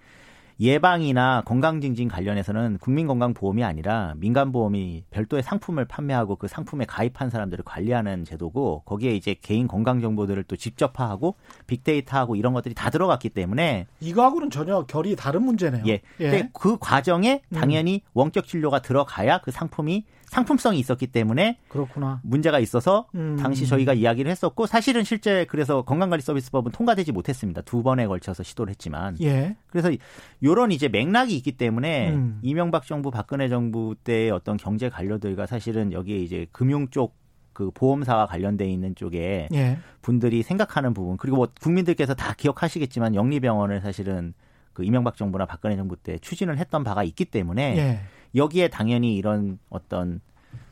예방이나 0.60 1.42
건강증진 1.46 2.08
관련해서는 2.08 2.78
국민건강보험이 2.78 3.64
아니라 3.64 4.14
민간보험이 4.18 5.04
별도의 5.10 5.44
상품을 5.44 5.86
판매하고 5.86 6.36
그 6.36 6.48
상품에 6.48 6.86
가입한 6.86 7.30
사람들을 7.30 7.64
관리하는 7.66 8.24
제도고 8.24 8.84
거기에 8.86 9.16
이제 9.16 9.36
개인 9.42 9.68
건강 9.68 10.00
정보들을 10.00 10.44
또 10.44 10.56
직접화하고 10.56 11.36
빅데이터하고 11.68 12.36
이런 12.36 12.54
것들이 12.54 12.76
다 12.76 12.90
들어갔기 12.90 13.30
때문에 13.30 13.88
이거하고는 14.00 14.52
전혀 14.52 14.84
결이 14.84 15.16
다른 15.16 15.44
문제네요. 15.44 15.84
예. 15.88 16.02
예. 16.20 16.30
근데 16.30 16.50
그 16.54 16.78
과정에 16.80 17.42
음. 17.50 17.56
당연히 17.56 17.96
음. 17.96 18.10
원격 18.14 18.48
진료가 18.48 18.82
들어가야 18.84 19.40
그 19.40 19.52
상품이 19.52 20.06
상품성이 20.34 20.80
있었기 20.80 21.08
때문에 21.08 21.60
그렇구나. 21.68 22.20
문제가 22.24 22.58
있어서 22.58 23.08
음. 23.14 23.38
당시 23.40 23.68
저희가 23.68 23.94
이야기를 23.94 24.30
했었고 24.32 24.66
사실은 24.66 25.04
실제 25.04 25.46
그래서 25.46 25.84
건강관리 25.84 26.24
서비스법은 26.24 26.72
통과되지 26.72 27.12
못했습니다. 27.12 27.62
두 27.62 27.84
번에 27.84 28.08
걸쳐서 28.08 28.42
시도를 28.42 28.72
했지만 28.72 29.16
예. 29.22 29.56
그래서 29.68 29.92
요런 30.44 30.72
이제 30.72 30.88
맥락이 30.88 31.36
있기 31.38 31.52
때문에 31.54 32.12
음. 32.12 32.40
이명박 32.42 32.88
정부 32.88 33.12
박근혜 33.12 33.48
정부 33.48 33.96
때의 34.04 34.32
어떤 34.32 34.58
경제 34.58 34.90
관료들과 34.90 35.46
사실은 35.46 35.94
여기에 35.94 36.18
이제 36.18 36.48
금융 36.52 36.88
쪽그 36.90 37.72
보험사와 37.76 38.26
관련돼 38.26 38.68
있는 38.68 38.96
쪽에 38.96 39.50
예. 39.54 39.78
분들이 40.02 40.42
생각하는 40.42 40.96
부분 40.96 41.18
그리고 41.18 41.38
뭐 41.38 41.48
국민들께서 41.62 42.16
다 42.16 42.34
기억하시겠지만 42.34 43.14
영리병원을 43.14 43.82
사실은 43.82 44.34
그 44.74 44.84
이명박 44.84 45.16
정부나 45.16 45.46
박근혜 45.46 45.76
정부 45.76 45.96
때 45.96 46.18
추진을 46.18 46.58
했던 46.58 46.84
바가 46.84 47.04
있기 47.04 47.26
때문에 47.26 47.78
예. 47.78 48.00
여기에 48.36 48.70
당연히 48.70 49.16
이런 49.16 49.60
어떤 49.70 50.22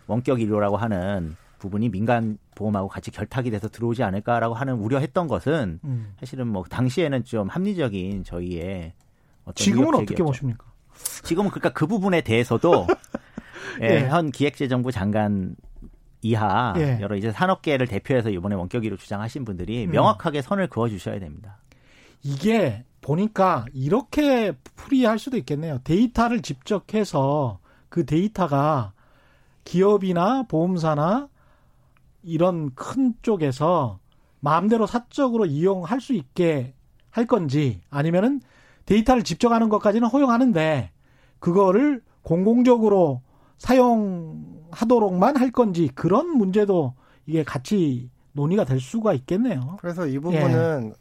원격 0.08 0.40
의료라고 0.40 0.78
하는 0.78 1.36
부분이 1.60 1.90
민간 1.90 2.38
보험하고 2.56 2.88
같이 2.88 3.12
결탁이 3.12 3.52
돼서 3.52 3.70
들어오지 3.70 4.04
않을까라고 4.04 4.56
하는 4.56 4.76
우려했던 4.76 5.28
것은 5.28 5.80
음. 5.84 6.14
사실은 6.20 6.48
뭐 6.48 6.64
당시에는 6.64 7.24
좀 7.24 7.48
합리적인 7.48 8.24
저희의 8.24 8.94
어떤 9.44 9.54
지금은 9.54 9.96
어떻게 9.96 10.24
보십니까? 10.24 10.66
지금은 11.24 11.50
그러니까 11.52 11.70
그 11.70 11.88
부분에 11.88 12.22
대해서도 12.22 12.88
예, 13.82 13.86
예. 13.86 14.10
현 14.10 14.32
기획재정부 14.32 14.92
장관 14.92 15.56
이하 16.22 16.74
예. 16.78 17.00
여러 17.00 17.16
이제 17.16 17.32
산업계를 17.32 17.88
대표해서 17.88 18.30
이번에 18.30 18.56
원격위로 18.56 18.98
주장하신 18.98 19.46
분들이 19.46 19.86
음. 19.86 19.92
명확하게 19.92 20.42
선을 20.42 20.68
그어 20.68 20.90
주셔야 20.90 21.20
됩니다. 21.20 21.58
이게 22.24 22.84
보니까 23.02 23.66
이렇게 23.74 24.54
풀이할 24.76 25.20
수도 25.20 25.38
있겠네요. 25.38 25.80
데이터를 25.84 26.42
직접 26.42 26.94
해서 26.94 27.60
그 27.90 28.06
데이터가 28.06 28.94
기업이나 29.64 30.44
보험사나 30.44 31.30
이런 32.24 32.74
큰 32.76 33.14
쪽에서 33.22 34.00
마음대로 34.40 34.88
사적으로 34.88 35.46
이용할 35.46 36.02
수 36.02 36.14
있게 36.14 36.74
할 37.10 37.26
건지 37.26 37.82
아니면은 37.90 38.42
데이터를 38.86 39.24
직접 39.24 39.52
하는 39.52 39.70
것까지는 39.70 40.08
허용하는데 40.08 40.92
그거를 41.40 42.02
공공적으로 42.24 43.22
사용하도록만 43.58 45.38
할 45.38 45.52
건지 45.52 45.90
그런 45.94 46.38
문제도 46.38 46.94
이게 47.26 47.44
같이 47.44 48.10
논의가 48.34 48.66
될 48.66 48.80
수가 48.80 49.14
있겠네요. 49.14 49.78
그래서 49.80 50.08
이 50.08 50.18
부분은 50.20 50.94
예. 50.96 51.01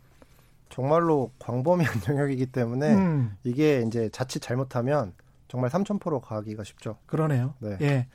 정말로 0.80 1.30
광범위한 1.38 2.00
영역이기 2.08 2.46
때문에 2.46 2.94
음. 2.94 3.36
이게 3.44 3.84
이제 3.86 4.08
자칫 4.10 4.40
잘못하면 4.40 5.12
정말 5.46 5.68
3,000% 5.68 6.20
가기가 6.22 6.64
쉽죠. 6.64 6.96
그러네요. 7.06 7.54
네. 7.58 7.76
예. 7.82 8.06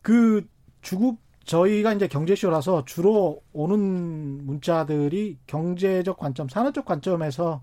그 0.00 0.46
주급 0.80 1.18
저희가 1.44 1.92
이제 1.92 2.06
경제쇼라서 2.06 2.84
주로 2.84 3.42
오는 3.52 4.46
문자들이 4.46 5.38
경제적 5.48 6.18
관점, 6.18 6.48
산업적 6.48 6.84
관점에서 6.84 7.62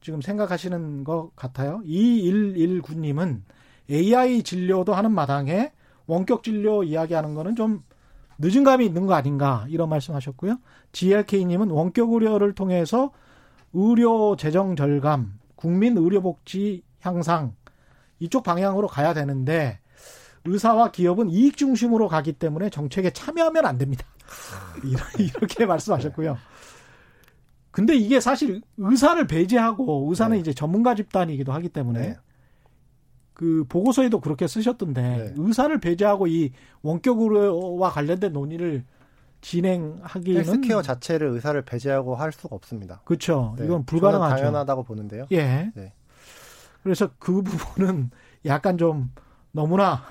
지금 0.00 0.20
생각하시는 0.20 1.04
것 1.04 1.30
같아요. 1.36 1.80
2119님은 1.84 3.42
AI 3.88 4.42
진료도 4.42 4.94
하는 4.94 5.12
마당에 5.12 5.70
원격 6.06 6.42
진료 6.42 6.82
이야기하는 6.82 7.34
거는 7.34 7.54
좀 7.54 7.84
늦은 8.42 8.64
감이 8.64 8.84
있는 8.84 9.06
거 9.06 9.14
아닌가 9.14 9.64
이런 9.68 9.88
말씀하셨고요. 9.88 10.58
GLK님은 10.90 11.70
원격 11.70 12.12
의료를 12.12 12.54
통해서 12.54 13.12
의료 13.72 14.36
재정 14.36 14.74
절감, 14.74 15.38
국민 15.54 15.96
의료복지 15.96 16.82
향상 17.00 17.54
이쪽 18.18 18.42
방향으로 18.42 18.88
가야 18.88 19.14
되는데 19.14 19.78
의사와 20.44 20.90
기업은 20.90 21.30
이익 21.30 21.56
중심으로 21.56 22.08
가기 22.08 22.32
때문에 22.32 22.68
정책에 22.68 23.10
참여하면 23.10 23.64
안 23.64 23.78
됩니다. 23.78 24.04
이렇게 25.18 25.64
말씀하셨고요. 25.64 26.36
근데 27.70 27.94
이게 27.94 28.18
사실 28.18 28.60
의사를 28.76 29.24
배제하고 29.26 30.06
의사는 30.10 30.34
네. 30.34 30.40
이제 30.40 30.52
전문가 30.52 30.96
집단이기도 30.96 31.52
하기 31.52 31.68
때문에 31.68 32.00
네. 32.00 32.16
그 33.42 33.64
보고서에도 33.68 34.20
그렇게 34.20 34.46
쓰셨던데 34.46 35.02
네. 35.02 35.34
의사를 35.36 35.76
배제하고 35.80 36.28
이 36.28 36.52
원격 36.82 37.20
의료와 37.20 37.90
관련된 37.90 38.32
논의를 38.32 38.84
진행하기는 39.40 40.44
헬스케어 40.44 40.80
자체를 40.80 41.26
의사를 41.26 41.60
배제하고 41.62 42.14
할 42.14 42.30
수가 42.30 42.54
없습니다. 42.54 43.00
그렇죠. 43.04 43.56
네. 43.58 43.64
이건 43.64 43.84
불가능하죠. 43.84 44.36
당연하다고 44.36 44.84
보는데요. 44.84 45.26
예. 45.32 45.72
네. 45.74 45.92
그래서 46.84 47.10
그 47.18 47.42
부분은 47.42 48.12
약간 48.46 48.78
좀 48.78 49.10
너무나 49.50 50.04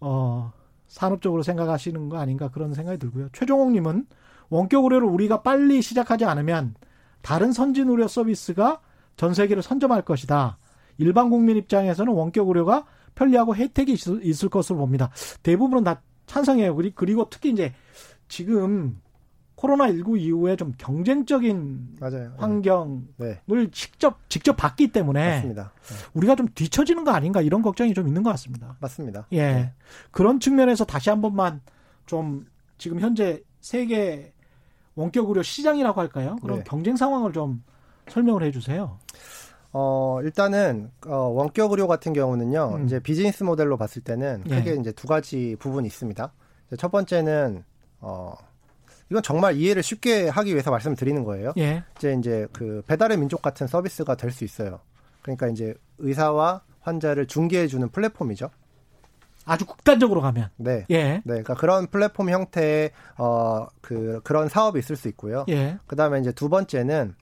어 0.00 0.50
산업적으로 0.86 1.42
생각하시는 1.42 2.08
거 2.08 2.16
아닌가 2.16 2.48
그런 2.48 2.72
생각이 2.72 2.96
들고요. 2.96 3.28
최종옥 3.34 3.72
님은 3.72 4.06
원격 4.48 4.84
의료를 4.84 5.06
우리가 5.06 5.42
빨리 5.42 5.82
시작하지 5.82 6.24
않으면 6.24 6.76
다른 7.20 7.52
선진 7.52 7.90
의료 7.90 8.08
서비스가 8.08 8.80
전 9.18 9.34
세계를 9.34 9.62
선점할 9.62 10.00
것이다. 10.00 10.56
일반 10.98 11.30
국민 11.30 11.56
입장에서는 11.56 12.12
원격 12.12 12.48
의료가 12.48 12.84
편리하고 13.14 13.56
혜택이 13.56 13.96
있을 14.22 14.48
것으로 14.48 14.78
봅니다. 14.78 15.10
대부분은 15.42 15.84
다 15.84 16.02
찬성해요. 16.26 16.76
그리고 16.94 17.28
특히 17.30 17.50
이제 17.50 17.72
지금 18.28 19.00
코로나19 19.56 20.20
이후에 20.20 20.54
좀 20.56 20.72
경쟁적인 20.78 21.96
맞아요. 22.00 22.32
환경을 22.36 23.02
네. 23.16 23.40
직접 23.72 24.18
직접 24.28 24.52
봤기 24.56 24.92
때문에 24.92 25.36
맞습니다. 25.36 25.72
네. 25.88 25.94
우리가 26.14 26.36
좀 26.36 26.46
뒤처지는 26.54 27.02
거 27.04 27.10
아닌가 27.10 27.40
이런 27.40 27.62
걱정이 27.62 27.92
좀 27.92 28.06
있는 28.06 28.22
것 28.22 28.30
같습니다. 28.30 28.76
맞습니다. 28.78 29.26
예. 29.32 29.52
네. 29.52 29.72
그런 30.12 30.38
측면에서 30.38 30.84
다시 30.84 31.10
한 31.10 31.20
번만 31.20 31.60
좀 32.06 32.46
지금 32.76 33.00
현재 33.00 33.42
세계 33.60 34.32
원격 34.94 35.28
의료 35.28 35.42
시장이라고 35.42 36.00
할까요? 36.00 36.36
그런 36.40 36.58
네. 36.58 36.64
경쟁 36.64 36.94
상황을 36.96 37.32
좀 37.32 37.62
설명을 38.08 38.44
해 38.44 38.52
주세요. 38.52 38.98
어, 39.72 40.20
일단은, 40.22 40.90
어, 41.06 41.16
원격 41.16 41.70
의료 41.72 41.86
같은 41.86 42.12
경우는요, 42.12 42.76
음. 42.76 42.86
이제 42.86 42.98
비즈니스 43.00 43.44
모델로 43.44 43.76
봤을 43.76 44.02
때는 44.02 44.44
예. 44.48 44.56
크게 44.56 44.70
예. 44.72 44.74
이제 44.76 44.92
두 44.92 45.06
가지 45.06 45.56
부분이 45.58 45.86
있습니다. 45.86 46.32
첫 46.78 46.90
번째는, 46.90 47.64
어, 48.00 48.34
이건 49.10 49.22
정말 49.22 49.56
이해를 49.56 49.82
쉽게 49.82 50.28
하기 50.28 50.52
위해서 50.52 50.70
말씀을 50.70 50.96
드리는 50.96 51.22
거예요. 51.24 51.52
예. 51.58 51.82
이제 51.96 52.14
이제 52.18 52.46
그 52.52 52.82
배달의 52.86 53.16
민족 53.18 53.40
같은 53.42 53.66
서비스가 53.66 54.14
될 54.16 54.30
수 54.30 54.44
있어요. 54.44 54.80
그러니까 55.22 55.48
이제 55.48 55.74
의사와 55.98 56.62
환자를 56.80 57.26
중개해 57.26 57.66
주는 57.68 57.88
플랫폼이죠. 57.88 58.50
아주 59.46 59.64
극단적으로 59.64 60.20
가면. 60.20 60.50
네. 60.56 60.84
예. 60.90 61.02
네. 61.04 61.20
그러니까 61.24 61.54
그런 61.54 61.86
플랫폼 61.86 62.28
형태의 62.30 62.90
어 63.16 63.66
그 63.80 64.20
그런 64.24 64.48
사업이 64.50 64.78
있을 64.78 64.96
수 64.96 65.08
있고요. 65.08 65.46
예. 65.48 65.78
그다음에 65.86 66.20
이제 66.20 66.30
두 66.32 66.50
번째는 66.50 67.14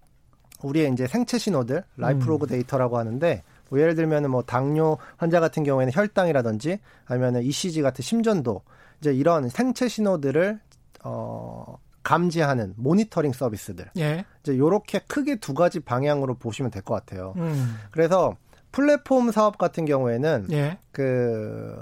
우리의 0.63 0.93
이제 0.93 1.07
생체 1.07 1.39
신호들 1.39 1.85
lifelog 1.97 2.47
음. 2.47 2.49
데이터라고 2.49 2.99
하는데 2.99 3.43
뭐 3.69 3.81
예를 3.81 3.95
들면은 3.95 4.31
뭐 4.31 4.43
당뇨 4.43 4.99
환자 5.17 5.41
같은 5.41 5.65
경우에는 5.65 5.93
혈당이라든지 5.93 6.79
아니면은 7.07 7.43
ECG 7.43 7.83
같은 7.83 8.03
심전도 8.03 8.63
이제 9.01 9.13
이런 9.13 9.49
생체 9.49 9.89
신호들을 9.89 10.61
어 11.05 11.79
감지하는 12.03 12.75
모니터링 12.77 13.33
서비스들. 13.33 13.91
예. 13.99 14.25
이제 14.43 14.57
요렇게 14.57 15.01
크게 15.09 15.37
두 15.37 15.55
가지 15.55 15.81
방향으로 15.81 16.35
보시면 16.37 16.71
될 16.71 16.83
것 16.83 16.95
같아요. 16.95 17.35
음. 17.37 17.77
그래서 17.91 18.37
플랫폼 18.71 19.33
사업 19.33 19.59
같은 19.59 19.85
경우에는 19.85 20.47
예. 20.53 20.79
그 20.93 21.75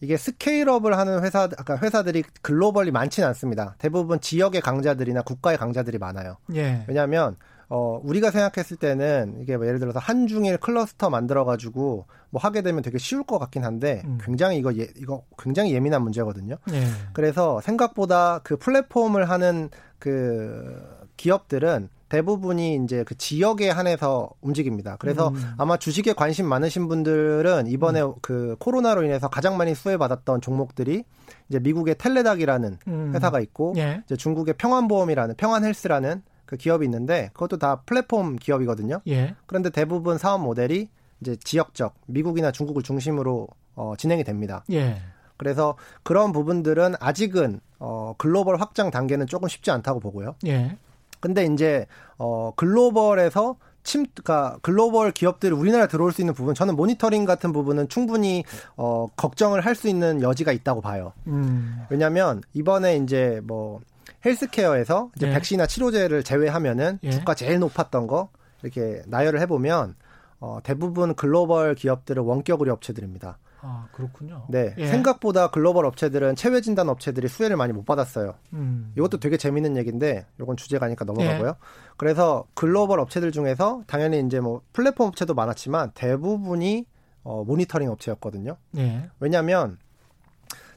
이게 0.00 0.16
스케일업을 0.16 0.96
하는 0.96 1.22
회사 1.22 1.42
아까 1.58 1.76
회사들이 1.76 2.24
글로벌리 2.40 2.90
많지는 2.90 3.28
않습니다. 3.28 3.74
대부분 3.78 4.20
지역의 4.20 4.60
강자들이나 4.62 5.22
국가의 5.22 5.58
강자들이 5.58 5.98
많아요. 5.98 6.38
예. 6.54 6.84
왜냐하면 6.88 7.36
어, 7.74 7.98
우리가 8.04 8.30
생각했을 8.30 8.76
때는 8.76 9.38
이게 9.40 9.56
뭐 9.56 9.66
예를 9.66 9.78
들어서 9.78 9.98
한중일 9.98 10.58
클러스터 10.58 11.08
만들어가지고 11.08 12.04
뭐 12.28 12.42
하게 12.42 12.60
되면 12.60 12.82
되게 12.82 12.98
쉬울 12.98 13.22
것 13.22 13.38
같긴 13.38 13.64
한데 13.64 14.02
음. 14.04 14.18
굉장히 14.22 14.58
이거 14.58 14.76
예, 14.76 14.88
이거 14.98 15.22
굉장히 15.38 15.72
예민한 15.72 16.02
문제거든요. 16.02 16.56
네. 16.70 16.84
그래서 17.14 17.62
생각보다 17.62 18.40
그 18.42 18.58
플랫폼을 18.58 19.30
하는 19.30 19.70
그 19.98 20.82
기업들은 21.16 21.88
대부분이 22.10 22.78
이제 22.84 23.04
그 23.04 23.16
지역에 23.16 23.70
한해서 23.70 24.28
움직입니다. 24.42 24.96
그래서 24.98 25.28
음. 25.28 25.54
아마 25.56 25.78
주식에 25.78 26.12
관심 26.12 26.44
많으신 26.44 26.88
분들은 26.88 27.68
이번에 27.68 28.02
음. 28.02 28.12
그 28.20 28.54
코로나로 28.58 29.02
인해서 29.02 29.28
가장 29.28 29.56
많이 29.56 29.74
수혜받았던 29.74 30.42
종목들이 30.42 31.04
이제 31.48 31.58
미국의 31.58 31.94
텔레닥이라는 31.96 32.78
음. 32.86 33.12
회사가 33.14 33.40
있고 33.40 33.72
예. 33.78 34.02
이제 34.04 34.14
중국의 34.14 34.56
평안보험이라는 34.58 35.36
평안헬스라는 35.36 36.22
그 36.52 36.58
기업이 36.58 36.84
있는데 36.84 37.30
그것도 37.32 37.56
다 37.56 37.76
플랫폼 37.86 38.36
기업이거든요. 38.36 39.00
예. 39.08 39.34
그런데 39.46 39.70
대부분 39.70 40.18
사업 40.18 40.42
모델이 40.42 40.90
이제 41.22 41.34
지역적 41.36 41.94
미국이나 42.06 42.52
중국을 42.52 42.82
중심으로 42.82 43.48
어, 43.74 43.94
진행이 43.96 44.22
됩니다. 44.22 44.62
예. 44.70 45.00
그래서 45.38 45.76
그런 46.02 46.30
부분들은 46.32 46.96
아직은 47.00 47.60
어, 47.78 48.14
글로벌 48.18 48.60
확장 48.60 48.90
단계는 48.90 49.28
조금 49.28 49.48
쉽지 49.48 49.70
않다고 49.70 49.98
보고요. 49.98 50.34
예. 50.46 50.76
근데 51.20 51.46
이제 51.46 51.86
어, 52.18 52.52
글로벌에서 52.54 53.56
침, 53.82 54.04
그니까 54.14 54.58
글로벌 54.60 55.10
기업들이 55.10 55.52
우리나라에 55.54 55.88
들어올 55.88 56.12
수 56.12 56.20
있는 56.20 56.34
부분, 56.34 56.54
저는 56.54 56.76
모니터링 56.76 57.24
같은 57.24 57.52
부분은 57.54 57.88
충분히 57.88 58.44
어, 58.76 59.08
걱정을 59.16 59.62
할 59.62 59.74
수 59.74 59.88
있는 59.88 60.20
여지가 60.20 60.52
있다고 60.52 60.82
봐요. 60.82 61.14
음. 61.28 61.82
왜냐하면 61.88 62.42
이번에 62.52 62.96
이제 62.98 63.40
뭐 63.44 63.80
헬스케어에서 64.24 65.10
이제 65.16 65.28
예. 65.28 65.32
백신이나 65.32 65.66
치료제를 65.66 66.22
제외하면은 66.22 66.98
예. 67.02 67.10
주가 67.10 67.34
제일 67.34 67.58
높았던 67.58 68.06
거 68.06 68.30
이렇게 68.62 69.02
나열을 69.06 69.40
해보면 69.40 69.94
어, 70.40 70.58
대부분 70.62 71.14
글로벌 71.14 71.74
기업들은 71.74 72.22
원격 72.22 72.60
의료 72.60 72.72
업체들입니다. 72.72 73.38
아 73.64 73.86
그렇군요. 73.92 74.44
네, 74.48 74.74
예. 74.76 74.86
생각보다 74.88 75.50
글로벌 75.50 75.86
업체들은 75.86 76.34
체외 76.34 76.60
진단 76.60 76.88
업체들이 76.88 77.28
수혜를 77.28 77.56
많이 77.56 77.72
못 77.72 77.84
받았어요. 77.84 78.34
음. 78.54 78.92
이것도 78.96 79.20
되게 79.20 79.36
재밌는 79.36 79.76
얘기인데 79.76 80.26
이건 80.40 80.56
주제가 80.56 80.86
아니까 80.86 81.04
넘어가고요. 81.04 81.48
예. 81.48 81.54
그래서 81.96 82.44
글로벌 82.54 82.98
업체들 82.98 83.30
중에서 83.30 83.84
당연히 83.86 84.20
이제 84.20 84.40
뭐 84.40 84.62
플랫폼 84.72 85.06
업체도 85.08 85.34
많았지만 85.34 85.92
대부분이 85.94 86.86
어, 87.22 87.44
모니터링 87.44 87.88
업체였거든요. 87.88 88.56
예. 88.78 89.08
왜냐하면 89.20 89.78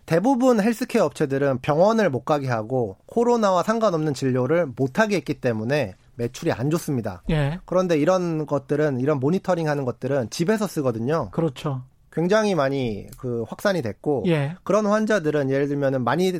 대부분 0.06 0.62
헬스케어 0.62 1.06
업체들은 1.06 1.60
병원을 1.60 2.10
못 2.10 2.26
가게 2.26 2.48
하고 2.48 2.98
코로나와 3.06 3.64
상관없는 3.64 4.14
진료를 4.14 4.68
못 4.76 5.00
하게 5.00 5.18
했기 5.18 5.36
때문에 5.36 5.96
매출이 6.16 6.52
안 6.52 6.70
좋습니다. 6.70 7.24
예. 7.30 7.60
그런데 7.66 7.98
이런 7.98 8.46
것들은 8.46 9.00
이런 9.00 9.20
모니터링 9.20 9.68
하는 9.68 9.86
것들은 9.86 10.30
집에서 10.30 10.68
쓰거든요. 10.68 11.30
그렇죠. 11.32 11.84
굉장히 12.12 12.56
많이 12.56 13.08
그 13.18 13.44
확산이 13.48 13.82
됐고 13.82 14.24
예. 14.28 14.56
그런 14.64 14.86
환자들은 14.86 15.50
예를 15.50 15.68
들면은 15.68 16.04
많이 16.04 16.40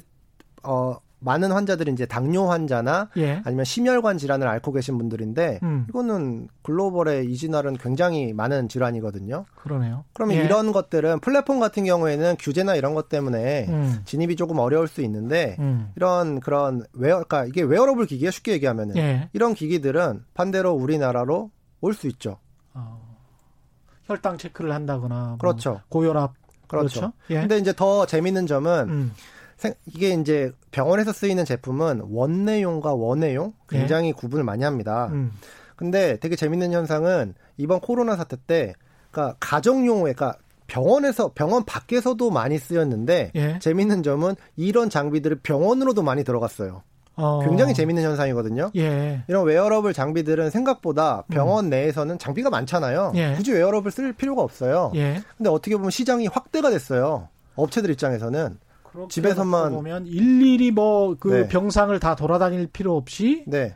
어 0.64 0.98
많은 1.20 1.52
환자들이 1.52 1.92
이제 1.92 2.06
당뇨 2.06 2.50
환자나 2.50 3.10
예. 3.18 3.42
아니면 3.46 3.66
심혈관 3.66 4.18
질환을 4.18 4.48
앓고 4.48 4.72
계신 4.74 4.98
분들인데 4.98 5.60
음. 5.64 5.86
이거는 5.90 6.50
글로벌의 6.62 7.32
이 7.32 7.36
질환은 7.36 7.78
굉장히 7.78 8.34
많은 8.34 8.68
질환이거든요. 8.70 9.46
그러네요. 9.56 10.04
그러면 10.14 10.38
예. 10.38 10.44
이런 10.44 10.72
것들은 10.72 11.20
플랫폼 11.22 11.60
같은 11.60 11.84
경우에는 11.86 12.36
규제나 12.40 12.76
이런 12.76 12.94
것 12.94 13.10
때문에 13.10 13.66
음. 13.70 14.02
진입이 14.06 14.36
조금 14.36 14.60
어려울 14.60 14.88
수 14.88 15.02
있는데 15.02 15.56
음. 15.60 15.92
이런 15.96 16.40
그런 16.40 16.86
웨어 16.94 17.24
그러니까 17.24 17.46
이게 17.46 17.62
웨어러블 17.64 18.06
기기에 18.06 18.30
쉽게 18.32 18.52
얘기하면은 18.54 18.98
예. 18.98 19.30
이런 19.34 19.54
기기들은 19.54 20.26
반대로 20.34 20.74
우리나라로 20.74 21.50
올 21.82 21.94
수 21.94 22.08
있죠. 22.08 22.40
어. 22.74 23.00
혈당 24.06 24.38
체크를 24.38 24.72
한다거나 24.74 25.28
뭐 25.30 25.38
그렇죠. 25.38 25.82
고혈압 25.90 26.34
그렇죠. 26.68 27.00
그렇죠? 27.00 27.14
예. 27.30 27.40
근데 27.42 27.58
이제 27.58 27.74
더 27.74 28.06
재밌는 28.06 28.48
점은 28.48 28.90
음. 28.90 29.12
이게 29.86 30.10
이제 30.10 30.52
병원에서 30.72 31.14
쓰이는 31.14 31.46
제품은 31.46 32.04
원내용과 32.10 32.94
원외용 32.94 33.54
굉장히 33.70 34.10
예. 34.10 34.14
구분을 34.14 34.44
많이 34.44 34.64
합니다. 34.64 35.10
음. 35.12 35.32
근데 35.76 36.18
되게 36.18 36.36
재밌는 36.36 36.72
현상은 36.72 37.34
이번 37.58 37.80
코로나 37.80 38.16
사태 38.16 38.38
때 38.48 38.74
그러니까 39.12 39.38
가정용에 39.40 40.14
그러니까 40.14 40.36
병원에서 40.68 41.32
병원 41.34 41.64
밖에서도 41.64 42.30
많이 42.32 42.58
쓰였는데 42.58 43.32
예. 43.36 43.60
재밌는 43.60 44.04
점은 44.04 44.36
이런 44.56 44.90
장비들이 44.90 45.36
병원으로도 45.44 46.02
많이 46.04 46.24
들어갔어요. 46.24 46.84
어. 47.18 47.40
굉장히 47.48 47.74
재밌는 47.74 48.04
현상이거든요. 48.04 48.72
예. 48.76 49.24
이런 49.28 49.46
웨어러블 49.46 49.94
장비들은 49.94 50.50
생각보다 50.50 51.24
병원 51.30 51.66
음. 51.66 51.70
내에서는 51.70 52.18
장비가 52.18 52.50
많잖아요. 52.50 53.14
예. 53.16 53.36
굳이 53.36 53.54
웨어러블 53.54 53.92
쓸 53.92 54.12
필요가 54.14 54.42
없어요. 54.42 54.92
예. 54.96 55.22
근데 55.38 55.50
어떻게 55.50 55.78
보면 55.78 55.92
시장이 55.92 56.28
확대가 56.28 56.70
됐어요. 56.70 57.30
업체들 57.56 57.90
입장에서는 57.92 58.58
집에서만 59.10 59.72
보면 59.74 60.06
일일이 60.08 60.72
뭐그 60.72 61.28
네. 61.28 61.48
병상을 61.48 61.98
다 62.00 62.16
돌아다닐 62.16 62.68
필요 62.68 62.96
없이 62.96 63.44
네. 63.48 63.76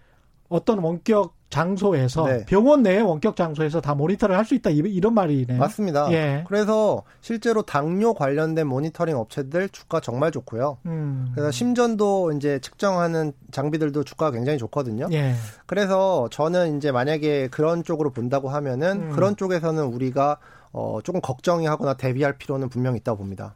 어떤 0.49 0.79
원격 0.79 1.35
장소에서 1.49 2.25
네. 2.25 2.45
병원 2.45 2.83
내에 2.83 2.99
원격 3.01 3.35
장소에서 3.35 3.81
다 3.81 3.95
모니터를 3.95 4.37
할 4.37 4.45
수 4.45 4.55
있다 4.55 4.69
이런 4.69 5.13
말이네요. 5.13 5.59
맞습니다. 5.59 6.11
예. 6.11 6.43
그래서 6.47 7.03
실제로 7.21 7.61
당뇨 7.63 8.13
관련된 8.13 8.67
모니터링 8.67 9.15
업체들 9.15 9.69
주가 9.69 9.99
정말 9.99 10.31
좋고요. 10.31 10.77
음. 10.85 11.31
그래서 11.33 11.51
심전도 11.51 12.33
이제 12.33 12.59
측정하는 12.59 13.33
장비들도 13.51 14.03
주가가 14.03 14.31
굉장히 14.31 14.57
좋거든요. 14.59 15.07
예. 15.11 15.33
그래서 15.65 16.27
저는 16.31 16.77
이제 16.77 16.91
만약에 16.91 17.47
그런 17.49 17.83
쪽으로 17.83 18.11
본다고 18.11 18.49
하면은 18.49 19.09
음. 19.09 19.11
그런 19.11 19.35
쪽에서는 19.35 19.83
우리가 19.83 20.37
어 20.71 20.99
조금 21.03 21.19
걱정이 21.21 21.65
하거나 21.65 21.95
대비할 21.95 22.37
필요는 22.37 22.69
분명히 22.69 22.97
있다고 22.97 23.19
봅니다. 23.19 23.55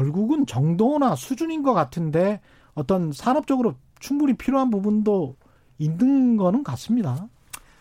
결국은 0.00 0.44
정도나 0.44 1.16
수준인 1.16 1.62
것 1.62 1.72
같은데 1.72 2.40
어떤 2.74 3.12
산업적으로 3.12 3.76
충분히 3.98 4.34
필요한 4.34 4.68
부분도 4.68 5.36
있는 5.78 6.36
거는 6.36 6.62
같습니다. 6.64 7.28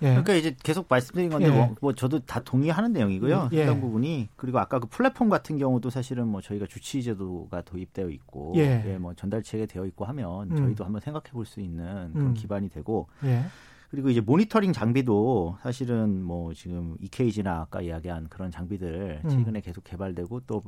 예. 0.01 0.07
그러니까 0.09 0.34
이제 0.36 0.55
계속 0.63 0.86
말씀드린 0.89 1.30
건데 1.30 1.47
예. 1.47 1.51
뭐, 1.51 1.76
뭐, 1.82 1.93
저도 1.93 2.20
다 2.20 2.41
동의하는 2.41 2.93
내용이고요. 2.93 3.49
예. 3.51 3.63
해당 3.63 3.82
부분이 3.82 4.30
그리고 4.38 4.59
아까 4.59 4.80
그 4.80 4.88
플랫폼 4.88 5.28
같은 5.28 5.57
경우도 5.57 5.89
사실은 5.89 6.28
뭐 6.28 6.39
저희가 6.39 6.68
주치 6.68 7.03
제도가 7.03 7.61
도입되어 7.63 8.09
있고 8.09 8.53
예. 8.55 8.84
예 8.93 8.97
뭐 8.97 9.13
전달체계 9.13 9.66
되어 9.66 9.86
있고 9.86 10.05
하면 10.05 10.51
음. 10.51 10.55
저희도 10.55 10.86
한번 10.86 11.01
생각해 11.01 11.32
볼 11.34 11.45
수 11.45 11.59
있는 11.59 12.13
그런 12.13 12.28
음. 12.28 12.34
기반이 12.34 12.70
되고 12.70 13.07
예. 13.26 13.43
그리고 13.91 14.09
이제 14.09 14.22
모니터링 14.22 14.72
장비도 14.72 15.57
사실은 15.61 16.24
뭐 16.24 16.53
지금 16.53 16.95
EKG나 17.01 17.59
아까 17.61 17.82
이야기한 17.82 18.28
그런 18.30 18.51
장비들 18.51 19.22
음. 19.24 19.30
최근에 19.30 19.59
음. 19.59 19.61
계속 19.61 19.84
개발되고 19.84 20.41
또 20.47 20.61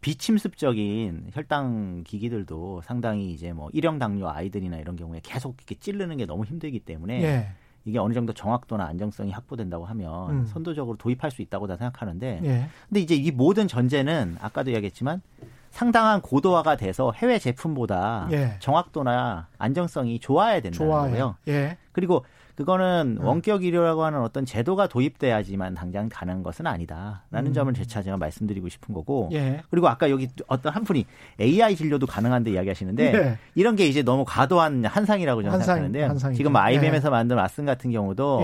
비침습적인 0.00 1.30
혈당 1.32 2.04
기기들도 2.06 2.82
상당히 2.84 3.32
이제 3.32 3.52
뭐 3.52 3.68
일형 3.72 3.98
당뇨 3.98 4.28
아이들이나 4.28 4.76
이런 4.76 4.96
경우에 4.96 5.20
계속 5.22 5.56
이렇게 5.58 5.74
찌르는 5.74 6.16
게 6.18 6.26
너무 6.26 6.44
힘들기 6.44 6.80
때문에 6.80 7.22
예. 7.22 7.48
이게 7.84 7.98
어느 7.98 8.14
정도 8.14 8.32
정확도나 8.32 8.84
안정성이 8.84 9.32
확보된다고 9.32 9.86
하면 9.86 10.30
음. 10.30 10.46
선도적으로 10.46 10.96
도입할 10.98 11.30
수 11.30 11.42
있다고 11.42 11.66
다 11.66 11.76
생각하는데 11.76 12.40
예. 12.44 12.68
근데 12.88 13.00
이제 13.00 13.14
이 13.14 13.30
모든 13.30 13.66
전제는 13.66 14.36
아까도 14.40 14.70
이야기했지만 14.70 15.22
상당한 15.70 16.20
고도화가 16.20 16.76
돼서 16.76 17.12
해외 17.12 17.38
제품보다 17.38 18.28
예. 18.32 18.56
정확도나 18.60 19.48
안정성이 19.58 20.18
좋아야 20.18 20.60
된다는 20.60 20.72
좋아요. 20.72 21.10
거고요. 21.10 21.36
예. 21.48 21.76
그리고 21.92 22.24
그거는 22.58 23.18
음. 23.20 23.24
원격 23.24 23.62
의료라고 23.62 24.02
하는 24.02 24.20
어떤 24.20 24.44
제도가 24.44 24.88
도입돼야지만 24.88 25.74
당장 25.74 26.08
가는 26.10 26.42
것은 26.42 26.66
아니다라는 26.66 27.50
음. 27.50 27.52
점을 27.52 27.72
재차 27.72 28.02
제가 28.02 28.16
말씀드리고 28.16 28.68
싶은 28.68 28.92
거고 28.92 29.28
예. 29.30 29.60
그리고 29.70 29.86
아까 29.86 30.10
여기 30.10 30.26
어떤 30.48 30.72
한 30.72 30.82
분이 30.82 31.06
AI 31.40 31.76
진료도 31.76 32.08
가능한데 32.08 32.50
이야기하시는데 32.50 33.14
예. 33.14 33.38
이런 33.54 33.76
게 33.76 33.86
이제 33.86 34.02
너무 34.02 34.24
과도한 34.26 34.84
한상이라고 34.86 35.42
저는 35.42 35.52
한상, 35.52 35.66
생각하는데요. 35.66 36.08
한상이죠. 36.08 36.36
지금 36.36 36.56
IBM에서 36.56 37.06
예. 37.06 37.10
만든 37.12 37.36
왓슨 37.36 37.64
같은 37.64 37.92
경우도 37.92 38.42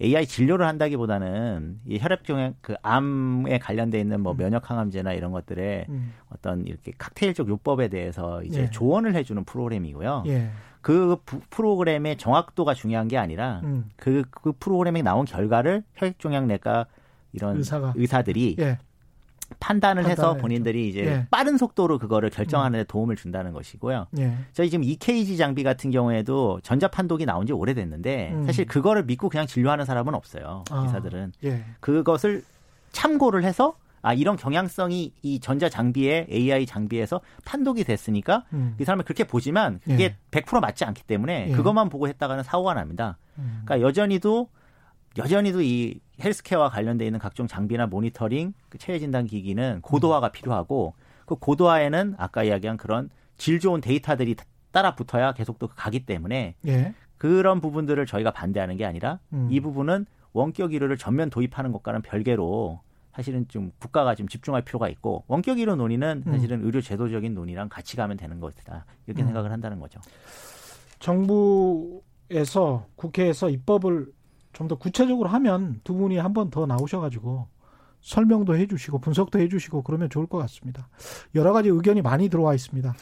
AI 0.00 0.22
예. 0.22 0.24
진료를 0.24 0.66
한다기보다는 0.66 1.80
이 1.86 1.98
혈액 2.00 2.24
종양 2.24 2.54
그 2.62 2.76
암에 2.80 3.58
관련돼 3.58 4.00
있는 4.00 4.22
뭐 4.22 4.32
음. 4.32 4.38
면역 4.38 4.70
항암제나 4.70 5.12
이런 5.12 5.32
것들의 5.32 5.84
음. 5.90 6.14
어떤 6.30 6.66
이렇게 6.66 6.92
칵테일적 6.96 7.46
요법에 7.46 7.88
대해서 7.88 8.42
이제 8.42 8.62
예. 8.62 8.70
조언을 8.70 9.14
해주는 9.16 9.44
프로그램이고요. 9.44 10.24
예. 10.28 10.48
그 10.80 11.16
프로그램의 11.50 12.16
정확도가 12.16 12.74
중요한 12.74 13.08
게 13.08 13.18
아니라 13.18 13.60
음. 13.64 13.90
그, 13.96 14.24
그 14.30 14.52
프로그램에 14.52 15.02
나온 15.02 15.24
결과를 15.26 15.82
혈액종양내과 15.94 16.86
이런 17.32 17.56
의사가. 17.58 17.94
의사들이 17.96 18.56
예. 18.58 18.78
판단을 19.58 20.06
해서 20.06 20.34
본인들이 20.34 20.88
이제 20.88 21.00
예. 21.00 21.26
빠른 21.30 21.58
속도로 21.58 21.98
그거를 21.98 22.30
결정하는 22.30 22.78
데 22.78 22.84
음. 22.84 22.86
도움을 22.88 23.16
준다는 23.16 23.52
것이고요. 23.52 24.06
예. 24.18 24.36
저희 24.52 24.70
지금 24.70 24.84
EKG 24.84 25.36
장비 25.36 25.62
같은 25.64 25.90
경우에도 25.90 26.60
전자 26.62 26.88
판독이 26.88 27.26
나온 27.26 27.46
지 27.46 27.52
오래됐는데 27.52 28.32
음. 28.32 28.46
사실 28.46 28.64
그거를 28.64 29.04
믿고 29.04 29.28
그냥 29.28 29.46
진료하는 29.46 29.84
사람은 29.84 30.14
없어요. 30.14 30.64
아. 30.70 30.82
의사들은. 30.82 31.32
예. 31.44 31.64
그것을 31.80 32.44
참고를 32.92 33.44
해서 33.44 33.76
아 34.02 34.14
이런 34.14 34.36
경향성이 34.36 35.12
이 35.22 35.40
전자 35.40 35.68
장비에 35.68 36.26
AI 36.30 36.66
장비에서 36.66 37.20
판독이 37.44 37.84
됐으니까 37.84 38.44
음. 38.52 38.76
이 38.80 38.84
사람은 38.84 39.04
그렇게 39.04 39.24
보지만 39.24 39.80
그게 39.84 40.04
예. 40.04 40.16
100% 40.30 40.60
맞지 40.60 40.84
않기 40.84 41.02
때문에 41.04 41.48
예. 41.50 41.52
그것만 41.52 41.88
보고 41.88 42.08
했다가는 42.08 42.42
사고가 42.42 42.74
납니다. 42.74 43.18
음. 43.38 43.62
그러니까 43.64 43.86
여전히도 43.86 44.48
여전히도 45.18 45.62
이 45.62 46.00
헬스케어와 46.22 46.70
관련돼 46.70 47.04
있는 47.04 47.18
각종 47.18 47.46
장비나 47.46 47.86
모니터링, 47.86 48.54
그 48.68 48.78
체외 48.78 48.98
진단 48.98 49.26
기기는 49.26 49.80
고도화가 49.82 50.28
음. 50.28 50.32
필요하고 50.32 50.94
그 51.26 51.34
고도화에는 51.34 52.14
아까 52.16 52.44
이야기한 52.44 52.76
그런 52.76 53.10
질 53.36 53.58
좋은 53.58 53.80
데이터들이 53.80 54.36
따라 54.70 54.94
붙어야 54.94 55.32
계속 55.32 55.58
또 55.58 55.66
가기 55.66 56.06
때문에 56.06 56.54
예. 56.66 56.94
그런 57.18 57.60
부분들을 57.60 58.06
저희가 58.06 58.30
반대하는 58.30 58.76
게 58.76 58.84
아니라 58.84 59.18
음. 59.32 59.48
이 59.50 59.60
부분은 59.60 60.06
원격 60.32 60.72
의료를 60.72 60.96
전면 60.96 61.28
도입하는 61.28 61.72
것과는 61.72 62.02
별개로 62.02 62.80
사실은 63.14 63.46
좀 63.48 63.72
국가가 63.78 64.14
좀 64.14 64.28
집중할 64.28 64.62
필요가 64.62 64.88
있고 64.88 65.24
원격 65.26 65.58
의료 65.58 65.74
논의는 65.76 66.24
음. 66.26 66.32
사실은 66.32 66.60
음. 66.60 66.66
의료 66.66 66.80
제도적인 66.80 67.34
논의랑 67.34 67.68
같이 67.68 67.96
가면 67.96 68.16
되는 68.16 68.40
것이다 68.40 68.84
이렇게 69.06 69.22
음. 69.22 69.26
생각을 69.26 69.50
한다는 69.52 69.80
거죠. 69.80 70.00
정부에서 70.98 72.86
국회에서 72.96 73.50
입법을 73.50 74.06
좀 74.52 74.68
더 74.68 74.76
구체적으로 74.76 75.28
하면 75.30 75.80
두 75.84 75.94
분이 75.94 76.18
한 76.18 76.32
번 76.34 76.50
더 76.50 76.66
나오셔가지고 76.66 77.46
설명도 78.00 78.56
해주시고 78.56 78.98
분석도 79.00 79.38
해주시고 79.38 79.82
그러면 79.82 80.08
좋을 80.10 80.26
것 80.26 80.38
같습니다. 80.38 80.88
여러 81.34 81.52
가지 81.52 81.68
의견이 81.68 82.02
많이 82.02 82.28
들어와 82.28 82.54
있습니다. 82.54 82.94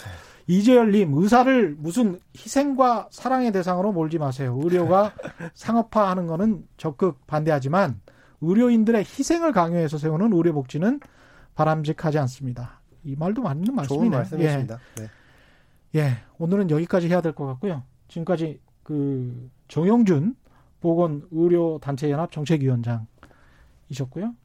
이재열님 0.47 1.15
의사를 1.15 1.75
무슨 1.79 2.19
희생과 2.37 3.09
사랑의 3.11 3.53
대상으로 3.53 3.93
몰지 3.93 4.19
마세요. 4.19 4.59
의료가 4.63 5.13
상업화하는 5.55 6.27
거는 6.27 6.67
적극 6.77 7.27
반대하지만 7.27 8.01
의료인들의 8.41 9.01
희생을 9.05 9.53
강요해서 9.53 9.99
세우는 9.99 10.33
의료복지는 10.33 11.01
바람직하지 11.55 12.19
않습니다. 12.21 12.81
이 13.05 13.17
말도 13.17 13.43
맞는 13.43 13.75
말씀이네요. 13.75 14.01
좋은 14.01 14.11
말씀이십니다. 14.11 14.79
예. 14.99 15.03
네. 15.03 15.09
예, 15.97 16.17
오늘은 16.39 16.71
여기까지 16.71 17.09
해야 17.09 17.21
될 17.21 17.33
것 17.33 17.47
같고요. 17.47 17.83
지금까지 18.09 18.61
그 18.83 19.51
정영준 19.69 20.37
보건의료단체연합 20.81 22.31
정책위원장이셨고요. 22.31 23.07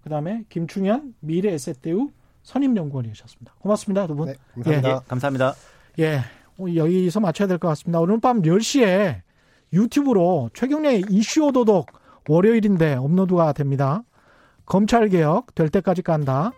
그 0.02 0.10
다음에 0.10 0.46
김충현 0.50 1.14
미래에셋대우 1.20 2.10
선임연구원이셨습니다. 2.44 3.54
고맙습니다, 3.60 4.08
두 4.08 4.16
분. 4.16 4.28
네, 4.28 4.36
감사합니다. 4.56 4.90
예. 4.90 5.00
감사합니다. 5.08 5.54
예, 6.00 6.22
여기서 6.76 7.20
마쳐야 7.20 7.48
될 7.48 7.58
것 7.58 7.68
같습니다. 7.70 8.00
오늘 8.00 8.20
밤 8.20 8.42
10시에 8.42 9.22
유튜브로 9.72 10.50
최경련의 10.54 11.06
이슈 11.10 11.46
오도독 11.48 11.92
월요일인데 12.28 12.96
업로드가 12.96 13.54
됩니다. 13.54 14.04
검찰개혁 14.66 15.56
될 15.56 15.70
때까지 15.70 16.02
간다. 16.02 16.52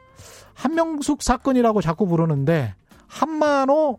한명숙 0.54 1.22
사건이라고 1.22 1.82
자꾸 1.82 2.08
부르는데 2.08 2.76
한만호 3.08 3.98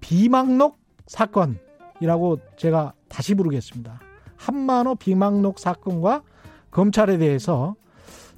비망록 0.00 0.78
사건이라고 1.06 2.38
제가 2.56 2.92
다시 3.08 3.34
부르겠습니다. 3.34 4.00
한만호 4.36 4.94
비망록 4.96 5.58
사건과 5.58 6.22
검찰에 6.70 7.18
대해서 7.18 7.74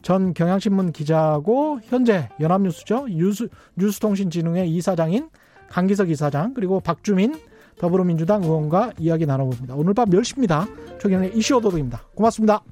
전 0.01 0.35
경향신문 0.35 0.93
기자고 0.93 1.81
현재 1.85 2.29
연합뉴스죠. 2.41 3.07
뉴스, 3.09 3.49
뉴스통신진흥회 3.77 4.67
이사장인 4.67 5.31
강기석 5.69 6.11
이사장 6.11 6.55
그리고 6.55 6.81
박주민 6.81 7.35
더불어민주당 7.79 8.43
의원과 8.43 8.93
이야기 8.99 9.27
나눠봅니다. 9.27 9.75
오늘 9.75 9.95
밤 9.95 10.09
10시입니다. 10.11 10.67
최경의 11.01 11.33
이슈 11.37 11.57
오도독입니다. 11.57 12.03
고맙습니다. 12.15 12.63